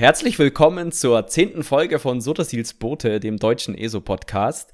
[0.00, 4.72] Herzlich willkommen zur zehnten Folge von Sotasils Bote, dem deutschen ESO-Podcast.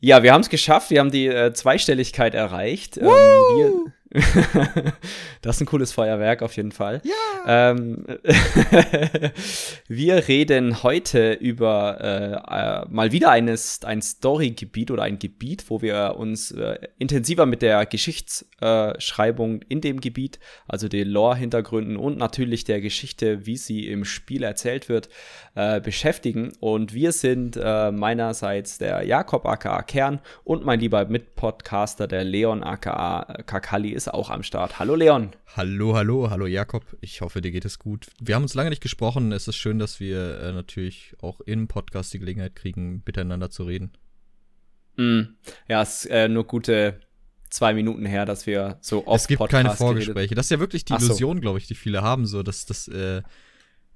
[0.00, 2.96] Ja, wir haben es geschafft, wir haben die äh, Zweistelligkeit erreicht.
[2.96, 3.92] Ähm, wir,
[5.42, 7.00] das ist ein cooles Feuerwerk auf jeden Fall.
[7.04, 7.70] Ja.
[7.70, 8.04] Ähm,
[9.88, 15.80] wir reden heute über äh, äh, mal wieder eines, ein Storygebiet oder ein Gebiet, wo
[15.80, 22.64] wir uns äh, intensiver mit der Geschichtsschreibung in dem Gebiet, also den Lore-Hintergründen und natürlich
[22.64, 25.08] der Geschichte, wie sie im Spiel erzählt wird,
[25.54, 26.52] äh, beschäftigen.
[26.58, 32.64] Und wir sind äh, meinerseits der Jakob aka Kern und mein lieber Mitpodcaster, der Leon
[32.64, 34.78] aka Kakali ist auch am Start.
[34.78, 35.30] Hallo Leon.
[35.56, 36.84] Hallo, hallo, hallo Jakob.
[37.02, 38.06] Ich hoffe, dir geht es gut.
[38.18, 39.30] Wir haben uns lange nicht gesprochen.
[39.32, 43.64] Es ist schön, dass wir äh, natürlich auch im Podcast die Gelegenheit kriegen, miteinander zu
[43.64, 43.92] reden.
[44.96, 45.20] Mm,
[45.68, 47.00] ja, es ist äh, nur gute
[47.50, 50.14] zwei Minuten her, dass wir so oft Es gibt Podcast keine Vorgespräche.
[50.14, 50.38] Geredet.
[50.38, 51.40] Das ist ja wirklich die Illusion, so.
[51.42, 53.20] glaube ich, die viele haben, so dass das äh,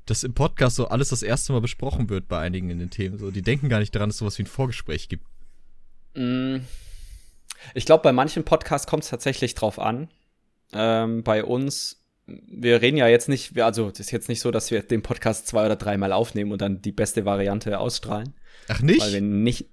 [0.05, 3.17] dass im Podcast so alles das erste Mal besprochen wird bei einigen in den Themen.
[3.17, 5.25] So, die denken gar nicht daran, dass es sowas wie ein Vorgespräch gibt.
[6.15, 6.57] Mm,
[7.75, 10.09] ich glaube, bei manchen Podcasts kommt es tatsächlich drauf an.
[10.73, 14.71] Ähm, bei uns, wir reden ja jetzt nicht, also das ist jetzt nicht so, dass
[14.71, 18.35] wir den Podcast zwei oder dreimal aufnehmen und dann die beste Variante ausstrahlen.
[18.69, 19.01] Ach nicht?
[19.01, 19.69] Weil wir nicht.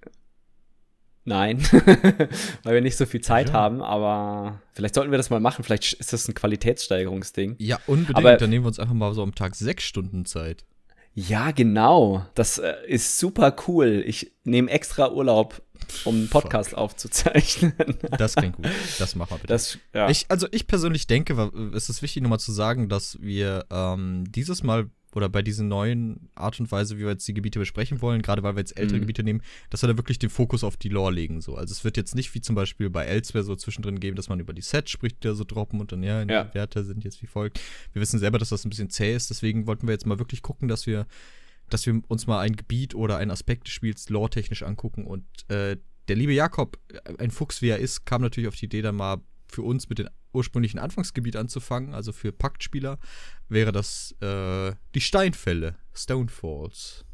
[1.23, 1.61] Nein,
[2.63, 3.53] weil wir nicht so viel Zeit ja.
[3.53, 5.63] haben, aber vielleicht sollten wir das mal machen.
[5.63, 7.57] Vielleicht ist das ein Qualitätssteigerungsding.
[7.59, 8.17] Ja, unbedingt.
[8.17, 10.65] Aber, dann nehmen wir uns einfach mal so am Tag sechs Stunden Zeit.
[11.13, 12.25] Ja, genau.
[12.35, 14.03] Das äh, ist super cool.
[14.05, 15.61] Ich nehme extra Urlaub
[16.05, 16.79] um einen Podcast Fuck.
[16.79, 17.73] aufzuzeichnen.
[18.17, 18.67] Das klingt gut.
[18.99, 19.47] Das machen wir bitte.
[19.47, 20.09] Das, ja.
[20.09, 24.63] ich, also ich persönlich denke, es ist wichtig nochmal zu sagen, dass wir ähm, dieses
[24.63, 28.21] Mal oder bei dieser neuen Art und Weise, wie wir jetzt die Gebiete besprechen wollen,
[28.21, 29.01] gerade weil wir jetzt ältere mhm.
[29.01, 31.41] Gebiete nehmen, dass wir da wirklich den Fokus auf die Lore legen.
[31.41, 31.55] So.
[31.55, 34.39] Also es wird jetzt nicht wie zum Beispiel bei Elsewhere so zwischendrin geben, dass man
[34.39, 36.45] über die Sets spricht, die da so droppen und dann, ja, ja.
[36.45, 37.59] die Werte sind jetzt wie folgt.
[37.93, 40.41] Wir wissen selber, dass das ein bisschen zäh ist, deswegen wollten wir jetzt mal wirklich
[40.41, 41.05] gucken, dass wir
[41.73, 45.05] dass wir uns mal ein Gebiet oder einen Aspekt des Spiels lore-technisch angucken.
[45.05, 45.77] Und äh,
[46.07, 48.95] der liebe Jakob, äh, ein Fuchs wie er ist, kam natürlich auf die Idee, dann
[48.95, 51.93] mal für uns mit dem ursprünglichen Anfangsgebiet anzufangen.
[51.93, 52.99] Also für Paktspieler
[53.49, 57.05] wäre das äh, die Steinfälle, Stonefalls.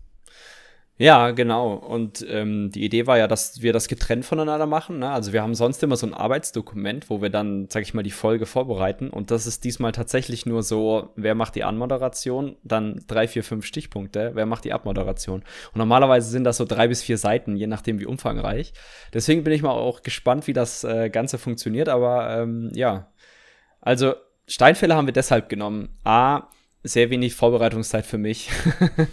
[1.00, 1.74] Ja, genau.
[1.74, 4.98] Und ähm, die Idee war ja, dass wir das getrennt voneinander machen.
[4.98, 5.10] Ne?
[5.12, 8.10] Also wir haben sonst immer so ein Arbeitsdokument, wo wir dann, sag ich mal, die
[8.10, 9.12] Folge vorbereiten.
[9.12, 13.66] Und das ist diesmal tatsächlich nur so, wer macht die Anmoderation, dann drei, vier, fünf
[13.66, 15.42] Stichpunkte, wer macht die Abmoderation.
[15.42, 18.74] Und normalerweise sind das so drei bis vier Seiten, je nachdem wie umfangreich.
[19.14, 21.90] Deswegen bin ich mal auch gespannt, wie das äh, Ganze funktioniert.
[21.90, 23.12] Aber ähm, ja,
[23.82, 24.16] also
[24.48, 25.90] Steinfälle haben wir deshalb genommen.
[26.04, 26.48] A,
[26.88, 28.50] sehr wenig Vorbereitungszeit für mich,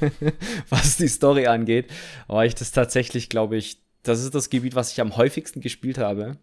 [0.68, 1.90] was die Story angeht.
[2.28, 5.98] Aber ich das tatsächlich, glaube ich, das ist das Gebiet, was ich am häufigsten gespielt
[5.98, 6.38] habe.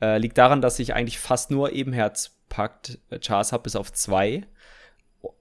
[0.00, 4.46] Äh, liegt daran, dass ich eigentlich fast nur Ebenherzpakt äh, Chars habe, bis auf zwei.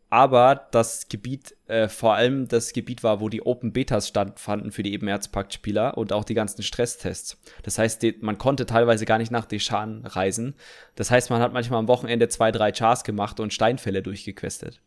[0.10, 4.84] Aber das Gebiet, äh, vor allem das Gebiet war, wo die Open Betas stattfanden für
[4.84, 7.38] die Ebenherzpakt-Spieler und auch die ganzen Stresstests.
[7.64, 10.56] Das heißt, die, man konnte teilweise gar nicht nach Deschan reisen.
[10.96, 14.80] Das heißt, man hat manchmal am Wochenende zwei, drei Chars gemacht und Steinfälle durchgequestet.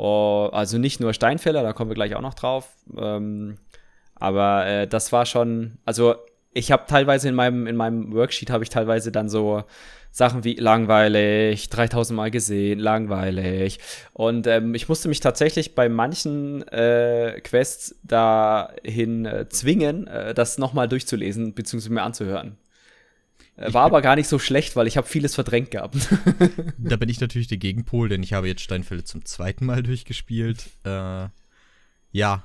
[0.00, 2.68] Oh, also nicht nur Steinfäller, da kommen wir gleich auch noch drauf.
[2.96, 3.58] Ähm,
[4.14, 6.14] aber äh, das war schon, also
[6.52, 9.64] ich habe teilweise in meinem, in meinem Worksheet habe ich teilweise dann so
[10.12, 13.80] Sachen wie langweilig, 3000 Mal gesehen, langweilig.
[14.12, 20.58] Und ähm, ich musste mich tatsächlich bei manchen äh, Quests dahin äh, zwingen, äh, das
[20.58, 22.56] nochmal durchzulesen, beziehungsweise mir anzuhören.
[23.58, 25.96] War aber gar nicht so schlecht, weil ich habe vieles verdrängt gehabt.
[26.78, 30.70] da bin ich natürlich der Gegenpol, denn ich habe jetzt Steinfälle zum zweiten Mal durchgespielt.
[30.84, 31.26] Äh,
[32.12, 32.44] ja,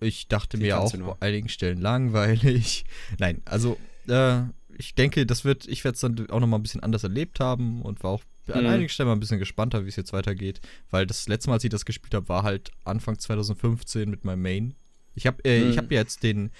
[0.00, 2.84] ich dachte mir auch vor einigen Stellen langweilig.
[3.18, 4.42] Nein, also äh,
[4.76, 7.40] ich denke, das wird, ich werde es dann auch noch mal ein bisschen anders erlebt
[7.40, 8.22] haben und war auch
[8.52, 8.70] an mhm.
[8.70, 11.64] einigen Stellen mal ein bisschen gespannter, wie es jetzt weitergeht, weil das letzte Mal, als
[11.64, 14.74] ich das gespielt habe, war halt Anfang 2015 mit meinem Main.
[15.14, 15.70] Ich habe äh, mhm.
[15.70, 16.50] ich habe jetzt den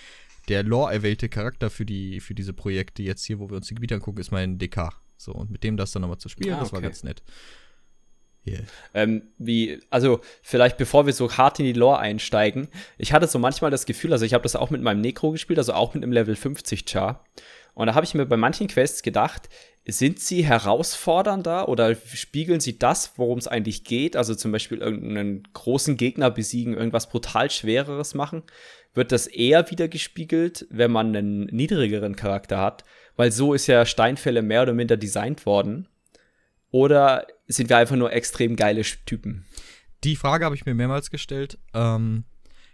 [0.48, 3.94] der lore-erwählte Charakter für, die, für diese Projekte jetzt hier, wo wir uns die Gebiete
[3.94, 4.90] angucken, ist mein DK.
[5.16, 7.22] So, und mit dem das dann nochmal zu spielen, ah, das war ganz nett.
[8.46, 8.60] Yeah.
[8.92, 13.38] Ähm, wie, also vielleicht bevor wir so hart in die Lore einsteigen, ich hatte so
[13.38, 16.02] manchmal das Gefühl, also ich habe das auch mit meinem Necro gespielt, also auch mit
[16.02, 17.24] einem Level 50 Char.
[17.72, 19.48] Und da habe ich mir bei manchen Quests gedacht,
[19.86, 24.16] sind sie herausfordernder oder spiegeln sie das, worum es eigentlich geht?
[24.16, 28.44] Also zum Beispiel irgendeinen großen Gegner besiegen, irgendwas brutal Schwereres machen?
[28.94, 32.84] wird das eher wieder gespiegelt, wenn man einen niedrigeren Charakter hat,
[33.16, 35.88] weil so ist ja Steinfälle mehr oder minder designt worden.
[36.70, 39.44] Oder sind wir einfach nur extrem geile Typen?
[40.02, 41.58] Die Frage habe ich mir mehrmals gestellt.
[41.72, 42.24] Ähm,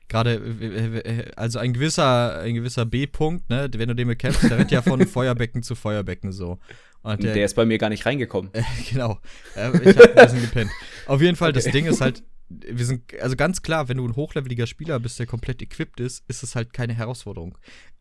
[0.09, 4.83] Gerade, also ein gewisser, ein gewisser B-Punkt, ne, wenn du den bekämpfst, der wird ja
[4.83, 6.59] von Feuerbecken zu Feuerbecken so.
[7.03, 8.51] Und der, der, ist bei mir gar nicht reingekommen.
[8.91, 9.19] Genau.
[9.55, 10.71] Ich habe ein bisschen gepennt.
[11.07, 11.61] Auf jeden Fall, okay.
[11.63, 15.19] das Ding ist halt, wir sind, also ganz klar, wenn du ein hochleveliger Spieler bist,
[15.19, 17.57] der komplett equipped ist, ist es halt keine Herausforderung.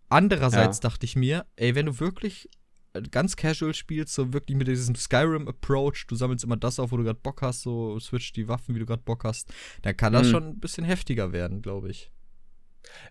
[0.09, 0.89] Andererseits ja.
[0.89, 2.49] dachte ich mir, ey, wenn du wirklich
[2.93, 6.97] äh, ganz casual spielst, so wirklich mit diesem Skyrim-Approach, du sammelst immer das auf, wo
[6.97, 9.53] du gerade Bock hast, so switch die Waffen, wie du gerade Bock hast,
[9.83, 10.31] dann kann das mhm.
[10.31, 12.11] schon ein bisschen heftiger werden, glaube ich.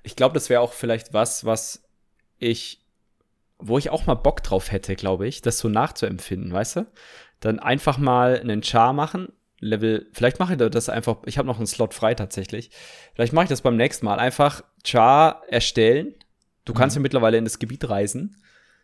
[0.03, 1.85] Ich glaube, das wäre auch vielleicht was, was
[2.39, 2.85] ich,
[3.59, 6.87] wo ich auch mal Bock drauf hätte, glaube ich, das so nachzuempfinden, weißt du?
[7.41, 11.57] Dann einfach mal einen Char machen, Level, vielleicht mache ich das einfach, ich habe noch
[11.57, 12.71] einen Slot frei tatsächlich.
[13.15, 14.19] Vielleicht mache ich das beim nächsten Mal.
[14.19, 16.15] Einfach Char erstellen.
[16.65, 17.01] Du kannst mhm.
[17.01, 18.37] ja mittlerweile in das Gebiet reisen.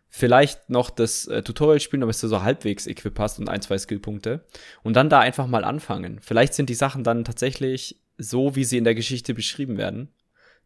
[0.08, 3.78] Vielleicht noch das äh, Tutorial spielen, damit du so halbwegs Equip hast und ein, zwei
[3.78, 4.44] Skillpunkte.
[4.82, 6.18] Und dann da einfach mal anfangen.
[6.20, 10.12] Vielleicht sind die Sachen dann tatsächlich so, wie sie in der Geschichte beschrieben werden.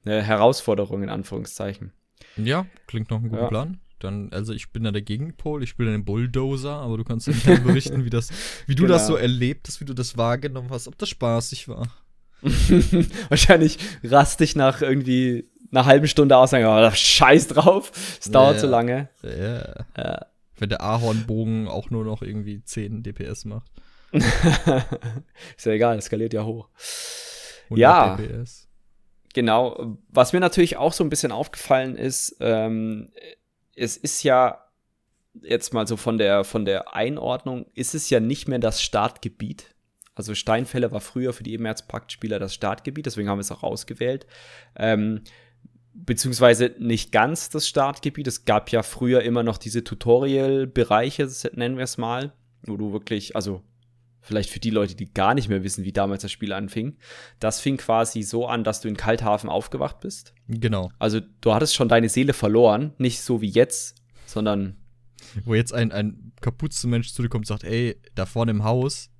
[0.05, 1.93] Eine Herausforderung in Anführungszeichen.
[2.37, 3.49] Ja, klingt noch ein guter ja.
[3.49, 3.81] Plan.
[3.99, 7.59] Dann, also ich bin da der Gegenpol, ich spiele den Bulldozer, aber du kannst mir
[7.61, 8.31] berichten, wie das,
[8.67, 8.95] wie du genau.
[8.95, 11.89] das so erlebt hast, wie du das wahrgenommen hast, ob das spaßig war.
[13.29, 18.61] Wahrscheinlich rastig nach irgendwie einer halben Stunde aus sagen, oh, scheiß drauf, es dauert ja,
[18.61, 19.09] so lange.
[19.23, 19.85] Ja.
[19.97, 20.27] ja.
[20.57, 23.71] Wenn der Ahornbogen auch nur noch irgendwie 10 DPS macht.
[24.13, 26.69] ist ja egal, es skaliert ja hoch.
[27.71, 28.17] ja.
[28.17, 28.69] DPS.
[29.35, 29.99] Genau.
[30.09, 33.11] Was mir natürlich auch so ein bisschen aufgefallen ist, ähm,
[33.79, 34.65] es ist ja
[35.43, 39.75] jetzt mal so von der, von der Einordnung, ist es ja nicht mehr das Startgebiet.
[40.15, 44.27] Also Steinfälle war früher für die Ebenerzpakt-Spieler das Startgebiet, deswegen haben wir es auch ausgewählt.
[44.75, 45.23] Ähm,
[45.95, 48.27] beziehungsweise nicht ganz das Startgebiet.
[48.27, 52.33] Es gab ja früher immer noch diese Tutorial-Bereiche, nennen wir es mal,
[52.63, 53.63] wo du wirklich, also
[54.21, 56.97] vielleicht für die Leute, die gar nicht mehr wissen, wie damals das Spiel anfing.
[57.41, 60.35] Das fing quasi so an, dass du in Kalthafen aufgewacht bist.
[60.49, 60.91] Genau.
[60.99, 64.77] Also du hattest schon deine Seele verloren, nicht so wie jetzt, sondern
[65.45, 69.11] wo jetzt ein, ein Kapuzenmensch zu dir kommt und sagt, ey, da vorne im Haus,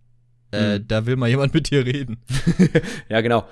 [0.53, 0.89] äh, mhm.
[0.89, 2.23] da will mal jemand mit dir reden.
[3.09, 3.47] ja, genau.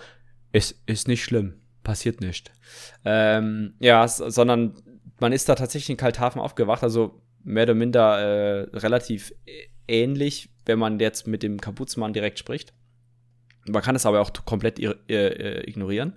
[0.53, 2.53] Es ist nicht schlimm, passiert nicht.
[3.05, 4.75] Ähm, ja, sondern
[5.21, 9.33] man ist da tatsächlich in Kalthafen aufgewacht, also mehr oder minder äh, relativ
[9.87, 12.75] ähnlich wenn man jetzt mit dem Kapuzenmann direkt spricht.
[13.67, 16.15] Man kann es aber auch komplett äh, ignorieren.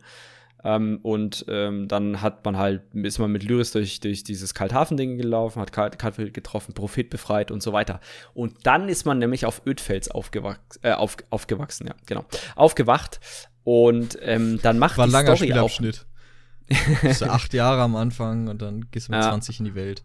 [0.63, 5.17] Ähm, und ähm, dann hat man halt, ist man mit Lyris durch, durch dieses Kalthafen-Ding
[5.17, 8.01] gelaufen, hat Kaltfeld getroffen, Prophet befreit und so weiter.
[8.33, 12.25] Und dann ist man nämlich auf Ödfels aufgewachs äh, auf, aufgewachsen, ja, genau.
[12.55, 13.21] Aufgewacht.
[13.63, 16.05] Und ähm, dann macht War die ein langer Story Spielabschnitt.
[17.03, 17.13] auch.
[17.13, 19.29] so acht Jahre am Anfang und dann gehst du mit ja.
[19.29, 20.03] 20 in die Welt.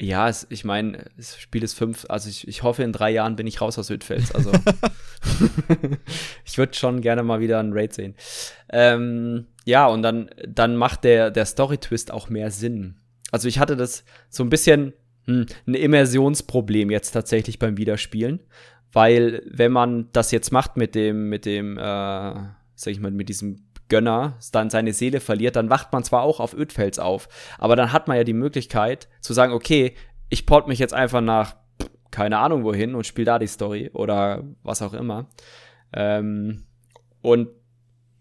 [0.00, 3.34] Ja, es, ich meine, das Spiel ist fünf, also ich, ich hoffe, in drei Jahren
[3.34, 4.34] bin ich raus aus Südfels.
[4.34, 4.52] Also
[6.44, 8.14] ich würde schon gerne mal wieder einen Raid sehen.
[8.70, 12.96] Ähm, ja, und dann, dann macht der, der Story-Twist auch mehr Sinn.
[13.30, 14.92] Also ich hatte das so ein bisschen
[15.24, 18.40] hm, ein Immersionsproblem jetzt tatsächlich beim Wiederspielen.
[18.92, 23.28] Weil, wenn man das jetzt macht mit dem, mit dem, äh, sag ich mal, mit
[23.28, 27.28] diesem Gönner dann seine Seele verliert, dann wacht man zwar auch auf Ödfels auf,
[27.58, 29.94] aber dann hat man ja die Möglichkeit zu sagen, okay,
[30.28, 31.56] ich port mich jetzt einfach nach
[32.10, 35.28] keine Ahnung wohin und spiele da die Story oder was auch immer.
[35.92, 36.64] Ähm,
[37.20, 37.48] und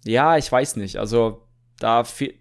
[0.04, 1.48] ja, ich weiß nicht, also
[1.80, 2.34] da viel,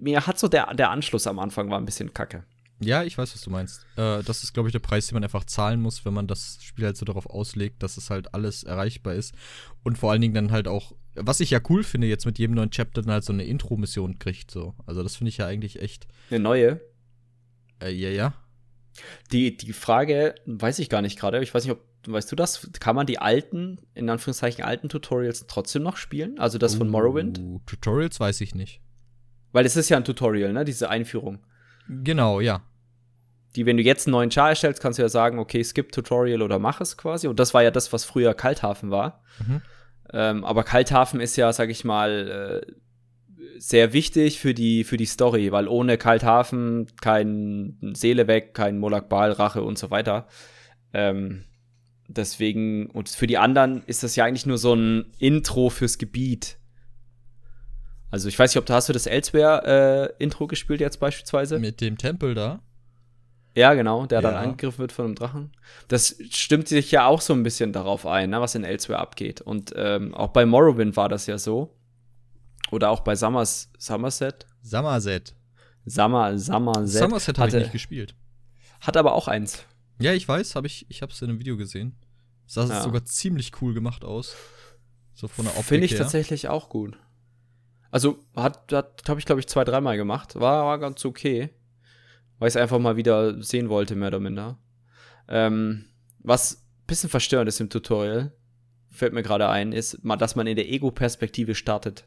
[0.00, 2.44] mir hat so der, der Anschluss am Anfang war ein bisschen kacke.
[2.80, 3.86] Ja, ich weiß, was du meinst.
[3.96, 6.58] Äh, das ist, glaube ich, der Preis, den man einfach zahlen muss, wenn man das
[6.62, 9.34] Spiel halt so darauf auslegt, dass es halt alles erreichbar ist.
[9.82, 12.54] Und vor allen Dingen dann halt auch, was ich ja cool finde, jetzt mit jedem
[12.54, 14.50] neuen Chapter dann halt so eine Intro-Mission kriegt.
[14.50, 14.74] So.
[14.86, 16.06] Also das finde ich ja eigentlich echt.
[16.30, 16.80] Eine neue?
[17.82, 18.34] Äh, ja, ja.
[19.32, 21.42] Die, die Frage weiß ich gar nicht gerade.
[21.42, 22.68] Ich weiß nicht, ob weißt du das?
[22.80, 26.38] Kann man die alten, in Anführungszeichen alten Tutorials trotzdem noch spielen?
[26.38, 27.40] Also das uh, von Morrowind?
[27.64, 28.80] Tutorials weiß ich nicht.
[29.52, 30.64] Weil es ist ja ein Tutorial, ne?
[30.64, 31.46] Diese Einführung.
[31.88, 32.62] Genau, ja
[33.56, 36.42] die, wenn du jetzt einen neuen Char erstellst, kannst du ja sagen, okay, skip Tutorial
[36.42, 37.28] oder mach es quasi.
[37.28, 39.22] Und das war ja das, was früher Kalthafen war.
[39.46, 39.62] Mhm.
[40.12, 42.72] Ähm, aber Kalthafen ist ja, sag ich mal, äh,
[43.58, 49.32] sehr wichtig für die, für die Story, weil ohne Kalthafen kein Seele weg, kein Molakbal,
[49.32, 50.26] Rache und so weiter.
[50.92, 51.44] Ähm,
[52.08, 56.58] deswegen, und für die anderen ist das ja eigentlich nur so ein Intro fürs Gebiet.
[58.10, 61.58] Also ich weiß nicht, ob du hast du das Elsewhere-Intro äh, gespielt jetzt beispielsweise?
[61.58, 62.60] Mit dem Tempel da?
[63.54, 64.30] Ja, genau, der ja.
[64.30, 65.52] dann angegriffen wird von einem Drachen.
[65.88, 69.40] Das stimmt sich ja auch so ein bisschen darauf ein, ne, was in Elsewhere abgeht.
[69.40, 71.74] Und ähm, auch bei Morrowind war das ja so.
[72.70, 74.46] Oder auch bei Summers, Somerset.
[74.62, 75.34] Somerset.
[75.84, 77.02] Summer, Somerset.
[77.02, 78.14] Somerset habe ich nicht gespielt.
[78.80, 79.64] Hat aber auch eins.
[79.98, 81.96] Ja, ich weiß, hab ich, ich habe es in einem Video gesehen.
[82.46, 82.80] Sah ja.
[82.80, 84.34] sogar ziemlich cool gemacht aus.
[85.14, 85.98] So von der Optik Finde ich her.
[85.98, 86.98] tatsächlich auch gut.
[87.90, 90.36] Also hat, hat habe ich glaube ich zwei, dreimal gemacht.
[90.36, 91.50] War, war ganz okay
[92.38, 94.58] weil ich es einfach mal wieder sehen wollte, mehr oder minder.
[95.28, 95.86] Ähm,
[96.18, 98.32] was ein bisschen verstörend ist im Tutorial,
[98.90, 102.04] fällt mir gerade ein, ist, dass man in der Ego-Perspektive startet.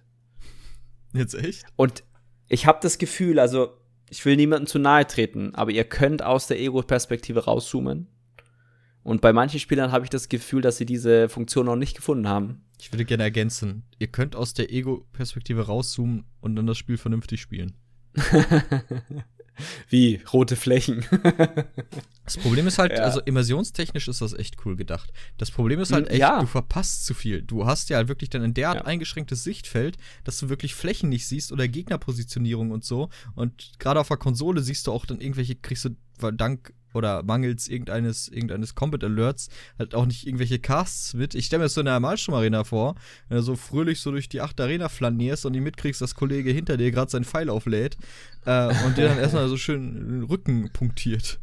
[1.13, 1.65] Jetzt echt?
[1.75, 2.03] Und
[2.47, 3.77] ich habe das Gefühl, also
[4.09, 8.07] ich will niemandem zu nahe treten, aber ihr könnt aus der Ego-Perspektive rauszoomen.
[9.03, 12.27] Und bei manchen Spielern habe ich das Gefühl, dass sie diese Funktion noch nicht gefunden
[12.27, 12.65] haben.
[12.79, 17.41] Ich würde gerne ergänzen, ihr könnt aus der Ego-Perspektive rauszoomen und dann das Spiel vernünftig
[17.41, 17.77] spielen.
[19.89, 21.05] Wie rote Flächen.
[22.25, 22.99] das Problem ist halt, ja.
[22.99, 25.11] also immersionstechnisch ist das echt cool gedacht.
[25.37, 26.39] Das Problem ist halt echt, ja.
[26.39, 27.41] du verpasst zu viel.
[27.41, 28.85] Du hast ja halt wirklich dann ein derart ja.
[28.85, 33.09] eingeschränktes Sichtfeld, dass du wirklich Flächen nicht siehst oder Gegnerpositionierung und so.
[33.35, 35.95] Und gerade auf der Konsole siehst du auch dann irgendwelche, kriegst du
[36.31, 41.35] dank oder mangels irgendeines, irgendeines Combat Alerts halt auch nicht irgendwelche Casts mit.
[41.35, 42.95] Ich stelle mir das so in der Malstrom-Arena vor,
[43.27, 46.51] wenn du so fröhlich so durch die 8 Arena flanierst und die mitkriegst, dass Kollege
[46.51, 47.97] hinter dir gerade seinen Pfeil auflädt
[48.45, 51.39] äh, und dir dann erstmal so schön den Rücken punktiert.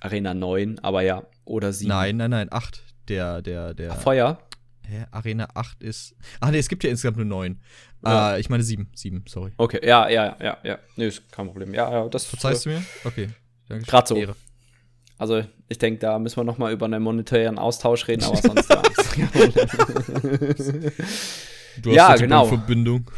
[0.00, 1.88] Arena 9, aber ja, oder 7.
[1.88, 2.82] Nein, nein, nein, 8.
[3.08, 3.92] Der, der, der.
[3.92, 4.38] Ach, Feuer?
[4.84, 5.06] Hä?
[5.10, 6.14] Arena 8 ist.
[6.40, 7.60] Ach nee, es gibt ja insgesamt nur 9.
[8.04, 8.34] Ja.
[8.34, 8.88] Äh, ich meine 7.
[8.94, 9.52] 7, sorry.
[9.56, 10.78] Okay, ja, ja, ja, ja.
[10.96, 11.72] Nee, ist kein Problem.
[11.74, 12.24] Ja, ja, das.
[12.24, 12.82] Verzeihst du mir?
[13.04, 13.28] Okay.
[13.80, 14.16] Gerade so.
[14.16, 14.36] Ehre.
[15.18, 18.68] Also ich denke, da müssen wir noch mal über einen monetären Austausch reden, aber sonst
[18.68, 18.82] ja.
[21.80, 22.46] du hast ja, genau.
[22.46, 23.08] Verbindung.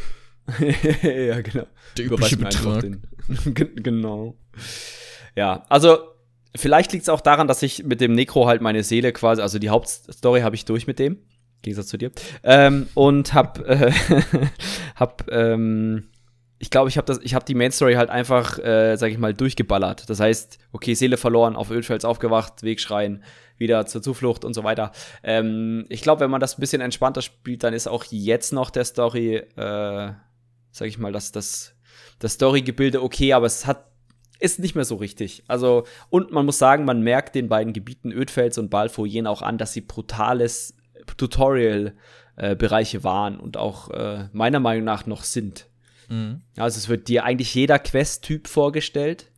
[1.01, 1.65] ja, genau.
[1.97, 2.81] Der übliche Betrag.
[2.81, 3.01] Den,
[3.75, 4.35] genau.
[5.35, 5.97] Ja, also
[6.55, 9.57] vielleicht liegt es auch daran, dass ich mit dem Necro halt meine Seele quasi, also
[9.57, 11.19] die Hauptstory habe ich durch mit dem, im
[11.63, 12.11] Gegensatz zu dir,
[12.43, 13.91] ähm, und hab, äh,
[14.95, 16.09] hab ähm,
[16.57, 20.09] ich glaube, ich habe das, die Main Story halt einfach, äh, sag ich mal, durchgeballert.
[20.09, 23.23] Das heißt, okay, Seele verloren, auf Ölfels aufgewacht, Wegschreien,
[23.57, 24.91] wieder zur Zuflucht und so weiter.
[25.23, 28.69] Ähm, ich glaube, wenn man das ein bisschen entspannter spielt, dann ist auch jetzt noch
[28.69, 30.13] der Story, äh,
[30.71, 31.75] sag ich mal, dass das,
[32.19, 33.91] das Storygebilde okay, aber es hat
[34.37, 35.43] ist nicht mehr so richtig.
[35.47, 39.57] Also, und man muss sagen, man merkt den beiden Gebieten Ödfels und Balfoyen auch an,
[39.57, 40.75] dass sie brutales
[41.17, 45.67] Tutorial-Bereiche äh, waren und auch äh, meiner Meinung nach noch sind.
[46.09, 46.41] Mhm.
[46.57, 49.31] Also es wird dir eigentlich jeder Quest-Typ vorgestellt.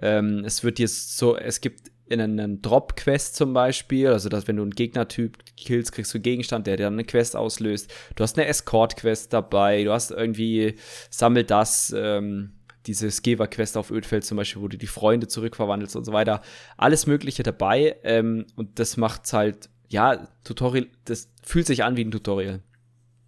[0.00, 4.56] Ähm, es wird dir so, es gibt in einen Drop-Quest zum Beispiel, also dass wenn
[4.56, 7.92] du einen Gegnertyp killst, kriegst du einen Gegenstand, der dir dann eine Quest auslöst.
[8.16, 10.74] Du hast eine Escort-Quest dabei, du hast irgendwie,
[11.08, 12.54] sammel das, ähm,
[12.86, 16.42] diese Skeva-Quest auf Ödfeld zum Beispiel, wo du die Freunde zurückverwandelst und so weiter.
[16.76, 22.04] Alles Mögliche dabei ähm, und das macht's halt, ja, Tutorial, das fühlt sich an wie
[22.04, 22.60] ein Tutorial.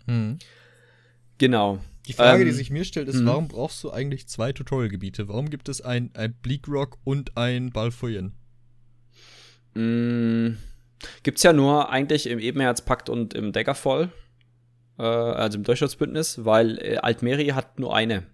[0.06, 0.38] Mhm.
[1.38, 1.78] Genau.
[2.06, 3.26] Die Frage, ähm, die sich mir stellt, ist, hm.
[3.26, 5.28] warum brauchst du eigentlich zwei Tutorial-Gebiete?
[5.28, 8.34] Warum gibt es ein, ein Bleak Rock und ein Balfoyen?
[9.74, 10.56] Mm,
[11.22, 14.10] gibt's ja nur eigentlich im Ebenherzpakt und im Daggerfall,
[14.98, 18.24] äh, also im Durchschutzbündnis, weil äh, Altmeri hat nur eine.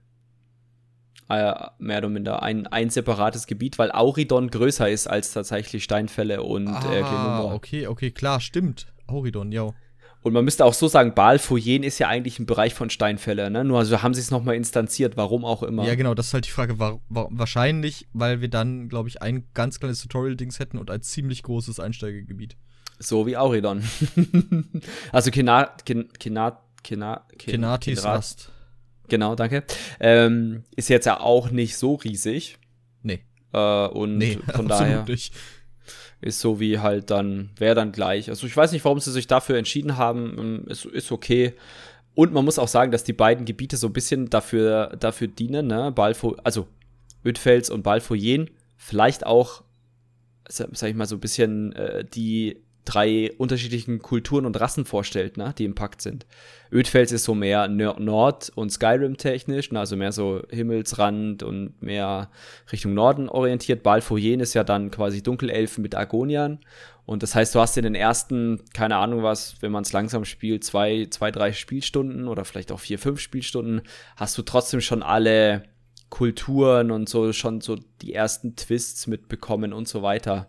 [1.29, 6.43] Äh, mehr oder minder ein, ein separates Gebiet, weil Auridon größer ist als tatsächlich Steinfälle
[6.43, 8.87] und äh, ah, äh, okay, okay, klar, stimmt.
[9.07, 9.75] Auridon, ja.
[10.23, 13.51] Und man müsste auch so sagen, Baal Foyen ist ja eigentlich ein Bereich von Steinfälle,
[13.51, 13.65] ne?
[13.65, 15.87] Nur also haben sie es nochmal instanziert, warum auch immer.
[15.87, 16.79] Ja, genau, das ist halt die Frage.
[16.79, 21.03] War, war, wahrscheinlich, weil wir dann, glaube ich, ein ganz kleines Tutorial-Dings hätten und ein
[21.03, 22.57] ziemlich großes Einsteigergebiet.
[22.99, 23.85] So wie Auridon.
[25.13, 28.51] also Kenat, Kenat, Kenat, Kenat, Kenatis Rast.
[29.09, 29.65] Genau, danke.
[30.01, 32.59] Ähm, ist jetzt ja auch nicht so riesig.
[33.03, 33.21] Nee.
[33.53, 35.05] Äh, und nee, von daher.
[35.05, 35.33] Nicht
[36.21, 38.29] ist so wie halt dann, wäre dann gleich.
[38.29, 40.65] Also ich weiß nicht, warum sie sich dafür entschieden haben.
[40.67, 41.55] Ist, ist okay.
[42.15, 45.69] Und man muss auch sagen, dass die beiden Gebiete so ein bisschen dafür, dafür dienen,
[45.69, 45.93] ne?
[45.93, 46.67] Balfo, also
[47.25, 49.63] Ödfels und Balfoyen, vielleicht auch,
[50.49, 55.55] sag ich mal, so ein bisschen äh, die drei unterschiedlichen Kulturen und Rassen vorstellt, ne,
[55.57, 56.27] die im Pakt sind.
[56.73, 62.31] Ödfels ist so mehr Nord- und Skyrim-technisch, ne, also mehr so Himmelsrand und mehr
[62.73, 63.83] Richtung Norden orientiert.
[63.83, 66.61] Balfoyen ist ja dann quasi Dunkelelfen mit Argoniern.
[67.05, 70.25] Und das heißt, du hast in den ersten, keine Ahnung was, wenn man es langsam
[70.25, 73.83] spielt, zwei, zwei, drei Spielstunden oder vielleicht auch vier, fünf Spielstunden,
[74.17, 75.65] hast du trotzdem schon alle
[76.11, 80.49] Kulturen und so schon so die ersten Twists mitbekommen und so weiter.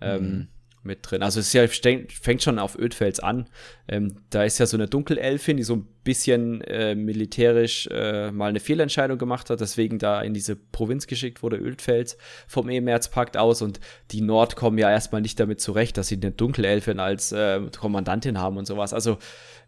[0.00, 0.26] Ähm, mhm.
[0.26, 0.48] Ähm,
[0.82, 1.22] mit drin.
[1.22, 3.48] Also es ja, fängt schon auf Ödfels an.
[3.86, 8.48] Ähm, da ist ja so eine Dunkelelfin, die so ein bisschen äh, militärisch äh, mal
[8.48, 12.16] eine Fehlentscheidung gemacht hat, deswegen da in diese Provinz geschickt wurde, Ödfels
[12.48, 13.60] vom E-März-Pakt aus.
[13.60, 17.60] Und die Nord kommen ja erstmal nicht damit zurecht, dass sie eine Dunkelelfin als äh,
[17.78, 18.94] Kommandantin haben und sowas.
[18.94, 19.18] Also,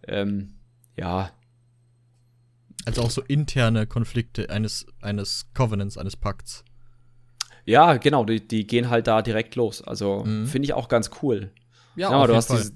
[0.08, 0.54] ähm,
[0.96, 1.30] ja.
[2.84, 6.64] Also auch so interne Konflikte eines, eines Covenants, eines Pakts.
[7.64, 9.82] Ja, genau, die, die gehen halt da direkt los.
[9.82, 10.46] Also mhm.
[10.46, 11.50] finde ich auch ganz cool.
[11.96, 12.72] Ja, ja du hast diese,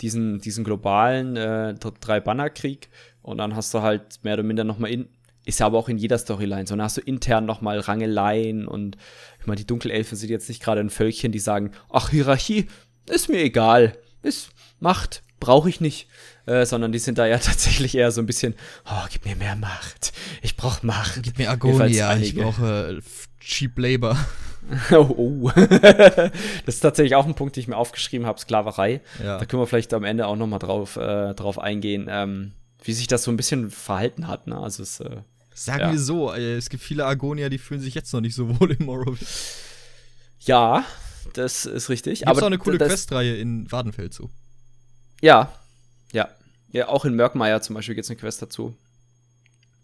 [0.00, 2.88] diesen, diesen globalen äh, Drei-Banner-Krieg
[3.22, 5.08] und dann hast du halt mehr oder minder nochmal in,
[5.44, 6.74] ist ja aber auch in jeder Storyline so.
[6.74, 8.96] Dann hast du intern nochmal Rangeleien und
[9.40, 12.68] ich meine, die Dunkelelfen sind jetzt nicht gerade ein Völkchen, die sagen, ach, Hierarchie,
[13.08, 13.96] ist mir egal.
[14.22, 16.08] ist Macht, brauche ich nicht.
[16.46, 18.54] Äh, sondern die sind da ja tatsächlich eher so ein bisschen,
[18.86, 20.12] oh, gib mir mehr Macht.
[20.42, 21.22] Ich brauche Macht.
[21.22, 23.02] Gib mir Agonia, ich brauche äh,
[23.40, 24.16] Cheap Labor.
[24.92, 25.50] oh, oh.
[25.54, 26.30] das
[26.66, 29.00] ist tatsächlich auch ein Punkt, den ich mir aufgeschrieben habe, Sklaverei.
[29.22, 29.38] Ja.
[29.38, 32.92] Da können wir vielleicht am Ende auch noch mal drauf, äh, drauf eingehen, ähm, wie
[32.92, 34.46] sich das so ein bisschen verhalten hat.
[34.46, 34.58] Ne?
[34.58, 35.16] Also es, äh,
[35.60, 35.92] Sagen ja.
[35.92, 38.72] wir so, äh, es gibt viele Argonier, die fühlen sich jetzt noch nicht so wohl
[38.72, 39.26] in Morrowind.
[40.40, 40.84] Ja,
[41.34, 42.20] das ist richtig.
[42.20, 44.30] Gibt's aber auch eine coole Questreihe in Wadenfeld zu.
[45.20, 45.52] Ja,
[46.72, 46.88] ja.
[46.88, 48.76] Auch in Mörkmeier zum Beispiel gibt es eine Quest dazu.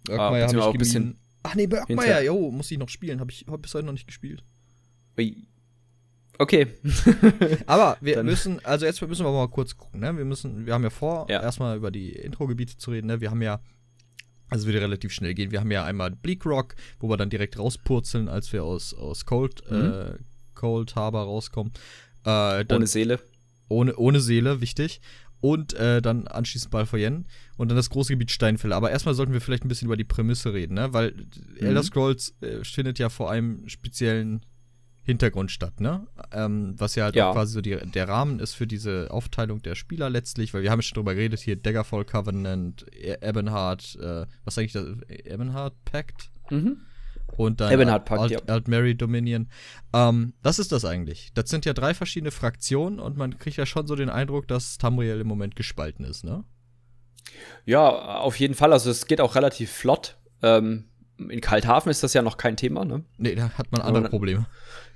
[0.08, 3.20] Mörkmeier ah, habe ich bisschen Ach nee, Mörkmeier, jo, muss ich noch spielen.
[3.20, 4.42] Habe ich hab bis heute noch nicht gespielt.
[6.38, 6.66] Okay.
[7.66, 8.26] aber wir Dann.
[8.26, 10.16] müssen, also jetzt müssen wir mal kurz gucken, ne?
[10.16, 11.40] Wir müssen, wir haben ja vor, ja.
[11.40, 13.20] erstmal über die Intro-Gebiete zu reden, ne?
[13.20, 13.60] Wir haben ja,
[14.50, 15.50] also wird relativ schnell gehen.
[15.52, 19.24] Wir haben ja einmal Bleak Rock, wo wir dann direkt rauspurzeln, als wir aus, aus
[19.24, 19.92] Cold, mhm.
[19.92, 20.18] äh,
[20.54, 21.72] Cold Harbor rauskommen.
[22.24, 23.20] Äh, ohne Seele.
[23.68, 25.00] Ohne, ohne Seele, wichtig.
[25.40, 27.26] Und äh, dann anschließend Balfoyen
[27.56, 28.74] und dann das große Gebiet Steinfälle.
[28.74, 30.92] Aber erstmal sollten wir vielleicht ein bisschen über die Prämisse reden, ne?
[30.92, 31.66] Weil mhm.
[31.66, 34.44] Elder Scrolls äh, findet ja vor einem speziellen
[35.06, 36.06] Hintergrund statt, ne?
[36.32, 37.32] Ähm, was ja halt ja.
[37.32, 40.82] quasi so die, der Rahmen ist für diese Aufteilung der Spieler letztlich, weil wir haben
[40.82, 44.86] schon drüber geredet, hier Daggerfall Covenant, e Ebonheart, äh, was eigentlich das?
[45.08, 46.30] Ebonheart Pact?
[46.50, 46.78] Mhm.
[47.36, 48.38] Und dann Ebonheart Pact, Alt, ja.
[48.46, 49.48] Altmary Dominion.
[49.92, 51.32] Ähm, was ist das eigentlich?
[51.34, 54.78] Das sind ja drei verschiedene Fraktionen und man kriegt ja schon so den Eindruck, dass
[54.78, 56.44] Tamriel im Moment gespalten ist, ne?
[57.64, 57.88] Ja,
[58.18, 58.72] auf jeden Fall.
[58.72, 60.16] Also es geht auch relativ flott.
[60.42, 60.84] Ähm,
[61.18, 63.04] in Kalthafen ist das ja noch kein Thema, ne?
[63.18, 64.46] Nee, da hat man andere Probleme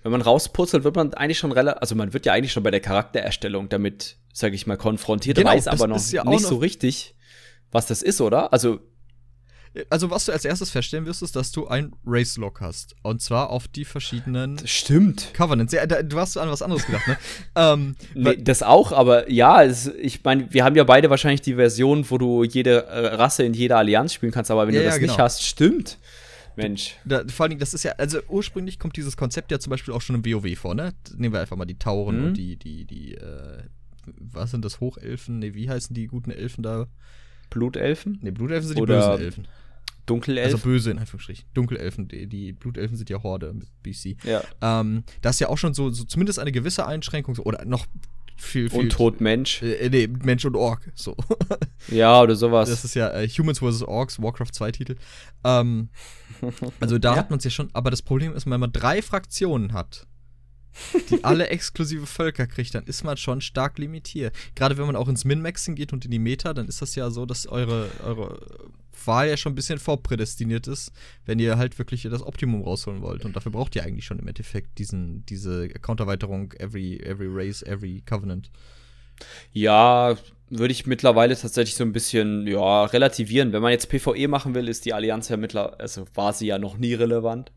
[0.03, 2.71] wenn man rauspurzelt, wird man eigentlich schon relativ, also man wird ja eigentlich schon bei
[2.71, 6.57] der Charaktererstellung damit, sage ich mal, konfrontiert, genau, weiß aber noch ja nicht noch so
[6.57, 7.15] richtig,
[7.71, 8.53] was das ist, oder?
[8.53, 8.81] Also
[9.89, 12.97] also, was du als erstes feststellen wirst, ist, dass du ein Race-Lock hast.
[13.03, 15.33] Und zwar auf die verschiedenen das stimmt.
[15.33, 15.73] Covenants.
[15.73, 17.17] Ja, du hast an was anderes gedacht, ne?
[17.55, 21.55] ähm, nee, das auch, aber ja, es, ich meine, wir haben ja beide wahrscheinlich die
[21.55, 24.87] Version, wo du jede äh, Rasse in jeder Allianz spielen kannst, aber wenn ja, du
[24.87, 25.13] das ja, genau.
[25.13, 25.99] nicht hast, stimmt.
[26.57, 26.97] Mensch.
[27.05, 29.95] Da, vor allen Dingen, das ist ja, also ursprünglich kommt dieses Konzept ja zum Beispiel
[29.95, 30.95] auch schon im WoW vor, ne?
[31.17, 32.27] Nehmen wir einfach mal die Tauren mhm.
[32.27, 33.63] und die, die, die, äh,
[34.19, 35.39] was sind das, Hochelfen?
[35.39, 36.89] Ne, wie heißen die guten Elfen da?
[37.51, 38.19] Blutelfen?
[38.23, 39.49] Ne, Blutelfen sind Oder die bösen Elfen.
[40.07, 40.55] Dunkelelfen?
[40.55, 41.45] Also böse in Anführungsstrichen.
[41.55, 44.17] Dunkelelfen, die, die Blutelfen sind ja Horde mit BC.
[44.25, 44.43] Ja.
[44.61, 47.87] Ähm, das ist ja auch schon so, so zumindest eine gewisse Einschränkung, oder noch
[48.37, 48.81] viel, viel.
[48.81, 49.63] Und Tod Mensch.
[49.63, 51.17] Äh, nee, Mensch und Ork, so.
[51.89, 52.71] Ja, oder sowas.
[52.71, 53.83] Das ist ja äh, Humans vs.
[53.83, 54.97] Orks, Warcraft 2 Titel.
[55.45, 55.91] Ähm,
[56.81, 57.19] also da ja.
[57.19, 60.07] hat man es ja schon, aber das Problem ist, wenn man drei Fraktionen hat,
[61.11, 64.35] die alle exklusive Völker kriegt, dann ist man schon stark limitiert.
[64.55, 67.11] Gerade wenn man auch ins Min-Maxing geht und in die Meta, dann ist das ja
[67.11, 68.69] so, dass eure, eure
[69.07, 70.93] Wahl ja schon ein bisschen vorprädestiniert ist,
[71.25, 73.25] wenn ihr halt wirklich das Optimum rausholen wollt.
[73.25, 78.03] Und dafür braucht ihr eigentlich schon im Endeffekt diesen, diese Account-Erweiterung every, every Race, every
[78.03, 78.51] Covenant.
[79.53, 80.17] Ja,
[80.49, 83.53] würde ich mittlerweile tatsächlich so ein bisschen ja, relativieren.
[83.53, 86.59] Wenn man jetzt PvE machen will, ist die Allianz ja mittlerweile, also war sie ja
[86.59, 87.53] noch nie relevant.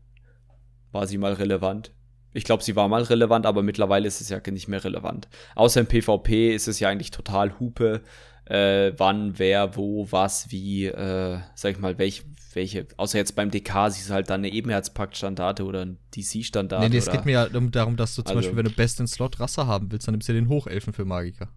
[0.92, 1.92] War sie mal relevant.
[2.34, 5.28] Ich glaube, sie war mal relevant, aber mittlerweile ist es ja nicht mehr relevant.
[5.54, 8.02] Außer im PvP ist es ja eigentlich total Hupe,
[8.46, 13.50] äh, wann, wer, wo, was, wie, äh, sag ich mal, welch, welche, außer jetzt beim
[13.50, 16.82] DK siehst du halt dann eine Ebenherzpakt-Standarte oder ein DC-Standard.
[16.82, 19.00] Nee, nee, es geht mir ja darum, dass du zum also, Beispiel, wenn du Best
[19.00, 21.48] in Slot Rasse haben willst, dann nimmst du ja den Hochelfen für Magiker.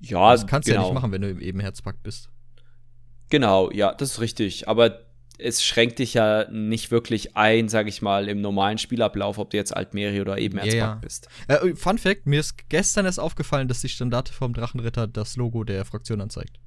[0.00, 0.84] Ja, das kannst du genau.
[0.84, 2.30] ja nicht machen, wenn du im Ebenherzpakt bist.
[3.28, 4.68] Genau, ja, das ist richtig.
[4.68, 5.00] Aber
[5.42, 9.56] es schränkt dich ja nicht wirklich ein, sag ich mal, im normalen Spielablauf, ob du
[9.56, 10.94] jetzt Altmeri oder Ebenherzpakt ja, ja.
[10.94, 11.28] bist.
[11.48, 15.64] Äh, Fun Fact: Mir ist gestern erst aufgefallen, dass die Standarte vom Drachenritter das Logo
[15.64, 16.58] der Fraktion anzeigt.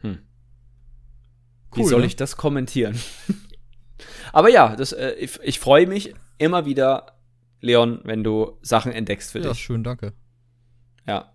[0.00, 0.18] Hm.
[1.74, 2.06] Cool, Wie soll ne?
[2.06, 2.98] ich das kommentieren?
[4.32, 7.18] Aber ja, das, äh, ich, ich freue mich immer wieder,
[7.60, 9.58] Leon, wenn du Sachen entdeckst für ja, dich.
[9.58, 10.12] Ja, schön, danke.
[11.06, 11.32] Ja.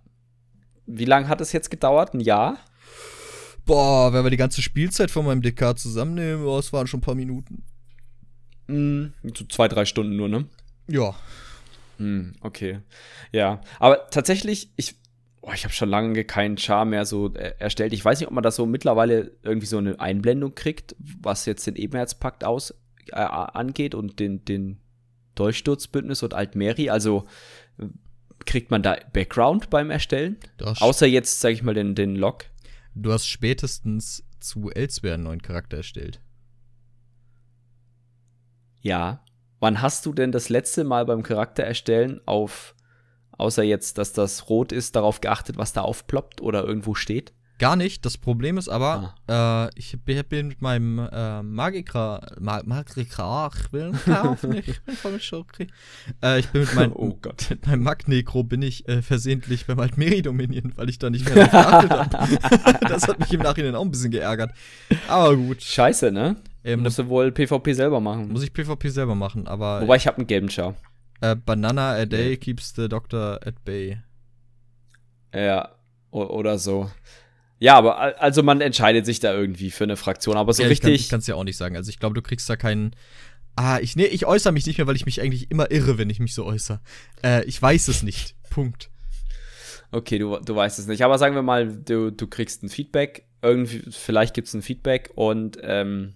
[0.86, 2.14] Wie lange hat es jetzt gedauert?
[2.14, 2.58] Ein Jahr?
[3.68, 7.04] Boah, wenn wir die ganze Spielzeit von meinem DK zusammennehmen, oh, es waren schon ein
[7.04, 7.64] paar Minuten.
[8.68, 10.46] Mm, so zwei, drei Stunden nur, ne?
[10.88, 11.14] Ja.
[11.98, 12.80] Mm, okay.
[13.34, 13.62] Ja.
[13.80, 14.96] Aber tatsächlich, ich,
[15.42, 17.92] oh, ich habe schon lange keinen Char mehr so äh, erstellt.
[17.92, 21.68] Ich weiß nicht, ob man das so mittlerweile irgendwie so eine Einblendung kriegt, was jetzt
[21.68, 22.74] den Ebenherzpakt aus
[23.12, 24.80] äh, angeht und den, den
[25.36, 26.90] Durchsturzbündnis und Altmeri.
[26.90, 27.28] Also
[28.46, 30.38] kriegt man da Background beim Erstellen?
[30.58, 32.46] Das Außer jetzt, sage ich mal, den, den Log.
[33.00, 36.20] Du hast spätestens zu Elsewhere einen neuen Charakter erstellt.
[38.82, 39.24] Ja.
[39.60, 42.76] Wann hast du denn das letzte Mal beim Charakter erstellen auf,
[43.32, 47.34] außer jetzt, dass das rot ist, darauf geachtet, was da aufploppt oder irgendwo steht?
[47.60, 48.06] Gar nicht.
[48.06, 49.65] Das Problem ist aber, ah.
[49.65, 53.91] äh, ich bin mit meinem äh, Magiker, Ma Magiker, ich will
[54.50, 55.20] nicht, ich bin voll.
[56.22, 57.48] Äh, ich bin mit, mein, oh Gott.
[57.50, 61.48] mit meinem Magnecro bin ich äh, versehentlich beim Altmeri dominieren, weil ich da nicht mehr
[61.48, 62.80] geachtet habe.
[62.88, 64.52] das hat mich im Nachhinein auch ein bisschen geärgert.
[65.08, 65.62] Aber gut.
[65.62, 66.36] Scheiße, ne?
[66.63, 68.30] Ähm, Musst du wohl PvP selber machen.
[68.32, 69.82] Muss ich PvP selber machen, aber.
[69.82, 70.76] Wobei ich habe einen gelben Char.
[71.22, 73.98] Äh, Banana a day keeps the doctor at bay.
[75.34, 75.70] Ja,
[76.12, 76.89] oder so.
[77.60, 81.02] Ja, aber also man entscheidet sich da irgendwie für eine Fraktion, aber so ja, richtig.
[81.02, 81.76] Ich kann es ja auch nicht sagen.
[81.76, 82.96] Also ich glaube, du kriegst da keinen.
[83.56, 86.10] Ah, ich, nee, ich äußere mich nicht mehr, weil ich mich eigentlich immer irre, wenn
[86.12, 86.80] ich mich so äußere.
[87.24, 88.36] Äh, ich weiß es nicht.
[88.52, 88.91] Punkt.
[89.91, 91.04] Okay, du, du weißt es nicht.
[91.04, 93.26] Aber sagen wir mal, du, du kriegst ein Feedback.
[93.41, 96.15] Irgendwie, vielleicht gibt es ein Feedback und ähm,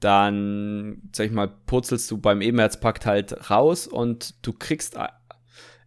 [0.00, 4.96] dann, sag ich mal, purzelst du beim Ebenherzpakt halt raus und du kriegst.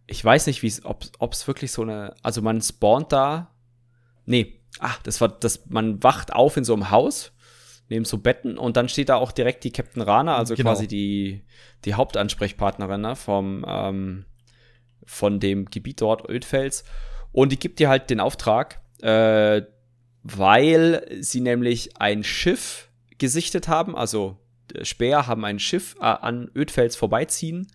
[0.06, 2.14] Ich weiß nicht, wie es, ob es wirklich so eine.
[2.22, 3.53] Also man spawnt da
[4.26, 7.32] Nee, ach, das war, das, man wacht auf in so einem Haus,
[7.88, 10.70] neben so Betten und dann steht da auch direkt die Captain Rana, also genau.
[10.70, 11.44] quasi die,
[11.84, 14.24] die Hauptansprechpartnerin ne, vom, ähm,
[15.04, 16.84] von dem Gebiet dort, Ödfels.
[17.32, 19.62] Und die gibt dir halt den Auftrag, äh,
[20.22, 24.38] weil sie nämlich ein Schiff gesichtet haben, also
[24.82, 27.66] Speer haben ein Schiff äh, an Ödfels vorbeiziehen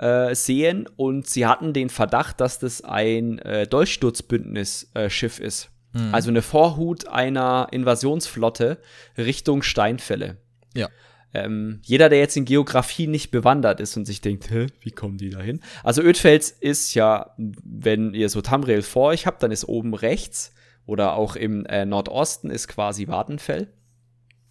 [0.00, 5.70] äh, sehen und sie hatten den Verdacht, dass das ein äh, Dolchsturzbündnis-Schiff äh, ist.
[5.92, 6.14] Mhm.
[6.14, 8.78] Also eine Vorhut einer Invasionsflotte
[9.16, 10.38] Richtung Steinfälle.
[10.74, 10.88] Ja.
[11.32, 15.16] Ähm, jeder, der jetzt in Geografie nicht bewandert ist und sich denkt, Hä, wie kommen
[15.16, 15.60] die da hin?
[15.84, 20.52] Also Ödfels ist ja, wenn ihr so Tamriel vor euch habt, dann ist oben rechts
[20.86, 23.72] oder auch im äh, Nordosten ist quasi Wartenfell.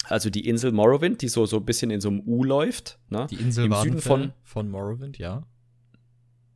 [0.06, 2.97] Also die Insel Morrowind, die so, so ein bisschen in so einem U läuft.
[3.10, 3.28] Ne?
[3.30, 5.43] Die Insel Im Süden von, von Morrowind, ja.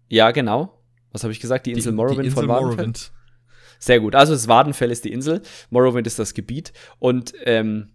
[0.07, 0.79] Ja, genau.
[1.11, 1.65] Was habe ich gesagt?
[1.65, 2.75] Die Insel die, Morrowind die Insel von Wartenfell?
[2.77, 3.11] Morrowind.
[3.79, 4.15] Sehr gut.
[4.15, 7.93] Also das Wadenfell ist die Insel, Morrowind ist das Gebiet und ähm,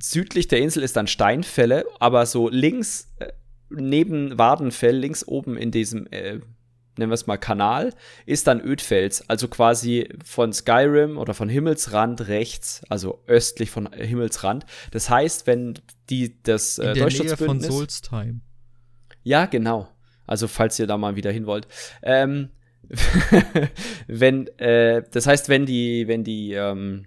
[0.00, 3.32] südlich der Insel ist dann Steinfälle, aber so links äh,
[3.70, 6.40] neben Wadenfell, links oben in diesem äh,
[6.98, 7.92] nennen wir es mal Kanal,
[8.24, 14.64] ist dann Ödfels, also quasi von Skyrim oder von Himmelsrand rechts, also östlich von Himmelsrand.
[14.90, 15.74] Das heißt, wenn
[16.08, 18.40] die das äh, In der Nähe von Solstheim.
[19.22, 19.88] Ja, genau.
[20.26, 21.68] Also falls ihr da mal wieder hin wollt.
[22.02, 22.50] Ähm,
[24.06, 27.06] wenn, äh, das heißt, wenn die, wenn die ähm,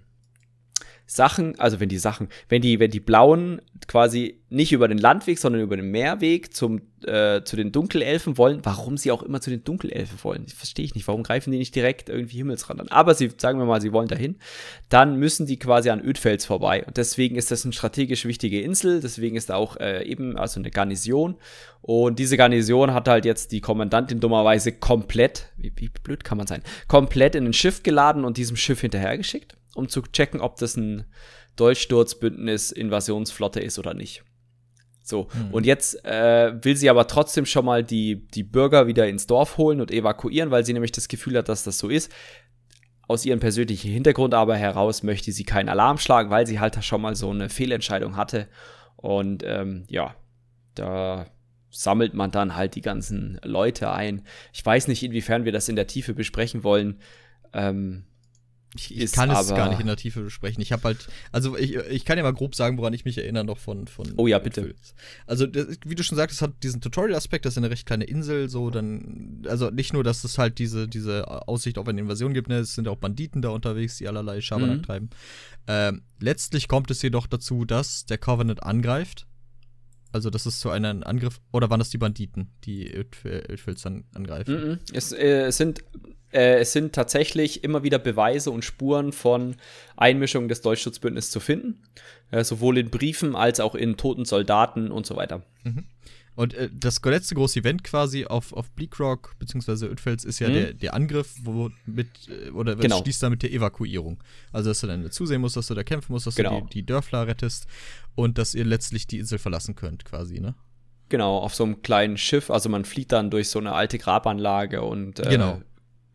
[1.10, 5.40] Sachen, also wenn die Sachen, wenn die, wenn die Blauen quasi nicht über den Landweg,
[5.40, 9.50] sondern über den Meerweg zum, äh, zu den Dunkelelfen wollen, warum sie auch immer zu
[9.50, 11.08] den Dunkelelfen wollen, verstehe ich nicht.
[11.08, 12.88] Warum greifen die nicht direkt irgendwie Himmelsrand an?
[12.88, 14.36] Aber sie, sagen wir mal, sie wollen dahin,
[14.88, 16.84] dann müssen die quasi an Ödfels vorbei.
[16.86, 20.60] Und deswegen ist das eine strategisch wichtige Insel, deswegen ist da auch äh, eben also
[20.60, 21.34] eine Garnison.
[21.82, 26.46] Und diese Garnison hat halt jetzt die Kommandantin dummerweise komplett, wie, wie blöd kann man
[26.46, 30.76] sein, komplett in ein Schiff geladen und diesem Schiff hinterhergeschickt um zu checken, ob das
[30.76, 31.06] ein
[31.56, 34.22] Dolchsturzbündnis-Invasionsflotte ist oder nicht.
[35.02, 35.52] So, mhm.
[35.52, 39.56] und jetzt äh, will sie aber trotzdem schon mal die, die Bürger wieder ins Dorf
[39.56, 42.12] holen und evakuieren, weil sie nämlich das Gefühl hat, dass das so ist.
[43.08, 47.00] Aus ihrem persönlichen Hintergrund aber heraus möchte sie keinen Alarm schlagen, weil sie halt schon
[47.00, 48.46] mal so eine Fehlentscheidung hatte.
[48.96, 50.14] Und ähm, ja,
[50.76, 51.26] da
[51.70, 54.22] sammelt man dann halt die ganzen Leute ein.
[54.52, 57.00] Ich weiß nicht, inwiefern wir das in der Tiefe besprechen wollen.
[57.52, 58.04] Ähm,
[58.74, 60.62] ich, ich kann es gar nicht in der Tiefe besprechen.
[60.62, 63.44] Ich habe halt, also ich, ich kann ja mal grob sagen, woran ich mich erinnere
[63.44, 63.88] noch von.
[63.88, 64.74] von oh ja, bitte.
[65.26, 68.04] Also, das, wie du schon sagst, es hat diesen Tutorial-Aspekt, das ist eine recht kleine
[68.04, 72.32] Insel, so dann, also nicht nur, dass es halt diese, diese Aussicht auf eine Invasion
[72.32, 74.82] gibt, ne, es sind auch Banditen da unterwegs, die allerlei Schabernack mhm.
[74.82, 75.10] treiben.
[75.66, 79.26] Ähm, letztlich kommt es jedoch dazu, dass der Covenant angreift.
[80.12, 84.70] Also, das ist zu einem Angriff, oder waren das die Banditen, die Ödfils dann angreifen?
[84.70, 84.78] Mhm.
[84.92, 85.84] Es, äh, es sind
[86.32, 89.56] äh, es sind tatsächlich immer wieder Beweise und Spuren von
[89.96, 91.82] Einmischung des Deutschschutzbündnisses zu finden.
[92.30, 95.42] Äh, sowohl in Briefen als auch in toten Soldaten und so weiter.
[95.64, 95.84] Mhm.
[96.34, 99.86] Und äh, das letzte große Event quasi auf, auf Bleakrock bzw.
[99.86, 100.54] Ödfels ist ja mhm.
[100.54, 103.02] der, der Angriff, wo mit, äh, oder genau.
[103.02, 104.22] schließt damit der Evakuierung.
[104.52, 106.60] Also, dass du dann zusehen musst, dass du da kämpfen musst, dass genau.
[106.60, 107.66] du die, die Dörfler rettest
[108.14, 110.54] und dass ihr letztlich die Insel verlassen könnt, quasi, ne?
[111.08, 112.50] Genau, auf so einem kleinen Schiff.
[112.50, 115.60] Also man flieht dann durch so eine alte Grabanlage und äh, genau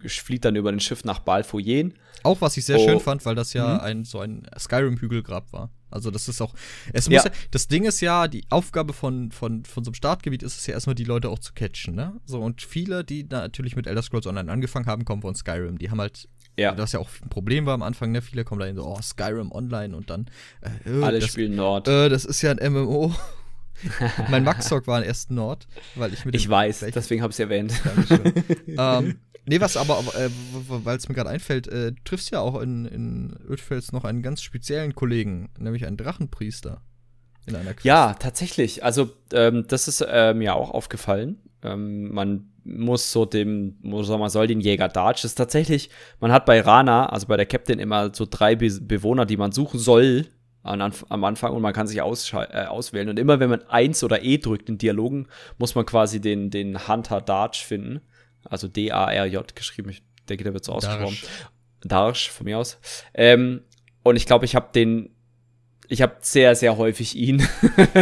[0.07, 1.93] flieht dann über den Schiff nach Balfoyen.
[2.23, 2.85] Auch was ich sehr oh.
[2.85, 3.79] schön fand, weil das ja mhm.
[3.81, 5.69] ein so ein Skyrim-Hügelgrab war.
[5.91, 6.53] Also das ist auch.
[6.91, 7.29] Es muss ja.
[7.29, 7.37] ja.
[7.51, 10.73] das Ding ist ja, die Aufgabe von, von, von so einem Startgebiet ist es ja
[10.73, 12.19] erstmal, die Leute auch zu catchen, ne?
[12.25, 15.77] So, und viele, die natürlich mit Elder Scrolls Online angefangen haben, kommen von Skyrim.
[15.77, 16.73] Die haben halt ja.
[16.73, 18.21] Das ja auch ein Problem war am Anfang, ne?
[18.21, 20.27] Viele kommen da hin so, oh, Skyrim Online und dann.
[20.85, 21.87] Äh, Alle das, spielen Nord.
[21.87, 23.13] Äh, das ist ja ein MMO.
[24.29, 27.39] mein Maxsock war ein ersten Nord, weil ich mit Ich weiß, deswegen habe ich es
[27.39, 27.73] erwähnt.
[28.67, 30.29] ähm, Nee, was aber, äh,
[30.69, 34.21] weil es mir gerade einfällt, äh, du triffst ja auch in, in Ödfels noch einen
[34.21, 36.81] ganz speziellen Kollegen, nämlich einen Drachenpriester.
[37.45, 37.85] In einer Quest.
[37.85, 38.83] Ja, tatsächlich.
[38.83, 41.37] Also, ähm, das ist äh, mir auch aufgefallen.
[41.61, 45.21] Ähm, man muss so dem, man soll den Jäger Darch.
[45.21, 48.71] Das ist tatsächlich, man hat bei Rana, also bei der Captain, immer so drei Be
[48.81, 50.25] Bewohner, die man suchen soll
[50.63, 53.09] an, am Anfang und man kann sich äh, auswählen.
[53.09, 55.27] Und immer wenn man eins oder E drückt in Dialogen,
[55.59, 58.01] muss man quasi den, den Hunter Darch finden.
[58.45, 59.89] Also D-A-R-J geschrieben.
[59.89, 61.17] Ich denke, der wird so ausgesprochen.
[61.83, 62.79] Darch, von mir aus.
[63.13, 63.61] Ähm,
[64.03, 65.15] und ich glaube, ich habe den
[65.87, 67.47] ich habe sehr, sehr häufig ihn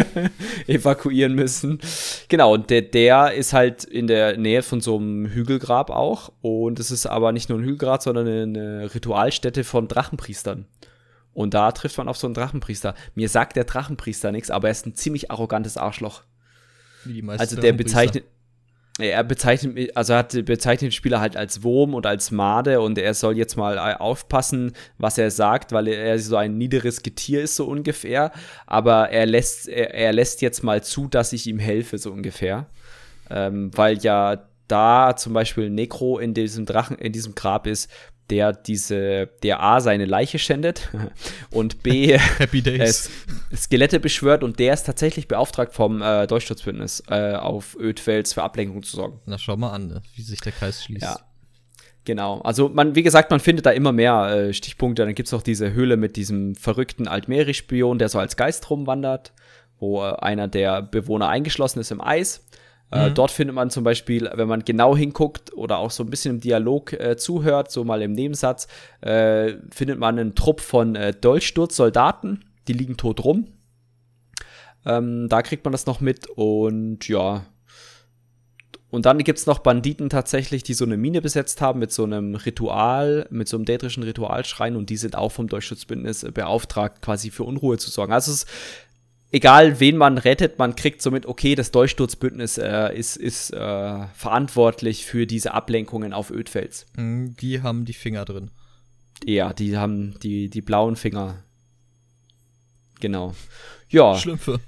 [0.68, 1.80] evakuieren müssen.
[2.30, 6.32] Genau, und der, der ist halt in der Nähe von so einem Hügelgrab auch.
[6.42, 10.66] Und es ist aber nicht nur ein Hügelgrab, sondern eine Ritualstätte von Drachenpriestern.
[11.34, 12.96] Und da trifft man auf so einen Drachenpriester.
[13.16, 16.24] Mir sagt der Drachenpriester nichts, aber er ist ein ziemlich arrogantes Arschloch.
[17.06, 18.26] Wie die meisten also der bezeichnet,
[19.00, 23.14] er bezeichnet, also hat bezeichnet den Spieler halt als Wurm und als Made und er
[23.16, 27.56] soll jetzt mal äh, aufpassen, was er sagt, weil er so ein niederes Getier ist,
[27.56, 28.32] so ungefähr.
[28.68, 32.68] Aber er lässt, er, er lässt jetzt mal zu, dass ich ihm helfe, so ungefähr.
[33.32, 37.90] Ähm, weil ja da zum Beispiel Necro in diesem Drachen, in diesem Grab ist,
[38.30, 40.90] der diese, der A seine Leiche schändet
[41.52, 42.18] und B
[42.80, 43.10] es,
[43.56, 48.84] Skelette beschwört und der ist tatsächlich beauftragt vom äh, Durchsturzbündnis äh, auf Ödfels für Ablenkung
[48.84, 49.20] zu sorgen.
[49.26, 50.02] Na schau mal an, ne?
[50.16, 51.04] wie sich der Kreis schließt.
[51.04, 51.20] Ja.
[52.06, 55.06] Genau, also man, wie gesagt, man findet da immer mehr äh, Stichpunkte.
[55.06, 59.32] Dann gibt es auch diese Höhle mit diesem verrückten Altmeri-Spion, der so als Geist rumwandert,
[59.80, 62.43] wo äh, einer der Bewohner eingeschlossen ist im Eis.
[62.94, 63.16] Äh, mhm.
[63.16, 66.42] dort findet man zum Beispiel, wenn man genau hinguckt oder auch so ein bisschen im
[66.42, 68.68] Dialog äh, zuhört, so mal im Nebensatz,
[69.02, 73.48] äh, findet man einen Trupp von äh, Dolchsturz-Soldaten, die liegen tot rum.
[74.86, 77.46] Ähm, da kriegt man das noch mit und ja.
[78.92, 82.04] Und dann gibt es noch Banditen tatsächlich, die so eine Mine besetzt haben mit so
[82.04, 87.32] einem Ritual, mit so einem dätrischen Ritualschrein und die sind auch vom Durchschutzbündnis beauftragt, quasi
[87.32, 88.14] für Unruhe zu sorgen.
[88.14, 88.46] Also es
[89.34, 95.06] egal wen man rettet, man kriegt somit, okay, das Durchsturzbündnis äh, ist, ist äh, verantwortlich
[95.06, 96.86] für diese Ablenkungen auf Ödfels.
[96.96, 98.52] Mhm, die haben die Finger drin.
[99.26, 101.44] Ja, die haben die, die blauen Finger.
[103.00, 103.34] Genau.
[103.90, 104.16] Ja.
[104.16, 104.60] Schlümpfe.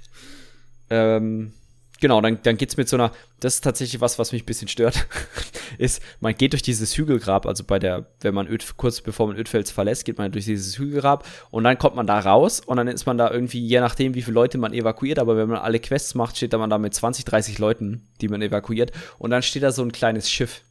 [0.90, 1.52] Ähm,
[2.00, 4.68] genau, dann, dann es mit so einer, das ist tatsächlich was, was mich ein bisschen
[4.68, 5.06] stört,
[5.78, 9.36] ist, man geht durch dieses Hügelgrab, also bei der, wenn man Öd, kurz bevor man
[9.36, 12.88] Ödfels verlässt, geht man durch dieses Hügelgrab und dann kommt man da raus und dann
[12.88, 15.80] ist man da irgendwie, je nachdem, wie viele Leute man evakuiert, aber wenn man alle
[15.80, 19.42] Quests macht, steht da man da mit 20, 30 Leuten, die man evakuiert und dann
[19.42, 20.62] steht da so ein kleines Schiff.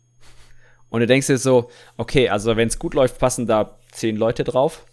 [0.90, 4.44] Und du denkst dir so, okay, also wenn es gut läuft, passen da 10 Leute
[4.44, 4.84] drauf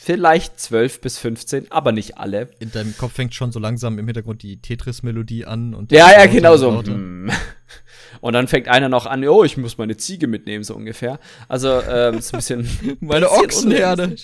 [0.00, 2.50] Vielleicht 12 bis 15, aber nicht alle.
[2.60, 5.74] In deinem Kopf fängt schon so langsam im Hintergrund die Tetris-Melodie an.
[5.74, 6.84] Und ja, ja, genau so.
[6.84, 7.32] Hm.
[8.20, 11.18] Und dann fängt einer noch an, oh, ich muss meine Ziege mitnehmen, so ungefähr.
[11.48, 12.68] Also, ähm, ist ein bisschen.
[13.00, 14.16] meine bisschen Ochsenherde.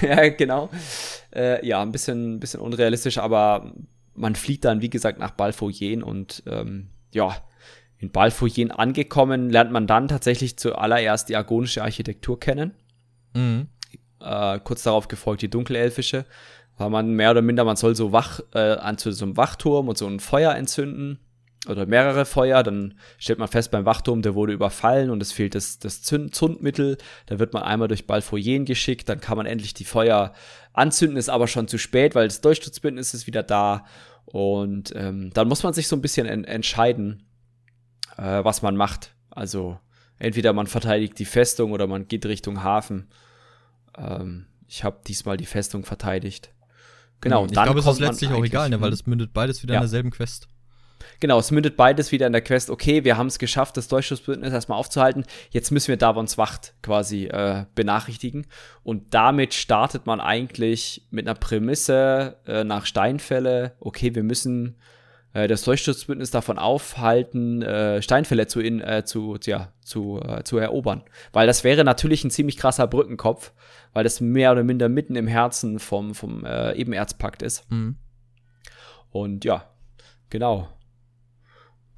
[0.00, 0.70] ja, genau.
[1.34, 3.72] Äh, ja, ein bisschen, bisschen unrealistisch, aber
[4.14, 7.36] man flieht dann, wie gesagt, nach Balfoyen und ähm, ja,
[7.98, 12.74] in Balfoyen angekommen, lernt man dann tatsächlich zuallererst die argonische Architektur kennen.
[13.34, 13.66] Mhm
[14.20, 16.24] äh, kurz darauf gefolgt die dunkelelfische,
[16.78, 19.88] weil man mehr oder minder, man soll so wach, äh, an zu so einem Wachturm
[19.88, 21.18] und so ein Feuer entzünden
[21.68, 25.54] oder mehrere Feuer, dann stellt man fest beim Wachturm, der wurde überfallen und es fehlt
[25.54, 29.84] das, das Zündmittel, da wird man einmal durch Balfoyen geschickt, dann kann man endlich die
[29.84, 30.32] Feuer
[30.72, 33.84] anzünden, ist aber schon zu spät, weil das Durchsturzbündnis ist wieder da.
[34.26, 37.22] Und ähm, dann muss man sich so ein bisschen en entscheiden,
[38.16, 39.14] äh, was man macht.
[39.30, 39.78] Also
[40.18, 43.08] entweder man verteidigt die Festung oder man geht Richtung Hafen.
[43.96, 46.52] Ähm, ich habe diesmal die Festung verteidigt.
[47.20, 47.42] Genau.
[47.42, 49.80] Mhm, ich glaube, es ist letztlich auch egal, ne, weil es mündet beides wieder ja.
[49.80, 50.48] in derselben Quest.
[51.20, 52.68] Genau, es mündet beides wieder in der Quest.
[52.68, 55.24] Okay, wir haben es geschafft, das Durchschussbündnis erstmal aufzuhalten.
[55.50, 58.46] Jetzt müssen wir Davons Wacht quasi äh, benachrichtigen.
[58.82, 63.76] Und damit startet man eigentlich mit einer Prämisse äh, nach Steinfälle.
[63.80, 64.76] Okay, wir müssen
[65.36, 70.56] äh, das Durchsturzbündnis davon aufhalten, äh, Steinfälle zu, in, äh, zu, ja, zu, äh, zu
[70.56, 71.02] erobern.
[71.32, 73.52] Weil das wäre natürlich ein ziemlich krasser Brückenkopf,
[73.92, 77.70] weil das mehr oder minder mitten im Herzen vom, vom äh, Ebenerzpakt ist.
[77.70, 77.96] Mhm.
[79.10, 79.70] Und ja,
[80.30, 80.68] genau.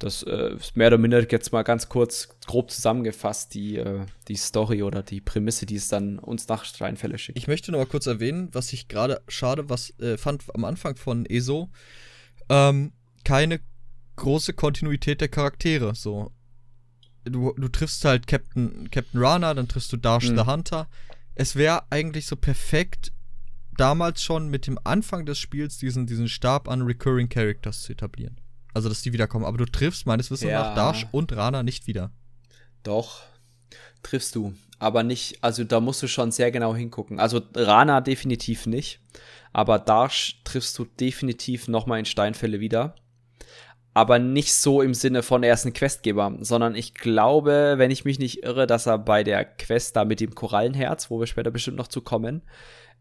[0.00, 4.36] Das äh, ist mehr oder minder jetzt mal ganz kurz grob zusammengefasst, die, äh, die
[4.36, 7.38] Story oder die Prämisse, die es dann uns nach Steinfälle schickt.
[7.38, 10.96] Ich möchte noch mal kurz erwähnen, was ich gerade schade was, äh, fand am Anfang
[10.96, 11.68] von ESO.
[12.48, 12.92] Ähm,
[13.28, 13.60] keine
[14.16, 15.94] große Kontinuität der Charaktere.
[15.94, 16.32] So.
[17.24, 20.38] Du, du triffst halt Captain, Captain Rana, dann triffst du Dash mhm.
[20.38, 20.88] the Hunter.
[21.34, 23.12] Es wäre eigentlich so perfekt,
[23.76, 28.40] damals schon mit dem Anfang des Spiels diesen, diesen Stab an Recurring Characters zu etablieren.
[28.72, 29.44] Also, dass die wiederkommen.
[29.44, 30.62] Aber du triffst meines Wissens ja.
[30.62, 32.10] nach Dash und Rana nicht wieder.
[32.82, 33.20] Doch.
[34.02, 34.54] triffst du.
[34.78, 37.20] Aber nicht, also da musst du schon sehr genau hingucken.
[37.20, 39.00] Also Rana definitiv nicht.
[39.52, 42.94] Aber Darsh triffst du definitiv nochmal in Steinfälle wieder.
[43.98, 48.04] Aber nicht so im Sinne von, er ist ein Questgeber, sondern ich glaube, wenn ich
[48.04, 51.50] mich nicht irre, dass er bei der Quest da mit dem Korallenherz, wo wir später
[51.50, 52.42] bestimmt noch zu kommen,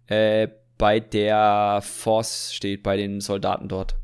[0.07, 0.47] äh,
[0.79, 3.95] bei der Force steht, bei den Soldaten dort.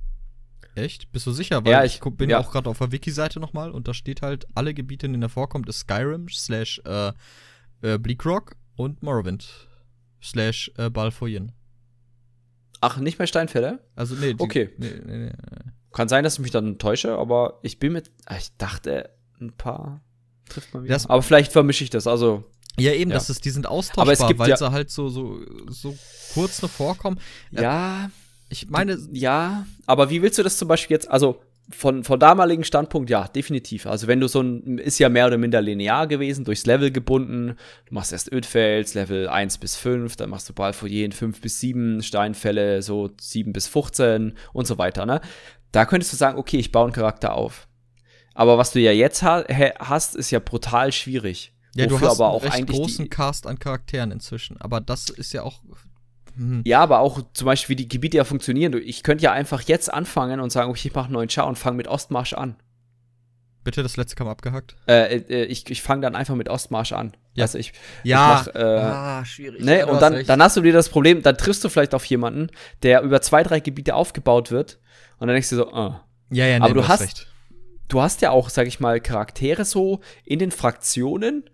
[0.75, 1.11] Echt?
[1.11, 1.65] Bist du sicher?
[1.65, 4.45] Weil ja, ich bin ja auch gerade auf der Wiki-Seite nochmal und da steht halt,
[4.53, 7.11] alle Gebiete, in denen er vorkommt, ist Skyrim slash äh,
[7.81, 9.67] äh, Bleakrock und Morrowind
[10.21, 11.53] slash äh, Balfoyen.
[12.81, 13.79] Ach, nicht mehr Steinfälle?
[13.95, 14.35] Also, nee.
[14.35, 14.69] Die, okay.
[14.77, 15.31] Nee, nee, nee.
[15.93, 18.11] Kann sein, dass ich mich dann täusche, aber ich bin mit.
[18.25, 20.01] Ah, ich dachte, ein paar
[20.49, 20.93] trifft man wieder.
[20.93, 22.43] Das, aber vielleicht vermische ich das, also.
[22.79, 23.17] Ja, eben, ja.
[23.17, 25.95] Das ist, die sind austauschbar, aber es gibt, weil ja, sie halt so, so, so
[26.33, 27.19] kurz noch vorkommen.
[27.51, 28.09] Ja.
[28.49, 32.63] Ich meine, ja, aber wie willst du das zum Beispiel jetzt, also von, von damaligen
[32.63, 33.85] Standpunkt, ja, definitiv.
[33.87, 37.55] Also wenn du so ein, ist ja mehr oder minder linear gewesen, durchs Level gebunden.
[37.85, 42.03] Du machst erst Ödfels, Level 1 bis 5, dann machst du Balfoyen 5 bis 7,
[42.03, 45.21] Steinfälle so 7 bis 15 und so weiter, ne?
[45.73, 47.67] Da könntest du sagen, okay, ich baue einen Charakter auf.
[48.33, 49.43] Aber was du ja jetzt ha
[49.79, 51.53] hast, ist ja brutal schwierig.
[51.75, 54.61] Ja, du hast aber auch einen recht großen Cast an Charakteren inzwischen.
[54.61, 55.59] Aber das ist ja auch
[56.35, 56.61] Mhm.
[56.65, 58.73] Ja, aber auch zum Beispiel, wie die Gebiete ja funktionieren.
[58.83, 61.57] Ich könnte ja einfach jetzt anfangen und sagen, okay, ich mache einen neuen Char und
[61.57, 62.55] fange mit Ostmarsch an.
[63.63, 64.75] Bitte, das letzte kam abgehackt.
[64.87, 67.15] Äh, äh, ich ich fange dann einfach mit Ostmarsch an.
[67.33, 67.43] Ja.
[67.43, 67.71] Also ich,
[68.03, 68.41] ja.
[68.41, 69.63] Ich mach, äh, ah, schwierig.
[69.63, 69.85] Ne?
[69.85, 72.49] Und dann, dann hast du dir das Problem, dann triffst du vielleicht auf jemanden,
[72.81, 74.79] der über zwei, drei Gebiete aufgebaut wird.
[75.19, 76.05] Und dann denkst du so, ah.
[76.29, 77.27] Ja, ja, nee, aber du hast, recht.
[77.87, 81.49] du hast ja auch, sag ich mal, Charaktere so in den Fraktionen,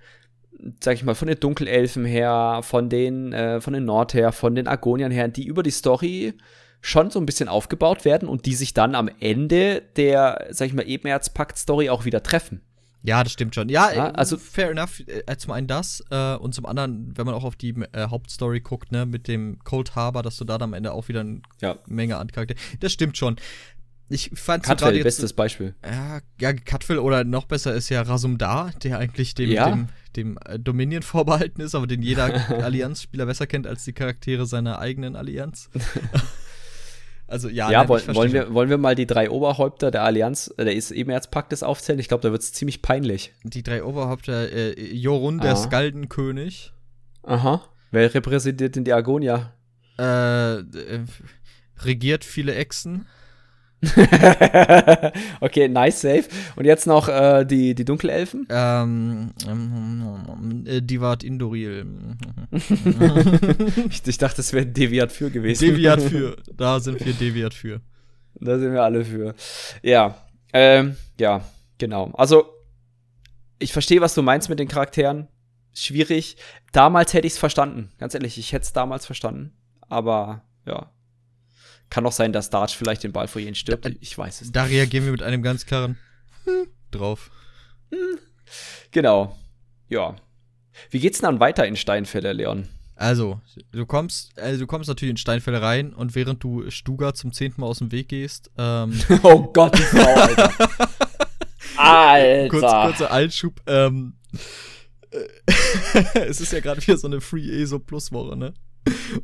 [0.82, 4.56] sag ich mal, von den Dunkelelfen her, von den, äh, von den Nord her, von
[4.56, 6.34] den Argoniern her, die über die Story
[6.82, 10.74] schon so ein bisschen aufgebaut werden und die sich dann am Ende der, sag ich
[10.74, 12.62] mal, Ebenerzpakt-Story auch wieder treffen.
[13.04, 13.70] Ja, das stimmt schon.
[13.70, 15.02] Ja, ja also fair enough.
[15.08, 18.60] Äh, zum einen das äh, und zum anderen, wenn man auch auf die äh, Hauptstory
[18.60, 21.42] guckt, ne, mit dem Cold Harbor, dass du da dann am Ende auch wieder eine
[21.62, 21.78] ja.
[21.88, 22.62] Menge an Charakteren.
[22.80, 23.38] Das stimmt schon.
[24.12, 25.76] Ich fand Cutwell, jetzt, bestes Beispiel.
[25.86, 29.70] Ja, ja, Cutwell oder noch besser ist ja Rasumdar, der eigentlich dem, ja.
[29.70, 34.46] dem, dem äh, Dominion vorbehalten ist, aber den jeder Allianz-Spieler besser kennt als die Charaktere
[34.48, 35.70] seiner eigenen Allianz.
[37.30, 40.54] also ja, ja nein, wollen, wollen, wir, wollen wir mal die drei Oberhäupter der Allianz,
[40.58, 42.00] äh, der ist Ebenerzpaktes aufzählen?
[42.00, 43.34] Ich glaube, da wird es ziemlich peinlich.
[43.44, 45.56] Die drei Oberhäupter, äh, Jorun, der ah.
[45.56, 46.74] Skaldenkönig.
[47.24, 47.62] Aha.
[47.92, 49.54] Wer repräsentiert denn die Argonia?
[49.98, 51.06] Äh, äh
[51.82, 53.06] regiert viele Echsen.
[55.39, 56.26] okay, nice, safe.
[56.56, 58.46] Und jetzt noch äh, die, die Dunkelelfen?
[58.50, 61.86] Ähm, ähm, äh, Divat Indoril.
[63.89, 65.65] ich, ich, dachte, das wäre Deviat für gewesen.
[65.65, 66.38] Deviat für.
[66.56, 67.82] Da sind wir Deviat für.
[68.36, 69.34] Da sind wir alle für.
[69.82, 70.15] Ja.
[70.52, 71.42] Ähm, ja,
[71.78, 72.12] genau.
[72.13, 72.46] Also,
[73.60, 75.28] ich verstehe, was du meinst mit den Charakteren.
[75.74, 76.36] Schwierig.
[76.74, 77.92] Damals hätte ich es verstanden.
[77.98, 79.54] Ganz ehrlich, ich hätte es damals verstanden.
[79.88, 80.92] Aber ja,
[81.89, 83.86] kann auch sein, dass Darch vielleicht den Ball vor ihnen stirbt.
[83.86, 84.73] Da, ich weiß es Da nicht.
[84.73, 85.97] reagieren wir mit einem ganz klaren
[86.45, 87.32] hm, drauf.
[87.91, 88.19] Hm.
[88.91, 89.38] Genau.
[89.89, 90.15] Ja.
[90.91, 92.67] Wie geht's denn dann weiter in Steinfälle, Leon?
[92.95, 93.39] Also,
[93.71, 97.62] du kommst, also du kommst natürlich in Steinfälle rein und während du Stuga zum zehnten
[97.62, 100.54] Mal aus dem Weg gehst, ähm Oh Gott, die Frau, Alter.
[101.78, 102.49] Alter.
[102.49, 104.15] Kurz, kurzer Einschub, ähm,
[106.13, 108.54] es ist ja gerade wieder so eine Free ESO Plus Woche, ne?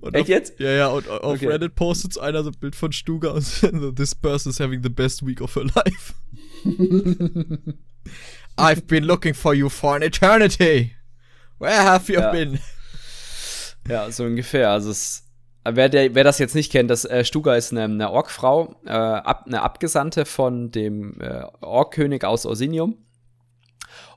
[0.02, 0.60] Und Echt auf, jetzt?
[0.60, 1.48] Ja, ja, und auf okay.
[1.48, 5.26] Reddit postet einer so ein Bild von Stuga und this person is having the best
[5.26, 6.14] week of her life.
[8.58, 10.96] I've been looking for you for an eternity.
[11.60, 12.32] Where have you ja.
[12.32, 12.60] been?
[13.88, 14.72] Ja, so ungefähr.
[14.72, 15.24] Also es,
[15.64, 18.90] wer, der, wer das jetzt nicht kennt, das äh, Stuga ist eine, eine Orkfrau, äh,
[18.92, 23.05] ab, eine Abgesandte von dem äh, Orkkönig aus Orsinium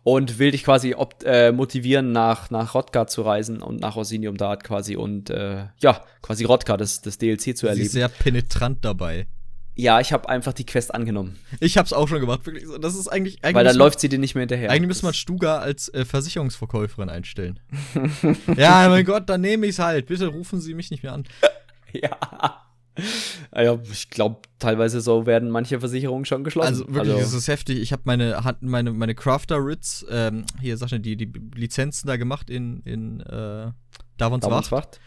[0.08, 0.94] und will dich quasi
[1.24, 6.02] äh, motivieren, nach, nach Rotka zu reisen und nach Orsinium Dart quasi und äh, ja,
[6.22, 7.82] quasi Rotka, das, das DLC zu erleben.
[7.82, 9.26] Sie ist sehr penetrant dabei.
[9.74, 11.38] Ja, ich habe einfach die Quest angenommen.
[11.60, 12.64] Ich hab's auch schon gemacht, wirklich.
[12.80, 13.44] Das ist eigentlich.
[13.44, 14.70] eigentlich Weil dann läuft sie dir nicht mehr hinterher.
[14.70, 17.60] Eigentlich müsste man Stuga als äh, Versicherungsverkäuferin einstellen.
[18.56, 20.06] ja, mein Gott, dann nehme ich's halt.
[20.06, 21.24] Bitte rufen Sie mich nicht mehr an.
[21.92, 22.16] ja.
[23.50, 26.68] Ah ja, ich glaube, teilweise so werden manche Versicherungen schon geschlossen.
[26.68, 27.78] Also wirklich, also, das ist heftig.
[27.78, 32.50] Ich habe meine, meine, meine Crafter-Rits, ähm, hier sag ich, die, die Lizenzen da gemacht
[32.50, 33.72] in, in äh,
[34.18, 34.72] Davons, Davons Wacht.
[34.72, 35.00] Wacht.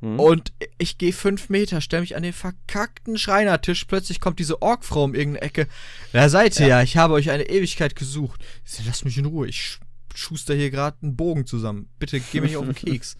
[0.00, 0.20] Mhm.
[0.20, 3.84] Und ich gehe fünf Meter, stelle mich an den verkackten Schreinertisch.
[3.84, 5.68] Plötzlich kommt diese Orkfrau um irgendeine Ecke.
[6.12, 6.66] Wer seid ihr?
[6.66, 6.82] Ja.
[6.82, 8.44] Ich habe euch eine Ewigkeit gesucht.
[8.64, 9.46] Sag, lass mich in Ruhe.
[9.48, 9.78] Ich
[10.14, 11.88] schuster hier gerade einen Bogen zusammen.
[11.98, 13.16] Bitte geh mir nicht auf den Keks.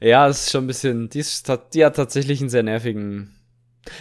[0.00, 1.08] Ja, das ist schon ein bisschen.
[1.08, 3.34] Die, ist, die hat tatsächlich einen sehr nervigen.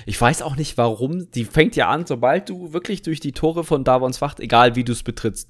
[0.06, 1.32] Ich weiß auch nicht warum.
[1.32, 4.84] Die fängt ja an, sobald du wirklich durch die Tore von Davons Wacht, egal wie
[4.84, 5.50] du es betrittst,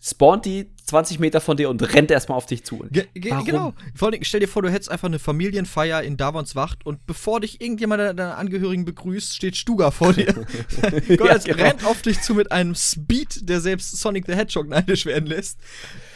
[0.00, 2.84] spawnt die 20 Meter von dir und rennt erstmal auf dich zu.
[2.90, 3.74] Ge ge genau.
[3.94, 7.40] Vor allem, stell dir vor, du hättest einfach eine Familienfeier in Davons Wacht und bevor
[7.40, 10.26] dich irgendjemand deiner Angehörigen begrüßt, steht Stuga vor dir.
[11.16, 11.62] Gott, ja, genau.
[11.62, 15.58] rennt auf dich zu mit einem Speed, der selbst Sonic the Hedgehog neidisch werden lässt.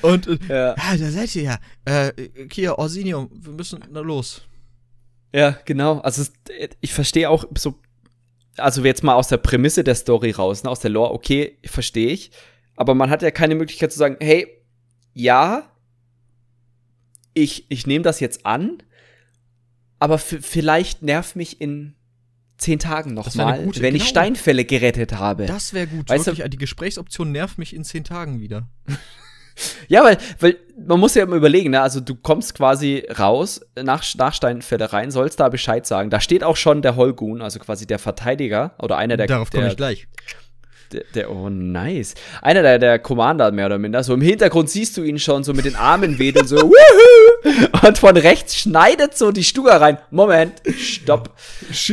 [0.03, 0.75] Und, äh, ja.
[0.77, 1.59] ja, da seid ihr ja.
[1.85, 2.13] Äh,
[2.53, 4.43] hier, Orsinium, wir müssen na los.
[5.33, 5.99] Ja, genau.
[6.01, 6.31] Also
[6.81, 7.79] ich verstehe auch so,
[8.57, 12.09] also jetzt mal aus der Prämisse der Story raus, ne, aus der Lore, okay, verstehe
[12.09, 12.31] ich.
[12.77, 14.49] Aber man hat ja keine Möglichkeit zu sagen, hey,
[15.13, 15.71] ja,
[17.35, 18.83] ich, ich nehme das jetzt an,
[19.99, 21.95] aber vielleicht nervt mich in
[22.59, 23.97] zehn Tagen nochmal, wenn genau.
[23.97, 25.47] ich Steinfälle gerettet habe.
[25.47, 26.09] Das wäre gut.
[26.09, 28.69] Weißt Wirklich, du, die Gesprächsoption nervt mich in zehn Tagen wieder.
[29.89, 31.81] Ja, weil, weil man muss ja immer überlegen, ne?
[31.81, 36.11] also du kommst quasi raus nach, nach Steinfälle rein, sollst da Bescheid sagen.
[36.11, 39.27] Da steht auch schon der Holgun, also quasi der Verteidiger oder einer der.
[39.27, 40.07] Darauf komme ich gleich.
[40.93, 42.15] Der, der, oh nice.
[42.43, 44.03] Einer der, der Commander mehr oder minder.
[44.03, 47.87] So im Hintergrund siehst du ihn schon so mit den Armen wedeln, so wuhu!
[47.87, 49.99] Und von rechts schneidet so die Stuga rein.
[50.11, 51.31] Moment, stopp.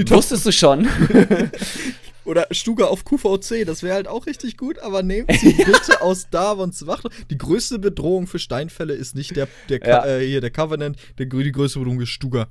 [0.08, 0.88] Wusstest du schon?
[2.28, 6.30] Oder Stuga auf QVC, das wäre halt auch richtig gut, aber nehmt sie bitte aus
[6.30, 7.08] Davons Wacht.
[7.30, 10.06] Die größte Bedrohung für Steinfälle ist nicht der, der ja.
[10.06, 12.50] äh, hier der Covenant, der, die größte Bedrohung ist Stuga.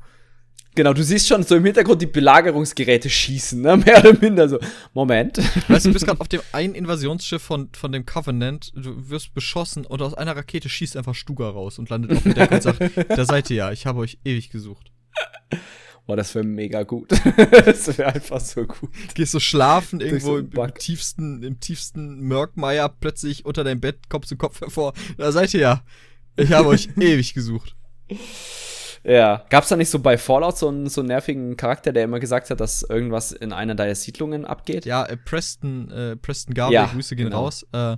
[0.75, 3.77] Genau, du siehst schon so im Hintergrund die Belagerungsgeräte schießen, ne?
[3.87, 4.59] Mehr oder minder so.
[4.95, 5.39] Moment.
[5.69, 9.35] Weißt du, du bist gerade auf dem einen Invasionssschiff von, von dem Covenant, du wirst
[9.35, 12.63] beschossen und aus einer Rakete schießt einfach Stuga raus und landet auf dem Deck und
[12.63, 14.91] sagt, da seid ihr ja, ich habe euch ewig gesucht.
[16.07, 17.11] Boah, das wäre mega gut.
[17.65, 18.91] das wäre einfach so gut.
[19.15, 24.09] Gehst du schlafen irgendwo so im, im, tiefsten, im tiefsten Mörkmeier, plötzlich unter deinem Bett,
[24.09, 24.93] Kopf zu Kopf hervor.
[25.19, 25.83] Da seid ihr ja.
[26.37, 27.75] Ich habe euch ewig gesucht.
[29.03, 29.45] Ja.
[29.51, 32.51] Gab's da nicht so bei Fallout so einen, so einen nervigen Charakter, der immer gesagt
[32.51, 34.85] hat, dass irgendwas in einer deiner Siedlungen abgeht?
[34.85, 37.45] Ja, äh, Preston, äh, Preston Garvey, ja, Grüße gehen genau.
[37.45, 37.67] raus.
[37.73, 37.97] Äh,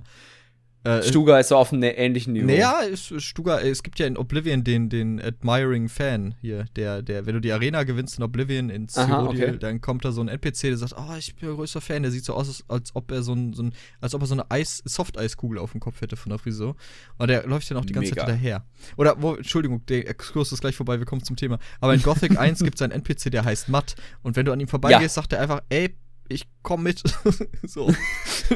[0.83, 2.47] äh, Stuga ist so auf einem ähnlichen Niveau.
[2.47, 7.33] Naja, Stuga, es gibt ja in Oblivion den, den Admiring Fan hier, der, der, wenn
[7.33, 9.57] du die Arena gewinnst in Oblivion in Cyrodiil, okay.
[9.59, 12.11] dann kommt da so ein NPC, der sagt, oh, ich bin ein größter Fan, der
[12.11, 14.49] sieht so aus, als ob er so ein, so ein als ob er so eine
[14.49, 16.75] Eis, Soft-Eiskugel auf dem Kopf hätte von der Frisur.
[17.17, 18.25] Und der läuft dann auch die ganze Mega.
[18.25, 18.65] Zeit hinterher.
[18.95, 21.59] Oder, wo, Entschuldigung, der Exkurs ist gleich vorbei, wir kommen zum Thema.
[21.81, 23.95] Aber in Gothic 1 gibt es einen NPC, der heißt Matt.
[24.21, 25.09] Und wenn du an ihm vorbeigehst, ja.
[25.09, 25.95] sagt er einfach, ey,
[26.29, 27.03] ich komm mit.
[27.63, 27.91] so.